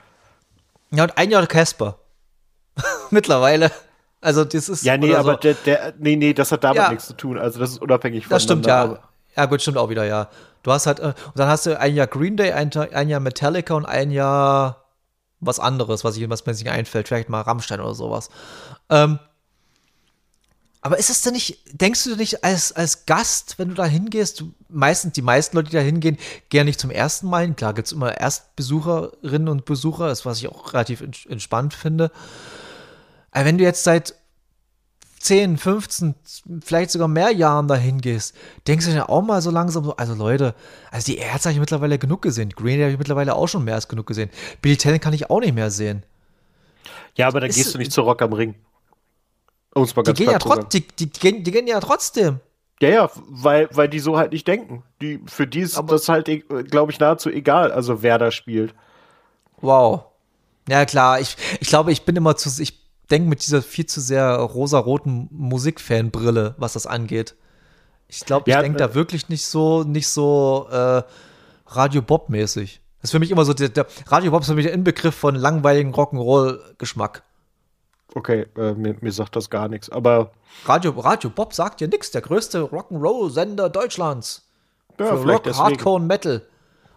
Ja, 0.92 1.04
und 1.04 1.18
ein 1.18 1.32
Jahr 1.32 1.46
Casper. 1.48 2.00
Mittlerweile. 3.10 3.72
Also 4.22 4.44
das 4.44 4.70
ist. 4.70 4.84
Ja, 4.84 4.98
nee, 4.98 5.14
aber 5.14 5.34
so. 5.34 5.38
der, 5.38 5.54
der, 5.54 5.94
nee, 5.98 6.16
nee, 6.16 6.34
das 6.34 6.52
hat 6.52 6.64
damit 6.64 6.78
ja. 6.78 6.90
nichts 6.90 7.08
zu 7.08 7.14
tun. 7.14 7.38
Also 7.38 7.60
das 7.60 7.72
ist 7.72 7.82
unabhängig 7.82 8.26
von. 8.26 8.30
Das 8.32 8.44
stimmt, 8.44 8.66
ja. 8.66 9.00
Ja, 9.36 9.46
gut, 9.46 9.62
stimmt 9.62 9.78
auch 9.78 9.90
wieder, 9.90 10.04
ja. 10.06 10.30
Du 10.64 10.72
hast 10.72 10.88
halt, 10.88 11.00
äh, 11.00 11.14
und 11.26 11.38
dann 11.38 11.48
hast 11.48 11.66
du 11.68 11.80
ein 11.80 11.94
Jahr 11.94 12.08
Green 12.08 12.38
Day, 12.38 12.52
ein, 12.54 12.76
ein 12.76 13.08
Jahr 13.08 13.20
Metallica 13.20 13.76
und 13.76 13.86
ein 13.86 14.10
Jahr 14.10 14.84
was 15.40 15.60
anderes, 15.60 16.04
was, 16.04 16.18
ich, 16.18 16.28
was 16.30 16.46
mir 16.46 16.54
nicht 16.54 16.70
einfällt, 16.70 17.08
vielleicht 17.08 17.30
mal 17.30 17.42
Rammstein 17.42 17.80
oder 17.80 17.94
sowas. 17.94 18.30
Ähm, 18.90 19.20
aber 20.88 20.98
ist 20.98 21.10
es 21.10 21.22
denn 21.22 21.34
nicht, 21.34 21.60
denkst 21.74 22.06
du 22.06 22.16
nicht 22.16 22.46
als, 22.46 22.72
als 22.72 23.06
Gast, 23.06 23.60
wenn 23.60 23.68
du 23.68 23.76
da 23.76 23.84
hingehst, 23.84 24.46
meistens, 24.70 25.12
die 25.12 25.22
meisten 25.22 25.58
Leute, 25.58 25.70
die 25.70 25.76
da 25.76 25.82
hingehen, 25.82 26.18
gehen 26.48 26.66
nicht 26.66 26.80
zum 26.80 26.92
ersten 26.92 27.28
Mal 27.28 27.44
hin. 27.44 27.58
Klar, 27.58 27.74
gibt 27.74 27.88
es 27.88 27.92
immer 27.92 28.18
Erstbesucherinnen 28.18 29.50
und 29.50 29.66
Besucher, 29.66 30.08
das 30.08 30.26
was 30.26 30.40
ich 30.40 30.48
auch 30.48 30.72
relativ 30.72 31.02
entspannt 31.02 31.74
finde. 31.74 32.10
Aber 33.32 33.44
wenn 33.44 33.58
du 33.58 33.66
jetzt 33.66 33.84
seit 33.84 34.16
10, 35.20 35.58
15, 35.58 36.16
vielleicht 36.64 36.92
sogar 36.92 37.10
mehr 37.10 37.32
Jahren 37.32 37.68
dahin 37.68 38.00
gehst, 38.00 38.34
denkst 38.66 38.86
du 38.86 38.94
ja 38.94 39.10
auch 39.10 39.22
mal 39.22 39.42
so 39.42 39.52
langsam 39.52 39.84
so, 39.84 39.98
also 39.98 40.14
Leute, 40.14 40.56
also 40.90 41.12
die 41.12 41.18
Ärzte 41.18 41.50
habe 41.50 41.56
ich 41.56 41.60
mittlerweile 41.60 42.00
genug 42.00 42.22
gesehen. 42.22 42.52
Green 42.52 42.80
habe 42.80 42.94
ich 42.94 42.98
mittlerweile 42.98 43.36
auch 43.36 43.48
schon 43.48 43.66
mehr 43.66 43.76
als 43.76 43.90
genug 43.90 44.08
gesehen. 44.08 44.30
Billy 44.62 44.78
Talent 44.78 45.04
kann 45.04 45.12
ich 45.12 45.30
auch 45.30 45.42
nicht 45.42 45.54
mehr 45.54 45.70
sehen. 45.70 46.04
Ja, 47.16 47.28
aber 47.28 47.42
dann 47.42 47.50
gehst 47.50 47.74
du 47.74 47.78
nicht 47.78 47.92
zu 47.92 48.00
Rock 48.04 48.22
am 48.22 48.32
Ring. 48.32 48.56
Um 49.74 49.88
mal 49.96 50.04
die, 50.04 50.14
gehen 50.14 50.32
ja 50.32 50.40
trot, 50.40 50.74
die, 50.74 50.88
die, 50.88 51.06
die, 51.08 51.20
gehen, 51.20 51.44
die 51.44 51.52
gehen 51.52 51.68
ja 51.68 51.80
trotzdem. 51.80 52.40
Ja, 52.82 52.90
ja, 52.90 53.10
weil, 53.30 53.70
weil 53.72 53.90
die 53.90 54.00
so 54.00 54.18
halt 54.18 54.32
nicht 54.32 54.48
denken. 54.48 54.84
Die, 55.02 55.20
für 55.26 55.48
die 55.48 55.62
ist 55.62 55.78
aber 55.78 55.94
das 55.94 56.10
halt, 56.10 56.30
e, 56.30 56.40
glaube 56.40 56.92
ich, 56.92 57.00
nahezu 57.00 57.30
egal, 57.30 57.72
also 57.72 58.04
wer 58.04 58.18
da 58.18 58.32
spielt. 58.32 58.74
Wow. 59.62 60.06
Ja, 60.70 60.86
klar, 60.86 61.20
ich, 61.20 61.38
ich 61.60 61.70
glaube, 61.70 61.92
ich 61.92 62.04
bin 62.04 62.16
immer 62.16 62.36
zu, 62.36 62.62
ich 62.62 62.80
denke 63.10 63.30
mit 63.30 63.46
dieser 63.46 63.62
viel 63.62 63.86
zu 63.86 64.02
sehr 64.02 64.36
rosaroten 64.36 65.28
Musikfanbrille, 65.32 66.56
was 66.58 66.74
das 66.74 66.86
angeht. 66.86 67.36
Ich 68.08 68.22
glaube, 68.22 68.44
ich 68.48 68.54
ja, 68.54 68.62
denke 68.62 68.78
äh, 68.78 68.88
da 68.88 68.94
wirklich 68.94 69.30
nicht 69.30 69.46
so, 69.46 69.84
nicht 69.84 70.08
so 70.08 70.68
äh, 70.72 71.02
Radio 71.68 72.02
Bob 72.02 72.30
mäßig. 72.30 72.82
Das 73.02 73.10
ist 73.10 73.12
für 73.12 73.20
mich 73.20 73.32
immer 73.32 73.46
so 73.46 73.54
der, 73.54 73.70
der 73.70 73.88
Radio 74.08 74.32
Bob 74.32 74.42
ist 74.42 74.48
für 74.48 74.56
mich 74.56 74.66
der 74.66 74.74
Inbegriff 74.74 75.16
von 75.16 75.36
langweiligen 75.36 75.94
Rock'n'Roll 75.94 76.60
Geschmack. 76.78 77.24
Okay, 78.18 78.48
äh, 78.58 78.74
mir, 78.74 78.96
mir, 79.00 79.12
sagt 79.12 79.36
das 79.36 79.48
gar 79.48 79.68
nichts, 79.68 79.92
aber 79.92 80.32
Radio 80.66 80.90
Radio 80.90 81.30
Bob 81.30 81.54
sagt 81.54 81.82
ja 81.82 81.88
nichts, 81.88 82.10
der 82.10 82.22
größte 82.22 82.62
Rock'n'Roll 82.62 83.30
Sender 83.30 83.70
Deutschlands. 83.70 84.42
Ja, 85.00 85.06
für 85.06 85.32
Rock, 85.32 85.44
deswegen. 85.44 85.64
Hardcore 85.64 85.96
und 85.98 86.08
Metal. 86.08 86.42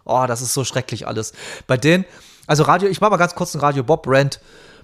Oh, 0.03 0.25
das 0.27 0.41
ist 0.41 0.55
so 0.55 0.63
schrecklich 0.63 1.05
alles. 1.05 1.33
Bei 1.67 1.77
denen, 1.77 2.05
also 2.47 2.63
Radio, 2.63 2.89
ich 2.89 3.01
mache 3.01 3.11
mal 3.11 3.17
ganz 3.17 3.35
kurz 3.35 3.53
einen 3.53 3.61
Radio 3.61 3.83
Bob 3.83 4.07
Rant. 4.07 4.39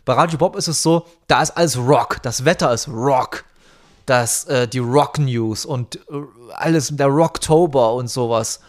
Bei 0.05 0.13
Radio 0.13 0.37
Bob 0.37 0.55
ist 0.55 0.67
es 0.67 0.83
so, 0.83 1.07
da 1.25 1.41
ist 1.41 1.57
alles 1.57 1.75
Rock. 1.75 2.21
Das 2.21 2.45
Wetter 2.45 2.71
ist 2.71 2.87
Rock. 2.87 3.43
Das, 4.05 4.43
äh, 4.43 4.67
die 4.67 4.77
Rock 4.77 5.17
News 5.17 5.65
und 5.65 5.95
äh, 5.95 6.21
alles, 6.53 6.95
der 6.95 7.07
Rocktober 7.07 7.95
und 7.95 8.11
sowas. 8.11 8.59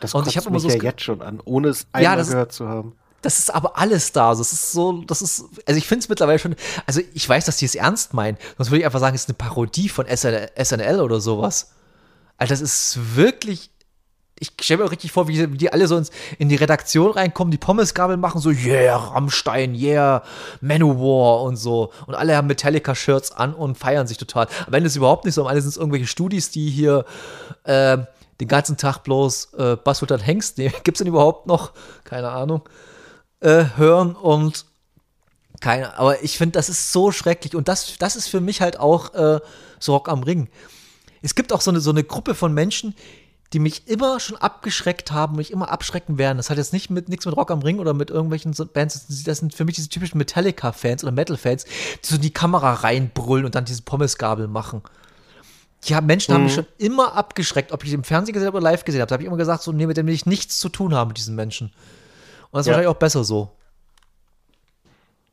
Das 0.00 0.14
und 0.14 0.26
ich 0.26 0.36
habe 0.36 0.48
immer 0.48 0.58
so 0.58 0.68
ja 0.68 0.82
jetzt 0.82 1.02
schon 1.02 1.22
an, 1.22 1.40
ohne 1.44 1.68
es 1.68 1.86
einmal 1.92 2.02
ja, 2.02 2.16
das, 2.16 2.30
gehört 2.30 2.50
zu 2.50 2.68
haben. 2.68 2.96
Das 3.24 3.38
ist 3.38 3.54
aber 3.54 3.78
alles 3.78 4.12
da. 4.12 4.34
Das 4.34 4.52
ist 4.52 4.72
so, 4.72 5.02
das 5.02 5.22
ist, 5.22 5.44
also 5.66 5.78
ich 5.78 5.86
finde 5.86 6.00
es 6.00 6.08
mittlerweile 6.08 6.38
schon, 6.38 6.56
also 6.86 7.00
ich 7.14 7.28
weiß, 7.28 7.46
dass 7.46 7.56
die 7.56 7.64
es 7.64 7.74
ernst 7.74 8.12
meinen. 8.12 8.36
Sonst 8.58 8.70
würde 8.70 8.80
ich 8.80 8.84
einfach 8.84 9.00
sagen, 9.00 9.14
es 9.14 9.22
ist 9.22 9.30
eine 9.30 9.36
Parodie 9.36 9.88
von 9.88 10.06
SNL 10.06 11.00
oder 11.00 11.20
sowas. 11.20 11.72
Also 12.36 12.52
das 12.52 12.60
ist 12.60 13.16
wirklich 13.16 13.70
ich 14.40 14.52
stelle 14.60 14.78
mir 14.78 14.86
auch 14.86 14.90
richtig 14.90 15.12
vor, 15.12 15.28
wie, 15.28 15.46
die 15.46 15.72
alle 15.72 15.86
so 15.86 15.96
ins, 15.96 16.10
in 16.38 16.48
die 16.48 16.56
Redaktion 16.56 17.12
reinkommen, 17.12 17.52
die 17.52 17.56
Pommesgabel 17.56 18.16
machen, 18.16 18.40
so, 18.40 18.50
yeah, 18.50 18.96
Rammstein, 18.96 19.74
yeah, 19.74 20.22
Manowar 20.60 21.42
und 21.42 21.56
so. 21.56 21.92
Und 22.06 22.14
alle 22.14 22.36
haben 22.36 22.48
Metallica-Shirts 22.48 23.32
an 23.32 23.54
und 23.54 23.78
feiern 23.78 24.06
sich 24.06 24.18
total. 24.18 24.48
Am 24.66 24.74
Ende 24.74 24.88
ist 24.88 24.94
es 24.94 24.96
überhaupt 24.96 25.24
nicht 25.24 25.34
so. 25.34 25.42
Am 25.42 25.48
Ende 25.48 25.62
sind 25.62 25.70
es 25.70 25.76
irgendwelche 25.76 26.08
Studis, 26.08 26.50
die 26.50 26.68
hier 26.68 27.04
äh, 27.62 27.98
den 28.40 28.48
ganzen 28.48 28.76
Tag 28.76 29.04
bloß 29.04 29.54
äh, 29.54 29.76
Basshutter 29.76 30.18
Hengst, 30.18 30.58
nee, 30.58 30.72
es 30.84 30.92
denn 30.98 31.06
überhaupt 31.06 31.46
noch? 31.46 31.72
Keine 32.02 32.30
Ahnung. 32.30 32.62
Äh, 33.44 33.76
hören 33.76 34.16
und 34.16 34.64
keine, 35.60 35.98
aber 35.98 36.22
ich 36.22 36.38
finde, 36.38 36.52
das 36.52 36.70
ist 36.70 36.92
so 36.92 37.12
schrecklich. 37.12 37.54
Und 37.54 37.68
das, 37.68 37.98
das 37.98 38.16
ist 38.16 38.28
für 38.28 38.40
mich 38.40 38.62
halt 38.62 38.80
auch 38.80 39.12
äh, 39.12 39.38
so 39.78 39.92
Rock 39.92 40.08
am 40.08 40.22
Ring. 40.22 40.48
Es 41.20 41.34
gibt 41.34 41.52
auch 41.52 41.60
so 41.60 41.70
eine, 41.70 41.80
so 41.80 41.90
eine 41.90 42.04
Gruppe 42.04 42.34
von 42.34 42.54
Menschen, 42.54 42.94
die 43.52 43.58
mich 43.58 43.86
immer 43.86 44.18
schon 44.18 44.38
abgeschreckt 44.38 45.12
haben, 45.12 45.36
mich 45.36 45.50
immer 45.50 45.70
abschrecken 45.70 46.16
werden. 46.16 46.38
Das 46.38 46.48
hat 46.48 46.56
jetzt 46.56 46.72
nicht 46.72 46.88
mit 46.88 47.10
nichts 47.10 47.26
mit 47.26 47.36
Rock 47.36 47.50
am 47.50 47.60
Ring 47.60 47.80
oder 47.80 47.92
mit 47.92 48.08
irgendwelchen 48.08 48.54
Bands. 48.72 49.06
Das 49.24 49.38
sind 49.40 49.54
für 49.54 49.66
mich 49.66 49.74
diese 49.74 49.90
typischen 49.90 50.16
Metallica-Fans 50.16 51.04
oder 51.04 51.12
Metal-Fans, 51.12 51.64
die 51.64 52.06
so 52.06 52.14
in 52.14 52.22
die 52.22 52.32
Kamera 52.32 52.72
reinbrüllen 52.72 53.44
und 53.44 53.54
dann 53.54 53.66
diese 53.66 53.82
Pommesgabel 53.82 54.48
machen. 54.48 54.80
Ja, 55.84 56.00
Menschen 56.00 56.32
mhm. 56.32 56.36
haben 56.36 56.44
mich 56.44 56.52
mhm. 56.52 56.62
schon 56.62 56.66
immer 56.78 57.14
abgeschreckt, 57.14 57.72
ob 57.72 57.84
ich 57.84 57.92
im 57.92 58.04
Fernsehen 58.04 58.32
gesehen 58.32 58.46
habe 58.46 58.56
oder 58.56 58.70
live 58.70 58.86
gesehen 58.86 59.02
habe. 59.02 59.10
Da 59.10 59.16
habe 59.16 59.22
ich 59.22 59.26
immer 59.26 59.36
gesagt, 59.36 59.62
so, 59.62 59.72
nee, 59.72 59.86
mit 59.86 59.98
dem 59.98 60.06
will 60.06 60.14
ich 60.14 60.24
nichts 60.24 60.58
zu 60.58 60.70
tun 60.70 60.94
haben, 60.94 61.08
mit 61.08 61.18
diesen 61.18 61.34
Menschen. 61.34 61.72
Und 62.54 62.58
das 62.58 62.66
ist 62.66 62.68
ja. 62.68 62.74
wahrscheinlich 62.74 62.94
auch 62.94 63.00
besser 63.00 63.24
so. 63.24 63.50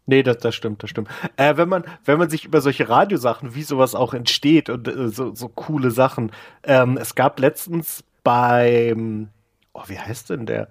Nee, 0.08 0.24
das, 0.24 0.40
das 0.40 0.56
stimmt, 0.56 0.82
das 0.82 0.90
stimmt. 0.90 1.08
Äh, 1.38 1.56
wenn, 1.56 1.70
man, 1.70 1.84
wenn 2.04 2.18
man 2.18 2.32
sich 2.32 2.46
über 2.46 2.62
solche 2.62 2.90
Radiosachen, 2.90 3.54
wie 3.54 3.62
sowas 3.62 3.94
auch 3.94 4.16
entsteht 4.16 4.72
und 4.72 4.88
äh, 4.88 5.10
so, 5.10 5.36
so 5.36 5.48
coole 5.48 5.92
Sachen, 5.92 6.32
ähm, 6.64 6.98
es 6.98 7.14
gab 7.14 7.40
letztens 7.40 8.04
beim, 8.24 9.30
oh, 9.74 9.84
wie 9.86 10.00
heißt 10.00 10.32
denn 10.32 10.48
der? 10.48 10.70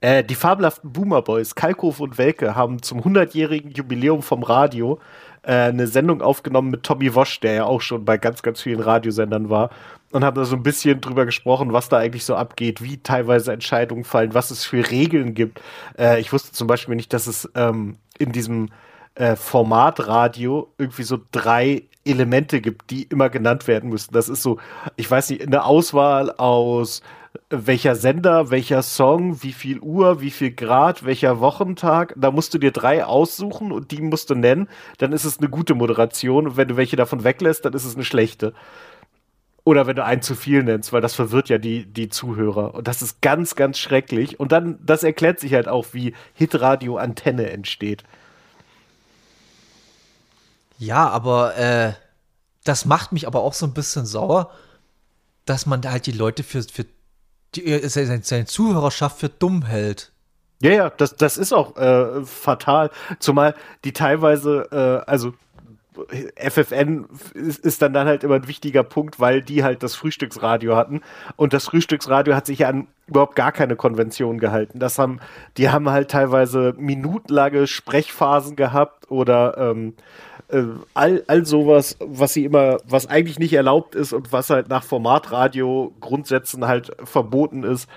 Äh, 0.00 0.24
die 0.24 0.34
fabelhaften 0.34 0.92
Boomer 0.92 1.22
Boys, 1.22 1.54
Kalkow 1.54 2.00
und 2.00 2.16
Welke, 2.16 2.54
haben 2.54 2.82
zum 2.82 3.00
100-jährigen 3.00 3.72
Jubiläum 3.72 4.22
vom 4.22 4.42
Radio 4.42 4.98
äh, 5.42 5.52
eine 5.52 5.86
Sendung 5.86 6.22
aufgenommen 6.22 6.70
mit 6.70 6.82
Tommy 6.82 7.14
Wosch, 7.14 7.40
der 7.40 7.54
ja 7.54 7.64
auch 7.64 7.80
schon 7.80 8.04
bei 8.04 8.16
ganz, 8.16 8.42
ganz 8.42 8.60
vielen 8.60 8.80
Radiosendern 8.80 9.50
war. 9.50 9.70
Und 10.10 10.24
haben 10.24 10.34
da 10.34 10.44
so 10.44 10.56
ein 10.56 10.62
bisschen 10.62 11.00
drüber 11.00 11.24
gesprochen, 11.24 11.72
was 11.72 11.88
da 11.88 11.98
eigentlich 11.98 12.24
so 12.24 12.34
abgeht, 12.34 12.82
wie 12.82 12.98
teilweise 12.98 13.52
Entscheidungen 13.52 14.04
fallen, 14.04 14.34
was 14.34 14.50
es 14.50 14.64
für 14.64 14.90
Regeln 14.90 15.34
gibt. 15.34 15.60
Äh, 15.98 16.20
ich 16.20 16.32
wusste 16.32 16.52
zum 16.52 16.66
Beispiel 16.66 16.96
nicht, 16.96 17.12
dass 17.12 17.26
es 17.26 17.48
ähm, 17.54 17.96
in 18.18 18.32
diesem 18.32 18.70
äh, 19.14 19.36
Formatradio 19.36 20.72
irgendwie 20.78 21.02
so 21.02 21.18
drei 21.30 21.84
Elemente 22.04 22.60
gibt, 22.60 22.90
die 22.90 23.02
immer 23.04 23.28
genannt 23.28 23.68
werden 23.68 23.90
müssen. 23.90 24.12
Das 24.12 24.28
ist 24.28 24.42
so, 24.42 24.58
ich 24.96 25.10
weiß 25.10 25.30
nicht, 25.30 25.46
eine 25.46 25.64
Auswahl 25.64 26.32
aus 26.32 27.02
welcher 27.48 27.94
Sender, 27.94 28.50
welcher 28.50 28.82
Song, 28.82 29.42
wie 29.42 29.52
viel 29.52 29.80
Uhr, 29.80 30.20
wie 30.20 30.30
viel 30.30 30.52
Grad, 30.52 31.04
welcher 31.04 31.40
Wochentag. 31.40 32.14
Da 32.16 32.30
musst 32.30 32.54
du 32.54 32.58
dir 32.58 32.72
drei 32.72 33.04
aussuchen 33.04 33.72
und 33.72 33.90
die 33.90 34.02
musst 34.02 34.30
du 34.30 34.34
nennen. 34.34 34.68
Dann 34.98 35.12
ist 35.12 35.24
es 35.24 35.38
eine 35.38 35.48
gute 35.48 35.74
Moderation. 35.74 36.48
Und 36.48 36.56
wenn 36.56 36.68
du 36.68 36.76
welche 36.76 36.96
davon 36.96 37.24
weglässt, 37.24 37.64
dann 37.64 37.72
ist 37.72 37.84
es 37.84 37.94
eine 37.94 38.04
schlechte. 38.04 38.52
Oder 39.62 39.86
wenn 39.86 39.96
du 39.96 40.04
einen 40.04 40.22
zu 40.22 40.34
viel 40.34 40.62
nennst, 40.62 40.92
weil 40.92 41.00
das 41.00 41.14
verwirrt 41.14 41.48
ja 41.48 41.58
die, 41.58 41.86
die 41.86 42.08
Zuhörer. 42.08 42.74
Und 42.74 42.88
das 42.88 43.02
ist 43.02 43.20
ganz, 43.20 43.54
ganz 43.54 43.78
schrecklich. 43.78 44.40
Und 44.40 44.52
dann, 44.52 44.78
das 44.84 45.02
erklärt 45.02 45.38
sich 45.38 45.54
halt 45.54 45.68
auch, 45.68 45.88
wie 45.92 46.14
Hitradio 46.34 46.96
Antenne 46.96 47.50
entsteht. 47.50 48.04
Ja, 50.78 51.08
aber 51.08 51.56
äh, 51.56 51.92
das 52.64 52.86
macht 52.86 53.12
mich 53.12 53.26
aber 53.26 53.40
auch 53.42 53.52
so 53.52 53.66
ein 53.66 53.74
bisschen 53.74 54.06
sauer, 54.06 54.50
dass 55.44 55.66
man 55.66 55.82
halt 55.84 56.06
die 56.06 56.12
Leute 56.12 56.42
für, 56.42 56.62
für 56.62 56.86
die, 57.54 57.66
äh, 57.66 57.88
seine, 57.88 58.22
seine 58.22 58.46
Zuhörerschaft 58.46 59.18
für 59.18 59.28
dumm 59.28 59.64
hält. 59.64 60.12
Ja, 60.62 60.70
ja, 60.72 60.90
das, 60.90 61.16
das 61.16 61.38
ist 61.38 61.52
auch 61.52 61.76
äh, 61.76 62.24
fatal. 62.24 62.90
Zumal 63.18 63.54
die 63.84 63.92
teilweise, 63.92 64.68
äh, 64.70 65.10
also 65.10 65.32
FFN 66.36 67.06
ist, 67.34 67.64
ist, 67.64 67.82
dann 67.82 67.92
dann 67.92 68.06
halt 68.06 68.24
immer 68.24 68.36
ein 68.36 68.46
wichtiger 68.48 68.82
Punkt, 68.82 69.20
weil 69.20 69.42
die 69.42 69.64
halt 69.64 69.82
das 69.82 69.94
Frühstücksradio 69.94 70.76
hatten 70.76 71.00
und 71.36 71.52
das 71.52 71.66
Frühstücksradio 71.66 72.34
hat 72.34 72.46
sich 72.46 72.60
ja 72.60 72.68
an 72.68 72.86
überhaupt 73.06 73.34
gar 73.34 73.52
keine 73.52 73.76
Konvention 73.76 74.38
gehalten. 74.38 74.78
Das 74.78 74.98
haben, 74.98 75.20
die 75.56 75.70
haben 75.70 75.90
halt 75.90 76.10
teilweise 76.10 76.74
minutenlange 76.78 77.66
Sprechphasen 77.66 78.54
gehabt 78.56 79.10
oder 79.10 79.56
ähm, 79.58 79.94
äh, 80.52 80.64
all, 80.94 81.24
all 81.26 81.46
sowas, 81.46 81.96
was 82.00 82.32
sie 82.32 82.44
immer, 82.44 82.78
was 82.84 83.06
eigentlich 83.06 83.38
nicht 83.38 83.52
erlaubt 83.52 83.94
ist 83.94 84.12
und 84.12 84.32
was 84.32 84.50
halt 84.50 84.68
nach 84.68 84.84
Formatradio 84.84 85.92
Grundsätzen 86.00 86.66
halt 86.66 86.92
verboten 87.04 87.64
ist. 87.64 87.88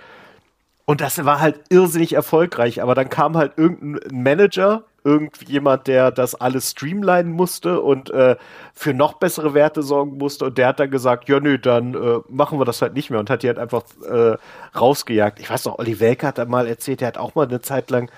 Und 0.86 1.00
das 1.02 1.24
war 1.24 1.40
halt 1.40 1.62
irrsinnig 1.70 2.14
erfolgreich, 2.14 2.82
aber 2.82 2.94
dann 2.94 3.10
kam 3.10 3.38
halt 3.38 3.54
irgendein 3.58 4.22
Manager, 4.22 4.84
irgendjemand, 5.06 5.88
der 5.88 6.12
das 6.12 6.36
alles 6.36 6.72
streamlinen 6.72 7.32
musste 7.32 7.82
und 7.82 8.10
äh, 8.12 8.36
für 8.74 8.94
noch 8.94 9.14
bessere 9.14 9.54
Werte 9.54 9.82
sorgen 9.82 10.18
musste 10.18 10.46
und 10.46 10.58
der 10.58 10.68
hat 10.68 10.80
dann 10.80 10.92
gesagt, 10.92 11.30
ja 11.30 11.40
nö, 11.40 11.58
dann 11.58 11.94
äh, 11.94 12.20
machen 12.30 12.60
wir 12.60 12.66
das 12.66 12.82
halt 12.82 12.94
nicht 12.94 13.10
mehr 13.10 13.20
und 13.20 13.30
hat 13.30 13.44
die 13.44 13.48
halt 13.48 13.60
einfach 13.60 13.84
äh, 14.10 14.38
rausgejagt. 14.78 15.40
Ich 15.40 15.50
weiß 15.50 15.66
noch, 15.66 15.80
Olli 15.80 16.00
Welke 16.00 16.28
hat 16.28 16.38
da 16.38 16.46
mal 16.46 16.68
erzählt, 16.68 17.02
der 17.02 17.10
hat 17.10 17.18
auch 17.18 17.36
mal 17.36 17.48
eine 17.48 17.62
Zeit 17.62 17.90
lang 17.90 18.10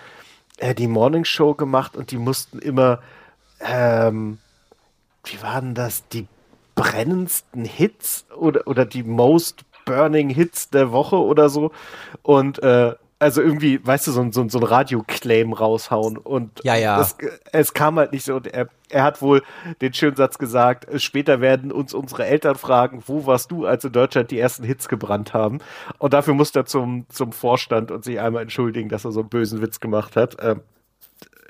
äh, 0.58 0.74
die 0.74 0.88
Morning 0.88 1.26
Show 1.26 1.54
gemacht 1.54 1.96
und 1.96 2.12
die 2.12 2.18
mussten 2.18 2.60
immer 2.60 3.00
ähm, 3.60 4.38
wie 5.24 5.42
waren 5.42 5.74
das? 5.74 6.08
Die 6.10 6.28
brennendsten 6.76 7.66
Hits 7.66 8.26
oder, 8.36 8.68
oder 8.68 8.86
die 8.86 9.04
most 9.04 9.64
burning 9.86 10.30
Hits 10.30 10.70
der 10.70 10.92
Woche 10.92 11.18
oder 11.18 11.50
so. 11.50 11.72
Und 12.22 12.62
äh, 12.62 12.96
also 13.18 13.42
irgendwie, 13.42 13.80
weißt 13.86 14.08
du, 14.08 14.12
so, 14.12 14.32
so, 14.32 14.50
so 14.50 14.60
ein 14.60 14.64
Radio-Claim 14.64 15.54
raushauen. 15.54 16.18
Und 16.18 16.62
ja, 16.64 16.76
ja. 16.76 17.00
Es, 17.00 17.16
es 17.52 17.74
kam 17.74 17.98
halt 17.98 18.12
nicht 18.12 18.26
so. 18.26 18.36
Und 18.36 18.48
er, 18.48 18.68
er 18.90 19.04
hat 19.04 19.22
wohl 19.22 19.42
den 19.82 19.94
schönen 19.94 20.18
Satz 20.18 20.38
gesagt, 20.38 20.88
später 21.02 21.40
werden 21.40 21.72
uns 21.72 21.94
unsere 21.94 22.26
Eltern 22.26 22.56
fragen, 22.56 23.04
wo 23.08 23.26
warst 23.26 23.52
du, 23.52 23.66
als 23.66 23.86
in 23.86 23.94
Deutschland 23.94 24.32
die 24.32 24.40
ersten 24.40 24.64
Hits 24.64 24.90
gebrannt 24.90 25.34
haben? 25.34 25.60
Und 25.98 26.14
dafür 26.14 26.34
musste 26.34 26.60
er 26.60 26.66
zum, 26.66 27.06
zum 27.10 27.32
Vorstand 27.32 27.90
und 27.90 28.04
sich 28.04 28.20
einmal 28.20 28.42
entschuldigen, 28.42 28.90
dass 28.90 29.06
er 29.06 29.12
so 29.12 29.22
einen 29.22 29.30
bösen 29.30 29.62
Witz 29.62 29.80
gemacht 29.80 30.18
hat. 30.18 30.38
Ähm, 30.42 30.62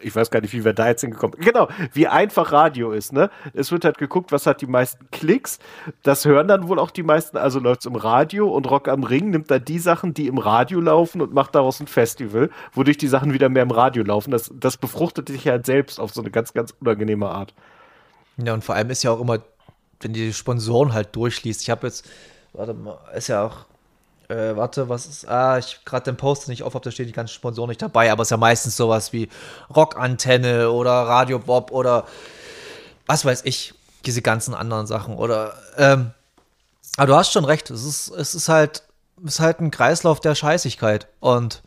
ich 0.06 0.16
weiß 0.16 0.30
gar 0.30 0.42
nicht, 0.42 0.54
wie 0.54 0.64
wir 0.64 0.74
da 0.74 0.88
jetzt 0.88 1.02
hingekommen 1.02 1.40
Genau, 1.40 1.68
wie 1.94 2.08
einfach 2.08 2.52
Radio 2.52 2.92
ist, 2.92 3.12
ne? 3.12 3.30
Es 3.54 3.72
wird 3.72 3.86
halt 3.86 3.98
geguckt, 3.98 4.32
was 4.32 4.46
hat 4.46 4.62
die 4.62 4.68
meisten 4.68 5.10
Klicks. 5.12 5.60
Das 6.04 6.26
hören 6.26 6.48
dann 6.48 6.68
wohl 6.68 6.80
auch 6.80 6.92
die 6.92 7.04
meisten, 7.04 7.38
also 7.38 7.60
läuft 7.60 7.82
es 7.82 7.86
im 7.88 7.96
Radio 7.96 8.48
und 8.48 8.70
Rock 8.70 8.88
am 8.88 9.04
Ring 9.04 9.32
nimmt 9.32 9.50
dann 9.50 9.66
die 9.66 9.80
Sachen, 9.80 10.14
die 10.14 10.28
im 10.28 10.38
Radio 10.38 10.80
laufen 10.80 11.22
und 11.22 11.34
macht 11.34 11.56
daraus 11.56 11.80
ein 11.80 11.88
Festival, 11.88 12.50
wodurch 12.74 12.98
die 12.98 13.08
Sachen 13.08 13.34
wieder 13.34 13.50
mehr 13.50 13.64
im 13.64 13.72
Radio 13.72 14.04
laufen. 14.04 14.32
Das, 14.32 14.52
das 14.54 14.78
befruchtet 14.78 15.30
sich 15.30 15.48
halt 15.48 15.66
selbst 15.66 16.00
auf 16.00 16.14
so 16.14 16.22
eine 16.22 16.32
ganz, 16.32 16.54
ganz 16.54 16.74
unangenehme 16.80 17.28
Art. 17.28 17.54
Ja, 18.38 18.54
und 18.54 18.64
vor 18.64 18.76
allem 18.76 18.90
ist 18.90 19.04
ja 19.04 19.12
auch 19.12 19.22
immer, 19.22 19.40
wenn 20.02 20.14
die 20.14 20.34
Sponsoren 20.34 20.94
halt 20.94 21.16
durchliest. 21.16 21.62
Ich 21.62 21.70
habe 21.70 21.88
jetzt, 21.88 22.08
warte 22.54 22.74
mal, 22.74 23.00
ist 23.16 23.28
ja 23.28 23.46
auch 23.46 23.66
äh, 24.28 24.56
warte, 24.56 24.90
was 24.90 25.06
ist. 25.06 25.28
Ah, 25.28 25.58
ich 25.58 25.80
gerade 25.86 26.06
den 26.06 26.18
Post 26.18 26.48
nicht 26.48 26.64
auf, 26.64 26.76
ob 26.76 26.84
da 26.84 26.92
steht 26.92 27.08
die 27.08 27.14
ganzen 27.14 27.34
Sponsoren 27.34 27.70
nicht 27.70 27.82
dabei, 27.82 28.12
aber 28.12 28.22
es 28.22 28.28
ist 28.28 28.32
ja 28.32 28.38
meistens 28.38 28.78
sowas 28.78 29.14
wie 29.14 29.30
Rockantenne 29.76 30.72
oder 30.72 30.92
Radio 30.92 31.40
Bob 31.40 31.72
oder 31.72 32.06
was 33.06 33.26
weiß 33.26 33.42
ich, 33.46 33.74
diese 34.06 34.22
ganzen 34.22 34.54
anderen 34.54 34.88
Sachen. 34.88 35.16
Oder 35.16 35.54
ähm, 35.78 36.12
aber 36.98 37.08
du 37.08 37.16
hast 37.16 37.32
schon 37.32 37.46
recht, 37.46 37.70
es 37.70 37.84
ist, 37.84 38.10
es 38.10 38.36
ist 38.36 38.50
halt, 38.50 38.84
es 39.26 39.36
ist 39.36 39.40
halt 39.40 39.60
ein 39.60 39.72
Kreislauf 39.72 40.20
der 40.20 40.36
Scheißigkeit. 40.36 41.08
Und 41.20 41.62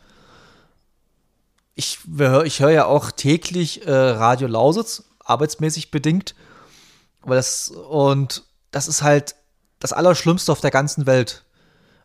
ich, 1.74 1.98
ich 2.44 2.60
höre 2.60 2.70
ja 2.70 2.86
auch 2.86 3.10
täglich 3.10 3.86
äh, 3.86 3.92
Radio 3.92 4.48
Lausitz, 4.48 5.04
arbeitsmäßig 5.20 5.90
bedingt. 5.90 6.34
Aber 7.22 7.34
das, 7.34 7.70
und 7.70 8.44
das 8.70 8.88
ist 8.88 9.02
halt 9.02 9.34
das 9.80 9.92
Allerschlimmste 9.92 10.50
auf 10.50 10.60
der 10.60 10.70
ganzen 10.70 11.06
Welt. 11.06 11.44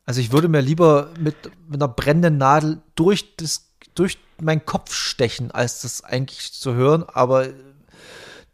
Also 0.05 0.19
ich 0.19 0.31
würde 0.31 0.49
mir 0.49 0.61
lieber 0.61 1.09
mit, 1.19 1.35
mit 1.67 1.81
einer 1.81 1.87
brennenden 1.87 2.37
Nadel 2.37 2.81
durch, 2.95 3.35
das, 3.37 3.69
durch 3.95 4.17
meinen 4.39 4.65
Kopf 4.65 4.93
stechen, 4.93 5.51
als 5.51 5.81
das 5.81 6.03
eigentlich 6.03 6.51
zu 6.53 6.73
hören. 6.73 7.03
Aber 7.03 7.47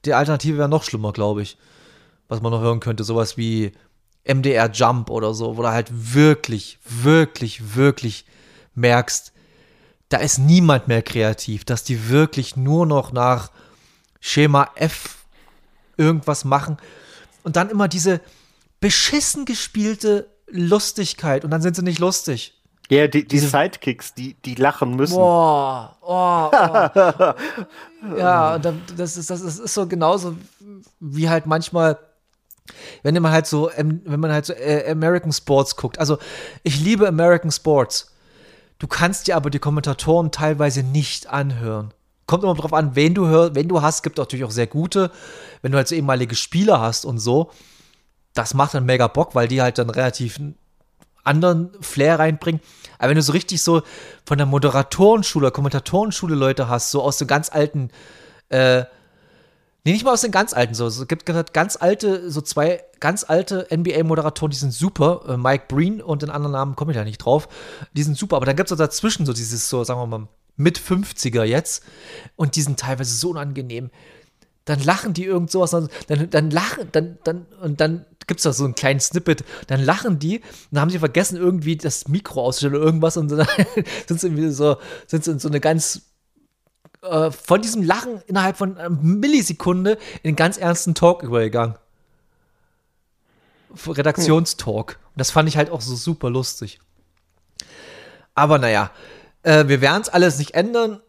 die 0.05 0.13
Alternative 0.13 0.57
wäre 0.57 0.69
noch 0.69 0.83
schlimmer, 0.83 1.11
glaube 1.11 1.41
ich. 1.41 1.57
Was 2.27 2.41
man 2.41 2.51
noch 2.51 2.61
hören 2.61 2.79
könnte, 2.79 3.03
sowas 3.03 3.37
wie 3.37 3.71
MDR 4.23 4.69
Jump 4.71 5.09
oder 5.09 5.33
so, 5.33 5.57
wo 5.57 5.63
du 5.63 5.69
halt 5.69 5.89
wirklich, 5.91 6.77
wirklich, 6.83 7.75
wirklich 7.75 8.25
merkst, 8.75 9.33
da 10.09 10.17
ist 10.17 10.37
niemand 10.37 10.87
mehr 10.87 11.01
kreativ, 11.01 11.65
dass 11.65 11.83
die 11.83 12.09
wirklich 12.09 12.55
nur 12.55 12.85
noch 12.85 13.11
nach 13.11 13.51
Schema 14.19 14.69
F 14.75 15.25
irgendwas 15.97 16.45
machen 16.45 16.77
und 17.43 17.55
dann 17.55 17.69
immer 17.69 17.87
diese 17.87 18.21
beschissen 18.79 19.45
gespielte 19.45 20.29
Lustigkeit 20.51 21.43
und 21.43 21.51
dann 21.51 21.61
sind 21.61 21.75
sie 21.75 21.83
nicht 21.83 21.99
lustig. 21.99 22.59
Ja, 22.89 23.07
die, 23.07 23.27
die 23.27 23.37
Sidekicks, 23.37 24.15
die, 24.15 24.33
die 24.33 24.55
lachen 24.55 24.95
müssen. 24.95 25.15
Boah, 25.15 25.95
oh, 26.01 26.49
oh. 26.51 28.17
ja, 28.17 28.57
das 28.57 29.15
ist, 29.15 29.29
das 29.29 29.41
ist 29.41 29.73
so 29.73 29.85
genauso 29.85 30.35
wie 30.99 31.29
halt 31.29 31.45
manchmal, 31.45 31.99
wenn 33.03 33.13
man 33.21 33.31
halt 33.31 33.45
so, 33.45 33.69
wenn 33.77 34.19
man 34.19 34.31
halt 34.31 34.47
so 34.47 34.53
äh, 34.53 34.89
American 34.89 35.31
Sports 35.31 35.75
guckt. 35.75 35.99
Also, 35.99 36.17
ich 36.63 36.79
liebe 36.79 37.07
American 37.07 37.51
Sports. 37.51 38.15
Du 38.79 38.87
kannst 38.87 39.27
dir 39.27 39.35
aber 39.35 39.51
die 39.51 39.59
Kommentatoren 39.59 40.31
teilweise 40.31 40.81
nicht 40.81 41.27
anhören. 41.27 41.93
Kommt 42.25 42.43
immer 42.43 42.55
drauf 42.55 42.73
an, 42.73 42.95
wen 42.95 43.13
du 43.13 43.27
hörst, 43.27 43.53
wenn 43.53 43.67
du 43.67 43.83
hast, 43.83 44.01
gibt 44.01 44.17
natürlich 44.17 44.45
auch 44.45 44.51
sehr 44.51 44.67
gute, 44.67 45.11
wenn 45.61 45.71
du 45.71 45.77
halt 45.77 45.87
so 45.87 45.95
ehemalige 45.95 46.35
Spieler 46.35 46.79
hast 46.79 47.05
und 47.05 47.19
so 47.19 47.51
das 48.33 48.53
macht 48.53 48.73
dann 48.73 48.85
mega 48.85 49.07
Bock, 49.07 49.35
weil 49.35 49.47
die 49.47 49.61
halt 49.61 49.77
dann 49.77 49.89
relativ 49.89 50.39
anderen 51.23 51.71
Flair 51.81 52.19
reinbringen. 52.19 52.61
Aber 52.97 53.09
wenn 53.09 53.15
du 53.15 53.21
so 53.21 53.33
richtig 53.33 53.61
so 53.61 53.81
von 54.25 54.37
der 54.37 54.47
Moderatorenschule, 54.47 55.51
Kommentatorenschule 55.51 56.35
Leute 56.35 56.67
hast, 56.69 56.91
so 56.91 57.01
aus 57.01 57.17
den 57.17 57.27
ganz 57.27 57.49
alten, 57.49 57.91
äh, 58.49 58.81
nee, 59.83 59.93
nicht 59.93 60.03
mal 60.03 60.13
aus 60.13 60.21
den 60.21 60.31
ganz 60.31 60.53
alten, 60.53 60.73
so, 60.73 60.87
es 60.87 61.07
gibt 61.07 61.25
ganz 61.25 61.75
alte, 61.75 62.29
so 62.31 62.41
zwei 62.41 62.83
ganz 62.99 63.23
alte 63.23 63.67
NBA-Moderatoren, 63.71 64.51
die 64.51 64.57
sind 64.57 64.73
super, 64.73 65.21
äh, 65.27 65.37
Mike 65.37 65.65
Breen 65.67 66.01
und 66.01 66.21
den 66.21 66.29
anderen 66.29 66.53
Namen 66.53 66.75
komme 66.75 66.91
ich 66.91 66.97
da 66.97 67.03
nicht 67.03 67.19
drauf, 67.19 67.47
die 67.93 68.03
sind 68.03 68.17
super, 68.17 68.37
aber 68.37 68.45
dann 68.45 68.55
gibt 68.55 68.71
es 68.71 68.77
dazwischen 68.77 69.25
so 69.25 69.33
dieses, 69.33 69.69
so, 69.69 69.83
sagen 69.83 69.99
wir 69.99 70.07
mal, 70.07 70.27
mit 70.59 70.77
50er 70.77 71.43
jetzt. 71.43 71.83
Und 72.35 72.55
die 72.55 72.61
sind 72.61 72.79
teilweise 72.79 73.15
so 73.15 73.29
unangenehm 73.29 73.89
dann 74.69 74.83
lachen 74.83 75.13
die 75.13 75.25
irgend 75.25 75.51
sowas, 75.51 75.71
dann, 75.71 76.29
dann 76.29 76.51
lachen, 76.51 76.89
dann, 76.91 77.17
dann, 77.23 77.45
und 77.61 77.81
dann 77.81 78.05
gibt 78.27 78.39
es 78.39 78.43
da 78.43 78.53
so 78.53 78.65
einen 78.65 78.75
kleinen 78.75 78.99
Snippet, 78.99 79.43
dann 79.67 79.83
lachen 79.83 80.19
die, 80.19 80.39
und 80.39 80.45
dann 80.71 80.81
haben 80.81 80.89
sie 80.89 80.99
vergessen, 80.99 81.37
irgendwie 81.37 81.75
das 81.75 82.07
Mikro 82.07 82.43
auszustellen 82.43 82.75
oder 82.75 82.85
irgendwas, 82.85 83.17
und 83.17 83.29
dann 83.29 83.47
sind 84.07 84.21
sie 84.21 84.27
irgendwie 84.27 84.51
so, 84.51 84.77
sind 85.07 85.23
sie 85.23 85.31
in 85.31 85.39
so 85.39 85.47
eine 85.47 85.59
ganz 85.59 86.01
äh, 87.01 87.31
von 87.31 87.61
diesem 87.61 87.83
Lachen 87.83 88.21
innerhalb 88.27 88.57
von 88.57 88.77
einer 88.77 88.89
Millisekunde 88.89 89.97
in 90.21 90.29
einen 90.29 90.35
ganz 90.35 90.57
ernsten 90.57 90.95
Talk 90.95 91.23
übergegangen. 91.23 91.75
Redaktionstalk. 93.87 94.99
Und 95.13 95.19
das 95.19 95.31
fand 95.31 95.47
ich 95.47 95.57
halt 95.57 95.69
auch 95.69 95.81
so 95.81 95.95
super 95.95 96.29
lustig. 96.29 96.79
Aber 98.35 98.57
naja, 98.57 98.91
äh, 99.43 99.67
wir 99.67 99.81
werden 99.81 100.01
es 100.01 100.09
alles 100.09 100.39
nicht 100.39 100.55
ändern. 100.55 101.01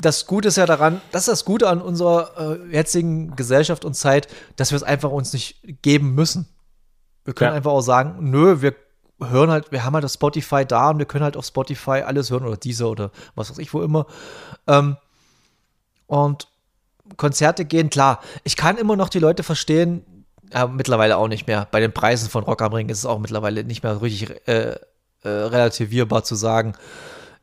Das 0.00 0.26
Gute 0.26 0.48
ist 0.48 0.56
ja 0.56 0.66
daran, 0.66 1.00
das 1.12 1.22
ist 1.22 1.28
das 1.28 1.44
Gute 1.44 1.68
an 1.68 1.82
unserer 1.82 2.58
äh, 2.70 2.74
jetzigen 2.74 3.36
Gesellschaft 3.36 3.84
und 3.84 3.94
Zeit, 3.94 4.28
dass 4.56 4.70
wir 4.70 4.76
es 4.76 4.82
einfach 4.82 5.10
uns 5.10 5.32
nicht 5.32 5.60
geben 5.82 6.14
müssen. 6.14 6.48
Wir 7.24 7.34
können 7.34 7.50
Ja. 7.50 7.56
einfach 7.56 7.72
auch 7.72 7.82
sagen, 7.82 8.30
nö, 8.30 8.62
wir 8.62 8.74
hören 9.22 9.50
halt, 9.50 9.70
wir 9.72 9.84
haben 9.84 9.92
halt 9.94 10.04
das 10.04 10.14
Spotify 10.14 10.64
da 10.64 10.90
und 10.90 10.98
wir 10.98 11.04
können 11.04 11.24
halt 11.24 11.36
auf 11.36 11.44
Spotify 11.44 12.02
alles 12.06 12.30
hören 12.30 12.46
oder 12.46 12.56
diese 12.56 12.86
oder 12.88 13.10
was 13.34 13.50
weiß 13.50 13.58
ich 13.58 13.74
wo 13.74 13.82
immer. 13.82 14.06
Ähm, 14.66 14.96
und 16.06 16.48
Konzerte 17.16 17.64
gehen, 17.64 17.90
klar. 17.90 18.20
Ich 18.44 18.56
kann 18.56 18.78
immer 18.78 18.96
noch 18.96 19.08
die 19.08 19.18
Leute 19.18 19.42
verstehen, 19.42 20.24
äh, 20.52 20.66
mittlerweile 20.66 21.16
auch 21.18 21.28
nicht 21.28 21.46
mehr. 21.46 21.68
Bei 21.70 21.80
den 21.80 21.92
Preisen 21.92 22.30
von 22.30 22.44
Rock 22.44 22.62
am 22.62 22.72
Ring 22.72 22.88
ist 22.88 22.98
es 22.98 23.06
auch 23.06 23.18
mittlerweile 23.18 23.64
nicht 23.64 23.82
mehr 23.82 24.00
richtig 24.00 24.30
äh, 24.48 24.76
äh, 25.22 25.28
relativierbar 25.28 26.24
zu 26.24 26.34
sagen, 26.34 26.74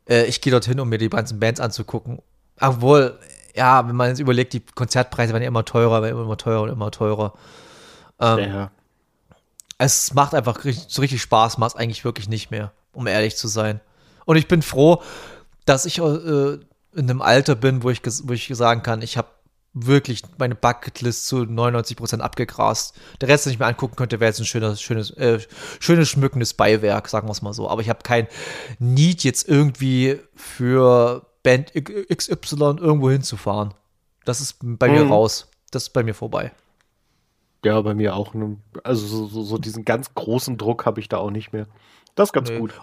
äh, 0.09 0.23
ich 0.25 0.41
gehe 0.41 0.51
dorthin, 0.51 0.79
um 0.79 0.89
mir 0.89 0.97
die 0.97 1.09
ganzen 1.09 1.39
Bands 1.39 1.59
anzugucken. 1.59 2.19
Obwohl, 2.59 3.19
ja, 3.55 3.87
wenn 3.87 3.95
man 3.95 4.09
jetzt 4.09 4.19
überlegt, 4.19 4.53
die 4.53 4.59
Konzertpreise 4.61 5.33
werden 5.33 5.43
ja 5.43 5.47
immer 5.47 5.65
teurer, 5.65 6.01
werden 6.01 6.21
immer 6.21 6.37
teurer 6.37 6.63
und 6.63 6.69
immer 6.69 6.91
teurer. 6.91 7.33
Ähm, 8.19 8.39
Ja. 8.39 8.71
es 9.77 10.13
macht 10.13 10.33
einfach 10.33 10.59
so 10.87 11.01
richtig 11.01 11.21
Spaß, 11.21 11.57
macht 11.57 11.75
es 11.75 11.79
eigentlich 11.79 12.03
wirklich 12.03 12.29
nicht 12.29 12.51
mehr, 12.51 12.71
um 12.93 13.07
ehrlich 13.07 13.35
zu 13.35 13.47
sein. 13.47 13.79
Und 14.25 14.37
ich 14.37 14.47
bin 14.47 14.61
froh, 14.61 15.01
dass 15.65 15.85
ich 15.85 15.99
äh, 15.99 16.01
in 16.03 16.59
einem 17.09 17.21
Alter 17.21 17.55
bin, 17.55 17.83
wo 17.83 17.89
ich, 17.89 18.01
wo 18.23 18.33
ich 18.33 18.49
sagen 18.53 18.81
kann, 18.83 19.01
ich 19.01 19.17
habe 19.17 19.27
wirklich 19.73 20.23
meine 20.39 20.55
Bucketlist 20.55 21.27
zu 21.27 21.37
99% 21.41 22.19
abgegrast. 22.19 22.95
Der 23.21 23.29
Rest, 23.29 23.45
den 23.45 23.53
ich 23.53 23.59
mir 23.59 23.67
angucken 23.67 23.95
könnte, 23.95 24.19
wäre 24.19 24.29
jetzt 24.29 24.39
ein 24.39 24.45
schönes, 24.45 24.81
schönes, 24.81 25.11
äh, 25.11 25.39
schönes 25.79 26.09
schmückendes 26.09 26.55
Beiwerk, 26.55 27.07
sagen 27.09 27.27
wir 27.27 27.31
es 27.31 27.43
mal 27.43 27.53
so. 27.53 27.69
Aber 27.69 27.81
ich 27.81 27.89
habe 27.89 27.99
kein 28.01 28.27
Need 28.79 29.23
jetzt 29.23 29.47
irgendwie 29.47 30.19
für 30.35 31.27
Band 31.47 31.71
XY 32.13 32.75
irgendwo 32.79 33.09
hinzufahren. 33.09 33.73
Das 34.25 34.41
ist 34.41 34.57
bei 34.61 34.89
mir 34.89 35.05
Mhm. 35.05 35.11
raus. 35.13 35.47
Das 35.71 35.83
ist 35.83 35.89
bei 35.93 36.03
mir 36.03 36.13
vorbei. 36.13 36.51
Ja, 37.63 37.79
bei 37.81 37.93
mir 37.93 38.15
auch. 38.15 38.33
Also 38.83 39.07
so, 39.07 39.27
so, 39.27 39.43
so 39.43 39.57
diesen 39.57 39.85
ganz 39.85 40.13
großen 40.13 40.57
Druck 40.57 40.85
habe 40.85 40.99
ich 40.99 41.07
da 41.07 41.17
auch 41.17 41.31
nicht 41.31 41.53
mehr. 41.53 41.65
Das 42.15 42.29
ist 42.29 42.33
ganz 42.33 42.49
Nee. 42.49 42.59
gut. 42.59 42.73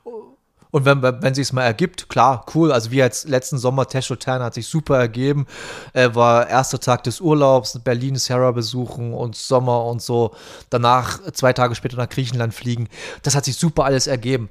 Und 0.70 0.86
wenn, 0.86 1.02
wenn 1.02 1.34
sich 1.34 1.42
es 1.48 1.52
mal 1.52 1.62
ergibt, 1.62 2.08
klar, 2.08 2.46
cool. 2.54 2.72
Also 2.72 2.90
wie 2.90 2.96
jetzt 2.96 3.28
letzten 3.28 3.58
Sommer, 3.58 3.86
Tesho 3.86 4.16
Turner 4.16 4.46
hat 4.46 4.54
sich 4.54 4.66
super 4.66 4.98
ergeben. 4.98 5.46
Äh, 5.92 6.14
war 6.14 6.48
erster 6.48 6.80
Tag 6.80 7.04
des 7.04 7.20
Urlaubs, 7.20 7.78
Berlin 7.84 8.16
Sarah 8.16 8.50
besuchen 8.50 9.12
und 9.12 9.36
Sommer 9.36 9.84
und 9.84 10.00
so. 10.02 10.34
Danach 10.70 11.20
zwei 11.32 11.52
Tage 11.52 11.74
später 11.74 11.96
nach 11.98 12.08
Griechenland 12.08 12.54
fliegen. 12.54 12.88
Das 13.22 13.34
hat 13.36 13.44
sich 13.44 13.56
super 13.56 13.84
alles 13.84 14.06
ergeben. 14.06 14.48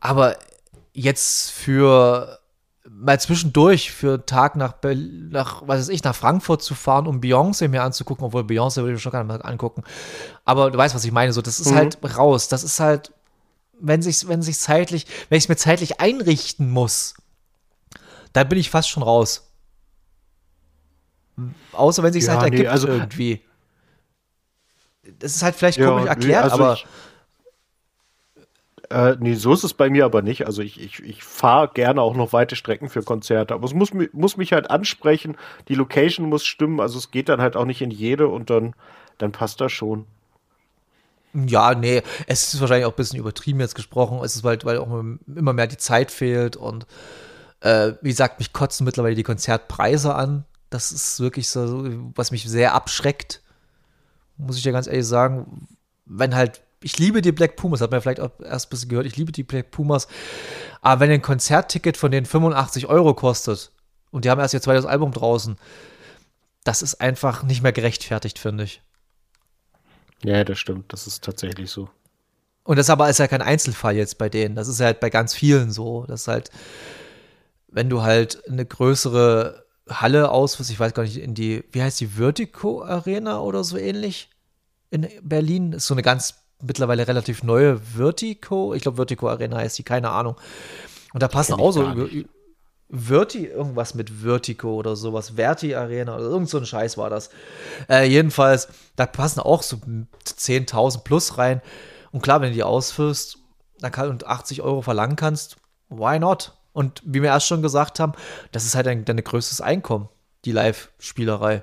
Aber 0.00 0.36
jetzt 0.94 1.50
für 1.52 2.38
mal 2.98 3.20
zwischendurch 3.20 3.92
für 3.92 4.14
einen 4.14 4.26
Tag 4.26 4.56
nach, 4.56 4.74
nach, 4.82 5.62
was 5.62 5.80
weiß 5.80 5.88
ich, 5.90 6.02
nach 6.02 6.14
Frankfurt 6.14 6.62
zu 6.62 6.74
fahren, 6.74 7.06
um 7.06 7.20
Beyoncé 7.20 7.68
mir 7.68 7.82
anzugucken, 7.82 8.24
obwohl 8.24 8.42
Beyoncé 8.42 8.76
würde 8.78 8.90
ich 8.92 8.94
mir 8.94 9.00
schon 9.00 9.12
gerne 9.12 9.26
mal 9.28 9.42
angucken. 9.42 9.82
Aber 10.46 10.70
du 10.70 10.78
weißt, 10.78 10.94
was 10.94 11.04
ich 11.04 11.12
meine. 11.12 11.32
So, 11.32 11.42
das 11.42 11.60
ist 11.60 11.70
Mhm. 11.72 11.76
halt 11.76 11.98
raus. 12.16 12.48
Das 12.48 12.64
ist 12.64 12.80
halt, 12.80 13.12
wenn 13.78 14.00
sich, 14.00 14.26
wenn 14.28 14.40
sich 14.40 14.58
zeitlich, 14.58 15.06
wenn 15.28 15.36
ich 15.36 15.44
es 15.44 15.48
mir 15.48 15.56
zeitlich 15.56 16.00
einrichten 16.00 16.70
muss, 16.70 17.14
da 18.32 18.44
bin 18.44 18.58
ich 18.58 18.70
fast 18.70 18.88
schon 18.88 19.02
raus. 19.02 19.42
Außer 21.72 22.02
wenn 22.02 22.12
sich 22.14 22.22
es 22.22 22.28
Ja, 22.28 22.40
halt 22.40 22.50
nee, 22.52 22.56
ergibt 22.58 22.70
also- 22.72 22.88
irgendwie. 22.88 23.42
Das 25.18 25.36
ist 25.36 25.42
halt 25.42 25.54
vielleicht 25.54 25.78
Ja, 25.78 25.88
komisch 25.88 26.04
nee, 26.04 26.08
erklärt, 26.08 26.44
also 26.44 26.54
aber 26.56 26.72
ich- 26.74 26.86
Äh, 28.90 29.16
nee, 29.18 29.34
so 29.34 29.52
ist 29.52 29.64
es 29.64 29.74
bei 29.74 29.90
mir 29.90 30.04
aber 30.04 30.22
nicht. 30.22 30.46
Also 30.46 30.62
ich, 30.62 30.80
ich, 30.80 31.02
ich 31.02 31.24
fahre 31.24 31.70
gerne 31.74 32.00
auch 32.00 32.14
noch 32.14 32.32
weite 32.32 32.56
Strecken 32.56 32.88
für 32.88 33.02
Konzerte, 33.02 33.54
aber 33.54 33.64
es 33.64 33.74
muss, 33.74 33.90
muss 34.12 34.36
mich 34.36 34.52
halt 34.52 34.70
ansprechen, 34.70 35.36
die 35.68 35.74
Location 35.74 36.28
muss 36.28 36.44
stimmen, 36.44 36.80
also 36.80 36.98
es 36.98 37.10
geht 37.10 37.28
dann 37.28 37.40
halt 37.40 37.56
auch 37.56 37.64
nicht 37.64 37.82
in 37.82 37.90
jede 37.90 38.28
und 38.28 38.50
dann, 38.50 38.74
dann 39.18 39.32
passt 39.32 39.60
das 39.60 39.72
schon. 39.72 40.06
Ja, 41.34 41.74
nee, 41.74 42.02
es 42.26 42.54
ist 42.54 42.60
wahrscheinlich 42.60 42.86
auch 42.86 42.92
ein 42.92 42.96
bisschen 42.96 43.18
übertrieben 43.18 43.60
jetzt 43.60 43.74
gesprochen. 43.74 44.20
Es 44.24 44.36
ist 44.36 44.44
halt, 44.44 44.64
weil 44.64 44.78
auch 44.78 44.88
immer 44.88 45.52
mehr 45.52 45.66
die 45.66 45.76
Zeit 45.76 46.10
fehlt 46.10 46.56
und 46.56 46.86
äh, 47.60 47.92
wie 48.00 48.08
gesagt, 48.08 48.38
mich 48.38 48.52
kotzen 48.52 48.84
mittlerweile 48.84 49.14
die 49.14 49.22
Konzertpreise 49.22 50.14
an. 50.14 50.44
Das 50.70 50.92
ist 50.92 51.20
wirklich 51.20 51.48
so, 51.48 51.84
was 52.14 52.30
mich 52.30 52.48
sehr 52.48 52.74
abschreckt. 52.74 53.42
Muss 54.38 54.56
ich 54.56 54.62
dir 54.62 54.72
ganz 54.72 54.86
ehrlich 54.86 55.06
sagen. 55.06 55.68
Wenn 56.06 56.34
halt, 56.34 56.62
ich 56.86 56.98
liebe 56.98 57.20
die 57.20 57.32
Black 57.32 57.56
Pumas, 57.56 57.80
hat 57.80 57.90
man 57.90 58.00
vielleicht 58.00 58.20
auch 58.20 58.30
erst 58.38 58.68
ein 58.68 58.70
bisschen 58.70 58.88
gehört, 58.90 59.06
ich 59.06 59.16
liebe 59.16 59.32
die 59.32 59.42
Black 59.42 59.72
Pumas. 59.72 60.06
Aber 60.82 61.00
wenn 61.00 61.10
ein 61.10 61.20
Konzertticket 61.20 61.96
von 61.96 62.12
denen 62.12 62.26
85 62.26 62.86
Euro 62.86 63.12
kostet 63.12 63.72
und 64.12 64.24
die 64.24 64.30
haben 64.30 64.40
erst 64.40 64.54
ihr 64.54 64.62
zweites 64.62 64.86
Album 64.86 65.10
draußen, 65.10 65.56
das 66.62 66.82
ist 66.82 67.00
einfach 67.00 67.42
nicht 67.42 67.60
mehr 67.60 67.72
gerechtfertigt, 67.72 68.38
finde 68.38 68.62
ich. 68.62 68.82
Ja, 70.22 70.44
das 70.44 70.60
stimmt, 70.60 70.92
das 70.92 71.08
ist 71.08 71.24
tatsächlich 71.24 71.72
so. 71.72 71.90
Und 72.62 72.78
das 72.78 72.88
aber 72.88 73.10
ist 73.10 73.18
ja 73.18 73.26
kein 73.26 73.42
Einzelfall 73.42 73.96
jetzt 73.96 74.16
bei 74.16 74.28
denen. 74.28 74.54
Das 74.54 74.68
ist 74.68 74.78
halt 74.78 75.00
bei 75.00 75.10
ganz 75.10 75.34
vielen 75.34 75.72
so. 75.72 76.04
Das 76.06 76.22
ist 76.22 76.28
halt, 76.28 76.52
wenn 77.66 77.90
du 77.90 78.02
halt 78.02 78.48
eine 78.48 78.64
größere 78.64 79.66
Halle 79.88 80.30
ausführst, 80.30 80.70
ich 80.70 80.78
weiß 80.78 80.94
gar 80.94 81.02
nicht, 81.02 81.16
in 81.16 81.34
die, 81.34 81.64
wie 81.72 81.82
heißt 81.82 81.98
die, 81.98 82.06
Vertigo 82.06 82.84
Arena 82.84 83.40
oder 83.40 83.64
so 83.64 83.76
ähnlich 83.76 84.30
in 84.90 85.08
Berlin, 85.22 85.72
ist 85.72 85.88
so 85.88 85.94
eine 85.94 86.02
ganz 86.02 86.45
mittlerweile 86.62 87.06
relativ 87.06 87.42
neue 87.42 87.78
Vertigo, 87.78 88.74
ich 88.74 88.82
glaube 88.82 88.96
Vertigo 88.96 89.28
Arena 89.28 89.56
heißt 89.56 89.78
die, 89.78 89.82
keine 89.82 90.10
Ahnung. 90.10 90.36
Und 91.12 91.22
da 91.22 91.28
passen 91.28 91.54
auch 91.54 91.72
so. 91.72 92.08
Verti, 92.88 93.46
irgendwas 93.46 93.94
mit 93.94 94.10
Vertigo 94.10 94.74
oder 94.74 94.94
sowas, 94.94 95.30
Verti 95.30 95.74
Arena 95.74 96.14
oder 96.14 96.24
irgend 96.24 96.48
so 96.48 96.58
ein 96.58 96.66
Scheiß 96.66 96.96
war 96.96 97.10
das. 97.10 97.30
Äh, 97.88 98.08
jedenfalls, 98.08 98.68
da 98.94 99.06
passen 99.06 99.40
auch 99.40 99.62
so 99.62 99.78
10.000 100.24 101.02
plus 101.02 101.36
rein. 101.36 101.62
Und 102.12 102.22
klar, 102.22 102.40
wenn 102.40 102.50
du 102.50 102.54
die 102.54 102.62
ausführst 102.62 103.38
dann 103.80 103.92
kann, 103.92 104.08
und 104.08 104.26
80 104.26 104.62
Euro 104.62 104.82
verlangen 104.82 105.16
kannst, 105.16 105.56
why 105.88 106.18
not? 106.18 106.52
Und 106.72 107.02
wie 107.04 107.22
wir 107.22 107.30
erst 107.30 107.46
schon 107.46 107.62
gesagt 107.62 107.98
haben, 107.98 108.12
das 108.52 108.64
ist 108.64 108.74
halt 108.74 108.86
dein, 108.86 109.04
dein 109.04 109.16
größtes 109.16 109.60
Einkommen, 109.60 110.08
die 110.44 110.52
Live-Spielerei. 110.52 111.62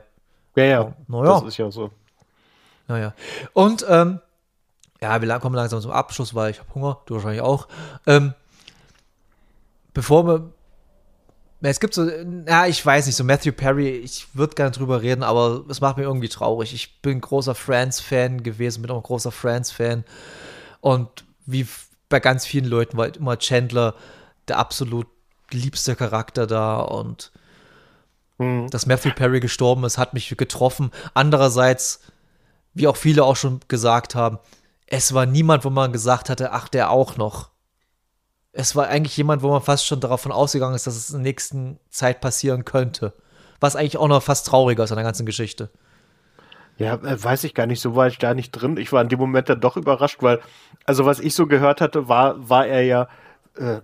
Ja, 0.55 0.63
ja, 0.63 0.93
Na 1.07 1.23
ja. 1.23 1.39
das 1.39 1.43
ist 1.43 1.57
ja 1.57 1.71
so. 1.71 1.91
Naja. 2.87 3.13
Und, 3.53 3.85
ähm, 3.87 4.19
ja, 5.03 5.21
wir 5.21 5.39
kommen 5.39 5.55
langsam 5.55 5.81
zum 5.81 5.91
Abschluss, 5.91 6.33
weil 6.33 6.51
ich 6.51 6.59
habe 6.59 6.73
Hunger, 6.73 7.01
du 7.05 7.15
wahrscheinlich 7.15 7.41
auch. 7.41 7.67
Ähm, 8.07 8.33
bevor 9.93 10.25
wir. 10.27 10.51
Es 11.65 11.79
gibt 11.79 11.93
so, 11.93 12.09
ja, 12.09 12.65
ich 12.65 12.85
weiß 12.85 13.05
nicht, 13.05 13.15
so 13.15 13.23
Matthew 13.23 13.53
Perry, 13.53 13.89
ich 13.89 14.27
würde 14.33 14.55
gerne 14.55 14.71
drüber 14.71 15.01
reden, 15.01 15.23
aber 15.23 15.63
es 15.69 15.79
macht 15.79 15.95
mich 15.95 16.05
irgendwie 16.05 16.27
traurig. 16.27 16.73
Ich 16.73 17.01
bin 17.01 17.21
großer 17.21 17.55
Friends-Fan 17.55 18.43
gewesen, 18.43 18.81
bin 18.81 18.91
auch 18.91 18.97
ein 18.97 19.03
großer 19.03 19.31
Friends-Fan. 19.31 20.03
Und 20.81 21.23
wie 21.45 21.65
bei 22.09 22.19
ganz 22.19 22.45
vielen 22.45 22.65
Leuten 22.65 22.97
war 22.97 23.15
immer 23.15 23.37
Chandler 23.37 23.95
der 24.49 24.57
absolut 24.57 25.07
liebste 25.51 25.95
Charakter 25.95 26.47
da 26.47 26.81
und 26.81 27.31
Mhm. 28.39 28.69
dass 28.69 28.85
Matthew 28.85 29.11
Perry 29.11 29.39
gestorben 29.39 29.83
ist, 29.83 29.97
hat 29.97 30.13
mich 30.13 30.35
getroffen. 30.35 30.91
Andererseits, 31.13 32.01
wie 32.73 32.87
auch 32.87 32.97
viele 32.97 33.23
auch 33.23 33.35
schon 33.35 33.59
gesagt 33.67 34.15
haben, 34.15 34.39
es 34.87 35.13
war 35.13 35.25
niemand, 35.25 35.65
wo 35.65 35.69
man 35.69 35.91
gesagt 35.91 36.29
hatte, 36.29 36.51
ach, 36.51 36.67
der 36.67 36.89
auch 36.91 37.17
noch. 37.17 37.49
Es 38.51 38.75
war 38.75 38.87
eigentlich 38.87 39.17
jemand, 39.17 39.41
wo 39.41 39.49
man 39.49 39.61
fast 39.61 39.85
schon 39.85 39.99
davon 39.99 40.31
ausgegangen 40.31 40.75
ist, 40.75 40.85
dass 40.85 40.95
es 40.95 41.09
in 41.09 41.17
der 41.17 41.23
nächsten 41.23 41.79
Zeit 41.89 42.21
passieren 42.21 42.65
könnte. 42.65 43.13
Was 43.59 43.75
eigentlich 43.75 43.97
auch 43.97 44.07
noch 44.07 44.21
fast 44.21 44.45
trauriger 44.47 44.83
ist 44.83 44.91
an 44.91 44.97
der 44.97 45.05
ganzen 45.05 45.25
Geschichte. 45.25 45.69
Ja, 46.77 46.95
äh, 46.95 47.23
weiß 47.23 47.43
ich 47.45 47.53
gar 47.53 47.65
nicht, 47.67 47.81
so 47.81 47.95
war 47.95 48.07
ich 48.07 48.17
da 48.17 48.33
nicht 48.33 48.51
drin. 48.51 48.77
Ich 48.77 48.91
war 48.91 49.01
in 49.01 49.09
dem 49.09 49.19
Moment 49.19 49.49
dann 49.49 49.61
doch 49.61 49.77
überrascht, 49.77 50.21
weil, 50.21 50.39
also 50.85 51.05
was 51.05 51.19
ich 51.19 51.33
so 51.35 51.47
gehört 51.47 51.81
hatte, 51.81 52.07
war, 52.09 52.49
war 52.49 52.65
er 52.67 52.81
ja, 52.83 53.07
äh, 53.57 53.81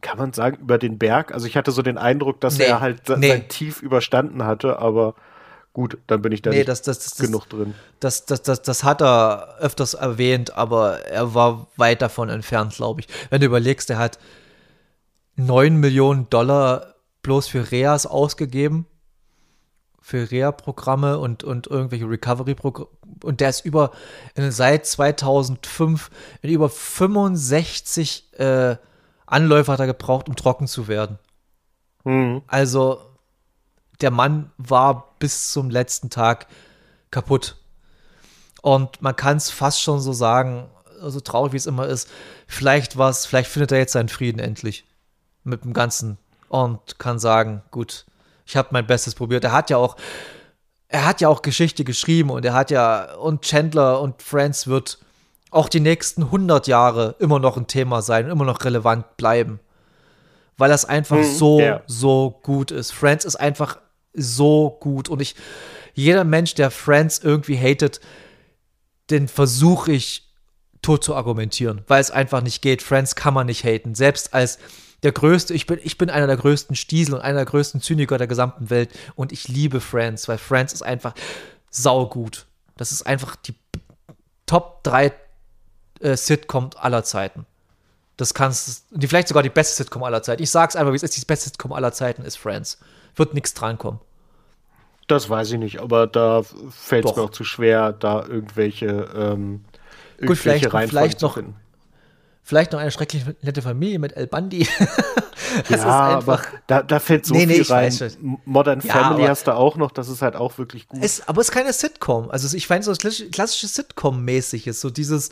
kann 0.00 0.18
man 0.18 0.32
sagen, 0.32 0.58
über 0.60 0.78
den 0.78 0.98
Berg. 0.98 1.32
Also 1.32 1.46
ich 1.46 1.56
hatte 1.56 1.72
so 1.72 1.82
den 1.82 1.98
Eindruck, 1.98 2.40
dass 2.40 2.58
Nee, 2.58 2.64
er 2.64 2.80
halt 2.80 3.08
nee. 3.16 3.28
sein 3.28 3.48
Tief 3.48 3.82
überstanden 3.82 4.44
hatte, 4.44 4.78
aber 4.78 5.14
gut, 5.72 5.98
dann 6.06 6.22
bin 6.22 6.32
ich 6.32 6.42
da 6.42 6.50
Nee, 6.50 6.58
nicht 6.58 6.68
das, 6.68 6.82
das, 6.82 6.98
das, 6.98 7.16
genug 7.16 7.48
drin. 7.48 7.74
Das, 8.00 8.26
das, 8.26 8.42
das, 8.42 8.62
das 8.62 8.84
hat 8.84 9.02
er 9.02 9.56
öfters 9.58 9.94
erwähnt, 9.94 10.56
aber 10.56 11.00
er 11.06 11.34
war 11.34 11.68
weit 11.76 12.02
davon 12.02 12.28
entfernt, 12.28 12.74
glaube 12.74 13.00
ich. 13.00 13.08
Wenn 13.30 13.40
du 13.40 13.46
überlegst, 13.46 13.90
er 13.90 13.98
hat 13.98 14.18
9 15.36 15.76
Millionen 15.76 16.28
Dollar 16.30 16.94
bloß 17.22 17.48
für 17.48 17.70
Reas 17.70 18.06
ausgegeben, 18.06 18.86
für 20.00 20.30
Reha-Programme 20.30 21.18
und, 21.18 21.44
und 21.44 21.66
irgendwelche 21.66 22.08
Recovery-Programme. 22.08 22.90
Und 23.22 23.40
der 23.40 23.50
ist 23.50 23.64
über, 23.64 23.92
seit 24.34 24.86
2005 24.86 26.10
in 26.42 26.50
über 26.50 26.68
65 26.68 28.32
äh, 28.38 28.76
Anläufe 29.26 29.70
hat 29.70 29.80
er 29.80 29.86
gebraucht, 29.86 30.28
um 30.28 30.36
trocken 30.36 30.66
zu 30.66 30.88
werden. 30.88 31.18
Mhm. 32.04 32.42
Also, 32.46 33.09
der 34.02 34.10
Mann 34.10 34.50
war 34.58 35.14
bis 35.18 35.52
zum 35.52 35.70
letzten 35.70 36.10
Tag 36.10 36.46
kaputt. 37.10 37.56
Und 38.62 39.00
man 39.00 39.16
kann 39.16 39.36
es 39.36 39.50
fast 39.50 39.80
schon 39.80 40.00
so 40.00 40.12
sagen, 40.12 40.68
so 41.02 41.20
traurig 41.20 41.52
wie 41.52 41.56
es 41.56 41.66
immer 41.66 41.86
ist, 41.86 42.08
vielleicht 42.46 42.98
was, 42.98 43.26
vielleicht 43.26 43.50
findet 43.50 43.72
er 43.72 43.78
jetzt 43.78 43.92
seinen 43.92 44.08
Frieden 44.08 44.38
endlich 44.38 44.84
mit 45.44 45.64
dem 45.64 45.72
Ganzen 45.72 46.18
und 46.48 46.98
kann 46.98 47.18
sagen, 47.18 47.62
gut, 47.70 48.04
ich 48.44 48.56
habe 48.56 48.68
mein 48.72 48.86
Bestes 48.86 49.14
probiert. 49.14 49.44
Er 49.44 49.52
hat 49.52 49.70
ja 49.70 49.76
auch, 49.76 49.96
er 50.88 51.06
hat 51.06 51.20
ja 51.20 51.28
auch 51.28 51.42
Geschichte 51.42 51.84
geschrieben 51.84 52.30
und 52.30 52.44
er 52.44 52.52
hat 52.52 52.70
ja, 52.70 53.14
und 53.14 53.42
Chandler 53.42 54.00
und 54.00 54.22
Friends 54.22 54.66
wird 54.66 54.98
auch 55.50 55.68
die 55.68 55.80
nächsten 55.80 56.24
100 56.24 56.66
Jahre 56.66 57.16
immer 57.18 57.38
noch 57.38 57.56
ein 57.56 57.66
Thema 57.66 58.02
sein 58.02 58.26
und 58.26 58.32
immer 58.32 58.44
noch 58.44 58.64
relevant 58.64 59.16
bleiben. 59.16 59.60
Weil 60.56 60.68
das 60.68 60.84
einfach 60.84 61.16
mhm, 61.16 61.24
so, 61.24 61.60
ja. 61.60 61.80
so 61.86 62.38
gut 62.42 62.70
ist. 62.70 62.92
Friends 62.92 63.24
ist 63.24 63.36
einfach 63.36 63.78
so 64.12 64.76
gut 64.80 65.08
und 65.08 65.20
ich, 65.20 65.34
jeder 65.94 66.24
Mensch, 66.24 66.54
der 66.54 66.70
Friends 66.70 67.18
irgendwie 67.18 67.58
hatet, 67.58 68.00
den 69.10 69.28
versuche 69.28 69.92
ich 69.92 70.28
tot 70.82 71.04
zu 71.04 71.14
argumentieren, 71.14 71.82
weil 71.88 72.00
es 72.00 72.10
einfach 72.10 72.42
nicht 72.42 72.62
geht. 72.62 72.82
Friends 72.82 73.14
kann 73.14 73.34
man 73.34 73.46
nicht 73.46 73.64
haten. 73.64 73.94
Selbst 73.94 74.32
als 74.32 74.58
der 75.02 75.12
größte, 75.12 75.54
ich 75.54 75.66
bin, 75.66 75.78
ich 75.82 75.98
bin 75.98 76.10
einer 76.10 76.26
der 76.26 76.36
größten 76.36 76.76
Stiesel 76.76 77.14
und 77.14 77.20
einer 77.20 77.38
der 77.38 77.46
größten 77.46 77.80
Zyniker 77.80 78.18
der 78.18 78.26
gesamten 78.26 78.70
Welt 78.70 78.90
und 79.14 79.32
ich 79.32 79.48
liebe 79.48 79.80
Friends, 79.80 80.28
weil 80.28 80.38
Friends 80.38 80.72
ist 80.72 80.82
einfach 80.82 81.14
saugut. 81.70 82.46
Das 82.76 82.92
ist 82.92 83.02
einfach 83.02 83.36
die 83.36 83.54
Top 84.46 84.82
3 84.84 85.12
äh, 86.00 86.16
Sitcom 86.16 86.70
aller 86.76 87.04
Zeiten. 87.04 87.46
Das 88.16 88.34
kannst 88.34 88.84
die 88.90 89.06
vielleicht 89.06 89.28
sogar 89.28 89.42
die 89.42 89.48
beste 89.48 89.76
Sitcom 89.76 90.02
aller 90.02 90.22
Zeiten. 90.22 90.42
Ich 90.42 90.50
sag's 90.50 90.76
einfach, 90.76 90.92
wie 90.92 90.96
es 90.96 91.02
ist, 91.02 91.16
die 91.16 91.24
beste 91.24 91.48
Sitcom 91.48 91.72
aller 91.72 91.92
Zeiten 91.92 92.22
ist 92.22 92.36
Friends. 92.36 92.78
Wird 93.20 93.34
nichts 93.34 93.52
drankommen. 93.52 94.00
Das 95.06 95.28
weiß 95.28 95.52
ich 95.52 95.58
nicht, 95.58 95.80
aber 95.80 96.06
da 96.06 96.42
fällt 96.70 97.04
es 97.04 97.14
mir 97.14 97.22
auch 97.22 97.30
zu 97.30 97.44
schwer, 97.44 97.92
da 97.92 98.24
irgendwelche, 98.24 98.86
ähm, 99.14 99.64
irgendwelche 100.16 100.26
Gut, 100.26 100.38
vielleicht, 100.38 100.88
vielleicht 100.88 101.20
noch, 101.20 101.34
finden. 101.34 101.54
Vielleicht 102.42 102.72
noch 102.72 102.80
eine 102.80 102.90
schrecklich 102.90 103.24
nette 103.42 103.60
Familie 103.60 103.98
mit 103.98 104.16
El 104.16 104.26
Bandi. 104.26 104.66
ja, 105.68 105.84
aber 105.84 106.40
da, 106.66 106.82
da 106.82 106.98
fällt 106.98 107.26
so 107.26 107.34
nee, 107.34 107.44
nee, 107.44 107.62
viel 107.62 107.70
rein. 107.74 107.92
Modern 108.46 108.80
ja, 108.80 108.94
Family 108.94 109.26
hast 109.26 109.46
du 109.46 109.54
auch 109.54 109.76
noch, 109.76 109.90
das 109.90 110.08
ist 110.08 110.22
halt 110.22 110.34
auch 110.34 110.56
wirklich 110.56 110.88
gut. 110.88 111.04
Es, 111.04 111.28
aber 111.28 111.42
es 111.42 111.50
ist 111.50 111.54
keine 111.54 111.74
Sitcom. 111.74 112.30
Also 112.30 112.56
ich 112.56 112.66
fand 112.66 112.84
so 112.84 112.94
klassisches 112.94 113.74
Sitcom-mäßiges, 113.74 114.80
so 114.80 114.88
dieses 114.88 115.28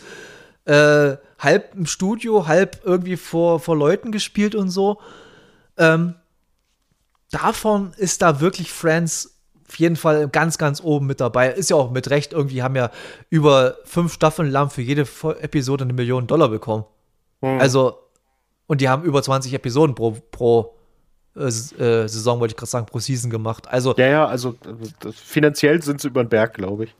äh, 0.66 1.16
halb 1.38 1.74
im 1.74 1.86
Studio, 1.86 2.46
halb 2.46 2.82
irgendwie 2.84 3.16
vor, 3.16 3.60
vor 3.60 3.76
Leuten 3.76 4.12
gespielt 4.12 4.54
und 4.54 4.68
so. 4.68 5.00
Ähm, 5.78 6.16
davon 7.30 7.92
ist 7.96 8.22
da 8.22 8.40
wirklich 8.40 8.72
Friends 8.72 9.38
auf 9.68 9.78
jeden 9.78 9.96
Fall 9.96 10.28
ganz, 10.28 10.56
ganz 10.56 10.80
oben 10.82 11.06
mit 11.06 11.20
dabei. 11.20 11.50
Ist 11.50 11.70
ja 11.70 11.76
auch 11.76 11.90
mit 11.90 12.08
Recht, 12.08 12.32
irgendwie 12.32 12.62
haben 12.62 12.74
ja 12.74 12.90
über 13.28 13.76
fünf 13.84 14.14
Staffeln 14.14 14.50
lang 14.50 14.70
für 14.70 14.80
jede 14.80 15.02
Episode 15.40 15.84
eine 15.84 15.92
Million 15.92 16.26
Dollar 16.26 16.48
bekommen. 16.48 16.84
Hm. 17.42 17.60
Also, 17.60 17.98
und 18.66 18.80
die 18.80 18.88
haben 18.88 19.04
über 19.04 19.22
20 19.22 19.52
Episoden 19.52 19.94
pro, 19.94 20.12
pro 20.30 20.74
äh, 21.36 21.44
äh, 21.44 22.08
Saison, 22.08 22.40
wollte 22.40 22.52
ich 22.52 22.56
gerade 22.56 22.70
sagen, 22.70 22.86
pro 22.86 22.98
Season 22.98 23.30
gemacht. 23.30 23.68
Also, 23.68 23.94
ja, 23.96 24.06
ja, 24.06 24.26
also 24.26 24.54
finanziell 25.12 25.82
sind 25.82 26.00
sie 26.00 26.08
über 26.08 26.24
den 26.24 26.30
Berg, 26.30 26.54
glaube 26.54 26.84
ich. 26.84 26.94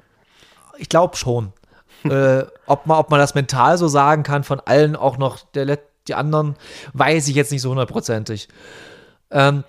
Ich 0.77 0.91
glaube 0.91 1.17
schon. 1.17 1.53
äh, 2.05 2.45
ob, 2.67 2.87
man, 2.87 2.99
ob 2.99 3.11
man 3.11 3.19
das 3.19 3.35
mental 3.35 3.77
so 3.79 3.89
sagen 3.89 4.23
kann, 4.23 4.45
von 4.45 4.61
allen 4.61 4.95
auch 4.95 5.17
noch 5.17 5.39
der, 5.55 5.79
die 6.07 6.15
anderen, 6.15 6.55
weiß 6.93 7.29
ich 7.29 7.35
jetzt 7.35 7.51
nicht 7.51 7.63
so 7.63 7.71
hundertprozentig. 7.71 8.49
Ähm, 9.31 9.65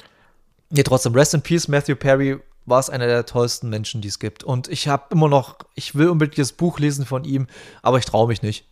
nee, 0.69 0.83
trotzdem, 0.83 1.13
Rest 1.13 1.33
in 1.33 1.41
Peace, 1.41 1.67
Matthew 1.67 1.95
Perry 1.95 2.39
war 2.65 2.79
es 2.79 2.89
einer 2.89 3.07
der 3.07 3.25
tollsten 3.25 3.69
Menschen, 3.69 4.01
die 4.01 4.07
es 4.07 4.19
gibt. 4.19 4.43
Und 4.43 4.67
ich 4.67 4.87
habe 4.87 5.05
immer 5.11 5.27
noch, 5.27 5.57
ich 5.75 5.95
will 5.95 6.09
unbedingt 6.09 6.37
das 6.37 6.53
Buch 6.53 6.79
lesen 6.79 7.05
von 7.05 7.23
ihm, 7.23 7.47
aber 7.81 7.97
ich 7.97 8.05
traue 8.05 8.27
mich 8.27 8.41
nicht. 8.41 8.65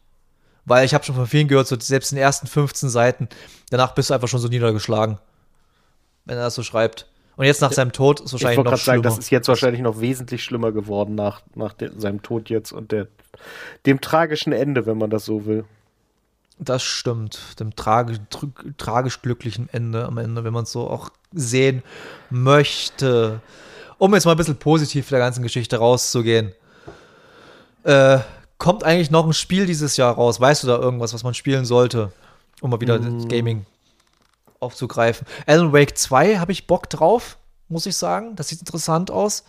Weil 0.66 0.86
ich 0.86 0.94
habe 0.94 1.04
schon 1.04 1.16
von 1.16 1.28
vielen 1.28 1.48
gehört, 1.48 1.68
so 1.68 1.80
selbst 1.80 2.12
in 2.12 2.18
den 2.18 2.24
ersten 2.24 2.48
15 2.48 2.90
Seiten, 2.90 3.30
danach 3.70 3.96
bist 3.96 4.10
du 4.10 4.14
einfach 4.14 4.28
schon 4.28 4.40
so 4.40 4.48
niedergeschlagen, 4.48 5.18
wenn 6.26 6.38
er 6.38 6.44
das 6.44 6.56
so 6.56 6.64
schreibt. 6.64 7.08
Und 7.38 7.46
jetzt 7.46 7.62
nach 7.62 7.72
seinem 7.72 7.92
Tod 7.92 8.20
ist 8.20 8.34
wahrscheinlich 8.34 8.58
ich 8.58 8.64
noch 8.66 8.78
schlimmer. 8.78 8.96
Sagen, 8.96 9.04
das 9.04 9.18
ist 9.20 9.30
jetzt 9.30 9.48
wahrscheinlich 9.48 9.82
noch 9.82 10.02
wesentlich 10.02 10.44
schlimmer 10.44 10.72
geworden 10.72 11.16
nach, 11.16 11.42
nach 11.56 11.74
de, 11.74 11.92
seinem 11.96 12.22
Tod 12.22 12.50
jetzt 12.50 12.72
und 12.72 12.92
der, 12.92 13.08
dem 13.86 14.02
tragischen 14.02 14.54
Ende, 14.54 14.86
wenn 14.88 14.98
man 14.98 15.10
das 15.10 15.26
so 15.26 15.46
will. 15.46 15.64
Das 16.60 16.84
stimmt, 16.84 17.60
dem 17.60 17.76
tragisch, 17.76 18.18
tragisch 18.78 19.22
glücklichen 19.22 19.70
Ende 19.72 20.06
am 20.06 20.18
Ende, 20.18 20.44
wenn 20.44 20.54
man 20.54 20.64
es 20.64 20.72
so 20.72 20.90
auch 20.90 21.12
sehen 21.32 21.84
möchte. 22.30 23.42
Um 23.98 24.14
jetzt 24.14 24.26
mal 24.26 24.32
ein 24.32 24.38
bisschen 24.38 24.58
positiv 24.58 25.10
der 25.10 25.20
ganzen 25.20 25.44
Geschichte 25.44 25.78
rauszugehen. 25.78 26.54
Äh, 27.84 28.20
Kommt 28.58 28.84
eigentlich 28.84 29.12
noch 29.12 29.26
ein 29.26 29.34
Spiel 29.34 29.66
dieses 29.66 29.98
Jahr 29.98 30.16
raus? 30.16 30.40
Weißt 30.42 30.64
du 30.64 30.68
da 30.68 30.78
irgendwas, 30.78 31.14
was 31.14 31.24
man 31.24 31.34
spielen 31.34 31.66
sollte, 31.66 32.12
um 32.62 32.72
mal 32.72 32.82
wieder 32.82 33.00
mm. 33.00 33.28
Gaming 33.28 33.66
aufzugreifen? 34.60 35.28
Alan 35.46 35.74
Wake 35.74 35.96
2 35.96 36.40
habe 36.40 36.52
ich 36.52 36.66
Bock 36.66 36.90
drauf, 36.90 37.38
muss 37.70 37.86
ich 37.86 37.96
sagen. 37.96 38.36
Das 38.36 38.48
sieht 38.48 38.60
interessant 38.60 39.12
aus. 39.12 39.44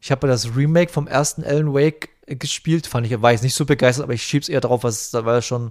Ich 0.00 0.10
habe 0.10 0.26
das 0.26 0.56
Remake 0.56 0.92
vom 0.92 1.06
ersten 1.06 1.44
Alan 1.44 1.72
Wake 1.72 2.08
gespielt. 2.26 2.88
Fand 2.88 3.06
ich, 3.06 3.22
war 3.22 3.32
ich 3.32 3.42
nicht 3.42 3.54
so 3.54 3.64
begeistert, 3.64 4.04
aber 4.04 4.14
ich 4.14 4.24
schieb's 4.24 4.48
eher 4.48 4.60
drauf, 4.60 4.82
weil 4.82 5.38
es 5.38 5.46
schon 5.46 5.70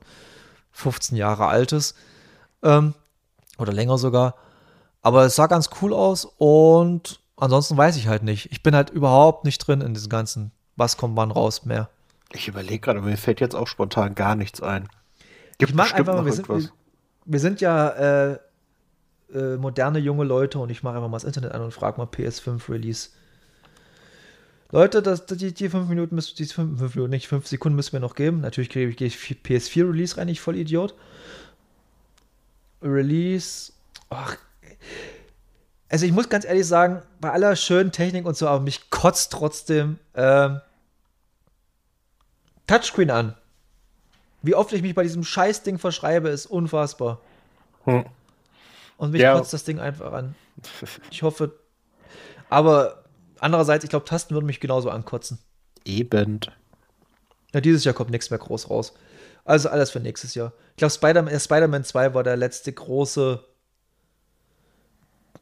15 0.72 1.18
Jahre 1.18 1.48
alt 1.48 1.74
ist. 1.74 1.96
Ähm, 2.64 2.94
oder 3.58 3.74
länger 3.74 3.98
sogar. 3.98 4.36
Aber 5.06 5.24
es 5.24 5.36
sah 5.36 5.46
ganz 5.46 5.70
cool 5.84 5.94
aus 5.94 6.26
und 6.40 7.20
ansonsten 7.38 7.78
weiß 7.78 7.96
ich 7.96 8.08
halt 8.08 8.24
nicht. 8.24 8.52
Ich 8.52 8.64
bin 8.64 8.76
halt 8.76 8.90
überhaupt 8.90 9.46
nicht 9.46 9.60
drin 9.60 9.82
in 9.82 9.94
diesem 9.94 10.10
ganzen, 10.10 10.52
was 10.78 10.98
kommt 10.98 11.16
wann 11.16 11.30
raus 11.30 11.64
mehr. 11.64 11.92
Ich 12.34 12.48
überlege 12.48 12.80
gerade, 12.80 13.02
mir 13.02 13.16
fällt 13.16 13.40
jetzt 13.40 13.56
auch 13.56 13.68
spontan 13.68 14.16
gar 14.16 14.36
nichts 14.36 14.64
ein. 14.64 14.90
Gibt 15.60 15.70
ich 15.70 15.76
mach 15.76 15.94
einfach 15.94 16.16
mal, 16.16 16.26
wir 16.26 16.34
sind, 16.34 16.50
wir, 16.50 16.70
wir 17.24 17.40
sind, 17.40 17.62
ja 17.62 17.90
äh, 17.90 18.40
äh, 19.32 19.58
moderne 19.58 20.00
junge 20.00 20.24
Leute 20.24 20.58
und 20.58 20.72
ich 20.72 20.82
mache 20.82 20.96
einfach 20.96 21.08
mal 21.08 21.18
das 21.18 21.24
Internet 21.24 21.52
an 21.52 21.62
und 21.62 21.72
frage 21.72 22.00
mal 22.00 22.08
PS5 22.08 22.68
Release. 22.68 23.10
Leute, 24.72 25.04
das, 25.04 25.28
die, 25.28 25.54
die 25.54 25.70
fünf 25.70 25.88
Minuten 25.88 26.16
müssen, 26.16 26.36
die 26.36 26.46
fünf, 26.46 26.80
fünf 26.80 26.96
Minuten, 26.96 27.12
nicht 27.12 27.28
fünf 27.28 27.46
Sekunden 27.46 27.76
müssen 27.76 27.94
wir 27.94 28.00
noch 28.00 28.16
geben. 28.16 28.42
Natürlich 28.42 28.70
gehe 28.70 28.90
ich, 28.90 29.00
ich 29.00 29.16
PS4 29.16 29.88
Release 29.88 30.18
rein, 30.18 30.30
ich 30.30 30.42
voll 30.42 30.56
Idiot. 30.56 30.96
Release. 32.82 33.72
Ach. 34.10 34.36
Also 35.90 36.06
ich 36.06 36.12
muss 36.12 36.30
ganz 36.30 36.46
ehrlich 36.46 36.68
sagen, 36.68 37.02
bei 37.22 37.32
aller 37.32 37.56
schönen 37.56 37.92
Technik 37.92 38.26
und 38.26 38.36
so, 38.36 38.48
aber 38.48 38.60
mich 38.60 38.90
kotzt 38.90 39.32
trotzdem 39.32 40.00
ähm, 40.16 40.60
Touchscreen 42.68 43.12
an. 43.12 43.36
Wie 44.42 44.56
oft 44.56 44.74
ich 44.74 44.82
mich 44.82 44.96
bei 44.96 45.04
diesem 45.04 45.24
Scheißding 45.24 45.78
verschreibe, 45.78 46.30
ist 46.30 46.48
unfassbar. 46.48 47.20
Hm. 47.86 48.06
Und 48.98 49.12
mich 49.12 49.22
ja. 49.22 49.36
kotzt 49.36 49.54
das 49.54 49.64
Ding 49.64 49.80
einfach 49.80 50.14
an. 50.14 50.36
Ich 51.12 51.24
hoffe. 51.24 51.54
Aber 52.50 53.04
andererseits, 53.40 53.84
ich 53.84 53.90
glaube, 53.90 54.06
Tasten 54.06 54.34
würden 54.34 54.46
mich 54.46 54.60
genauso 54.60 54.90
ankotzen. 54.90 55.40
Eben. 55.84 56.40
Ja, 57.54 57.62
dieses 57.62 57.84
Jahr 57.84 57.94
kommt 57.94 58.12
nichts 58.12 58.30
mehr 58.30 58.40
groß 58.40 58.70
raus. 58.70 58.94
Also 59.46 59.70
alles 59.70 59.92
für 59.92 60.00
nächstes 60.00 60.36
Jahr. 60.36 60.54
Ich 60.72 60.78
glaube, 60.78 60.92
Spider-Man 60.92 61.34
äh, 61.34 61.40
Spider 61.40 61.84
2 61.84 62.14
war 62.14 62.24
der 62.24 62.36
letzte 62.36 62.74
große 62.74 63.44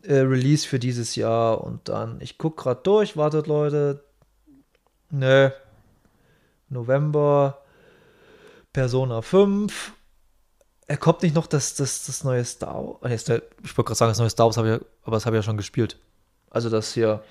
äh, 0.03 0.19
Release 0.19 0.67
für 0.67 0.79
dieses 0.79 1.15
Jahr. 1.15 1.63
Und 1.63 1.89
dann, 1.89 2.21
ich 2.21 2.37
gucke 2.37 2.63
gerade 2.63 2.81
durch, 2.83 3.17
wartet 3.17 3.47
Leute. 3.47 4.03
Nö, 5.09 5.49
November 6.69 7.61
Persona 8.73 9.21
5. 9.21 9.93
Er 10.87 10.97
kommt 10.97 11.21
nicht 11.23 11.35
noch 11.35 11.47
das, 11.47 11.75
das, 11.75 12.05
das 12.05 12.23
neue 12.23 12.43
Star 12.43 12.75
Wars. 12.75 13.29
Ich 13.29 13.29
wollte 13.29 13.83
gerade 13.83 13.95
sagen, 13.95 14.11
das 14.11 14.19
neue 14.19 14.29
Star 14.29 14.47
Wars, 14.47 14.57
habe 14.57 14.75
ich, 14.75 14.87
aber 15.03 15.15
das 15.15 15.25
habe 15.25 15.35
ich 15.35 15.39
ja 15.39 15.43
schon 15.43 15.57
gespielt. 15.57 15.97
Also 16.49 16.69
das 16.69 16.93
hier 16.93 17.23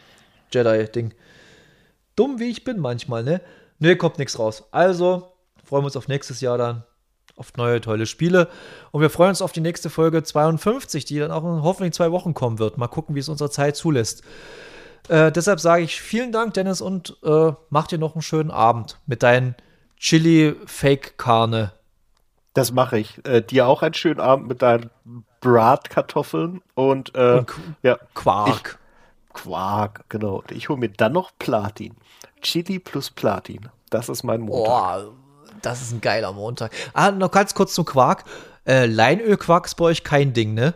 Jedi-Ding. 0.52 1.14
Dumm 2.16 2.38
wie 2.38 2.50
ich 2.50 2.64
bin 2.64 2.78
manchmal, 2.78 3.24
ne? 3.24 3.40
Ne, 3.78 3.96
kommt 3.96 4.18
nichts 4.18 4.38
raus. 4.38 4.64
Also 4.70 5.32
freuen 5.64 5.82
wir 5.82 5.86
uns 5.86 5.96
auf 5.96 6.08
nächstes 6.08 6.40
Jahr 6.40 6.58
dann. 6.58 6.84
Auf 7.36 7.56
neue, 7.56 7.80
tolle 7.80 8.06
Spiele. 8.06 8.48
Und 8.90 9.00
wir 9.00 9.10
freuen 9.10 9.30
uns 9.30 9.42
auf 9.42 9.52
die 9.52 9.60
nächste 9.60 9.90
Folge 9.90 10.22
52, 10.22 11.04
die 11.04 11.18
dann 11.18 11.30
auch 11.30 11.44
in 11.44 11.62
hoffentlich 11.62 11.94
zwei 11.94 12.12
Wochen 12.12 12.34
kommen 12.34 12.58
wird. 12.58 12.78
Mal 12.78 12.88
gucken, 12.88 13.14
wie 13.14 13.20
es 13.20 13.28
unsere 13.28 13.50
Zeit 13.50 13.76
zulässt. 13.76 14.22
Äh, 15.08 15.32
deshalb 15.32 15.60
sage 15.60 15.82
ich 15.82 16.00
vielen 16.00 16.32
Dank, 16.32 16.54
Dennis, 16.54 16.80
und 16.80 17.16
äh, 17.24 17.52
mach 17.70 17.86
dir 17.86 17.98
noch 17.98 18.14
einen 18.14 18.22
schönen 18.22 18.50
Abend 18.50 18.98
mit 19.06 19.22
deinen 19.22 19.56
Chili-Fake-Karne. 19.98 21.72
Das 22.54 22.72
mache 22.72 22.98
ich. 22.98 23.24
Äh, 23.26 23.42
dir 23.42 23.66
auch 23.66 23.82
einen 23.82 23.94
schönen 23.94 24.20
Abend 24.20 24.46
mit 24.48 24.62
deinen 24.62 24.90
Bratkartoffeln 25.40 26.62
und, 26.74 27.14
äh, 27.14 27.38
und 27.38 27.50
ja, 27.82 27.98
Quark. 28.14 28.78
Ich, 29.34 29.34
Quark, 29.34 30.04
genau. 30.08 30.44
Ich 30.50 30.68
hole 30.68 30.78
mir 30.78 30.90
dann 30.90 31.12
noch 31.12 31.32
Platin. 31.38 31.96
Chili 32.42 32.78
plus 32.78 33.10
Platin. 33.10 33.68
Das 33.90 34.08
ist 34.08 34.22
mein 34.22 34.42
Montag. 34.42 35.06
Das 35.60 35.82
ist 35.82 35.92
ein 35.92 36.00
geiler 36.00 36.32
Montag. 36.32 36.72
Ah, 36.94 37.10
noch 37.10 37.30
ganz 37.30 37.54
kurz 37.54 37.74
zum 37.74 37.84
Quark. 37.84 38.24
Äh, 38.66 38.86
Leinölquark 38.86 39.66
ist 39.66 39.74
bei 39.74 39.84
euch 39.86 40.04
kein 40.04 40.32
Ding, 40.32 40.54
ne? 40.54 40.74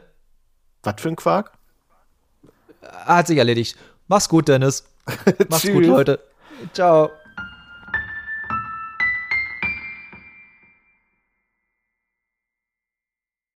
Was 0.82 1.00
für 1.00 1.08
ein 1.08 1.16
Quark? 1.16 1.56
hat 3.04 3.26
sich 3.26 3.38
erledigt. 3.38 3.76
Mach's 4.08 4.28
gut, 4.28 4.48
Dennis. 4.48 4.84
Mach's 5.48 5.66
gut, 5.66 5.84
Leute. 5.84 6.20
Ciao. 6.72 7.10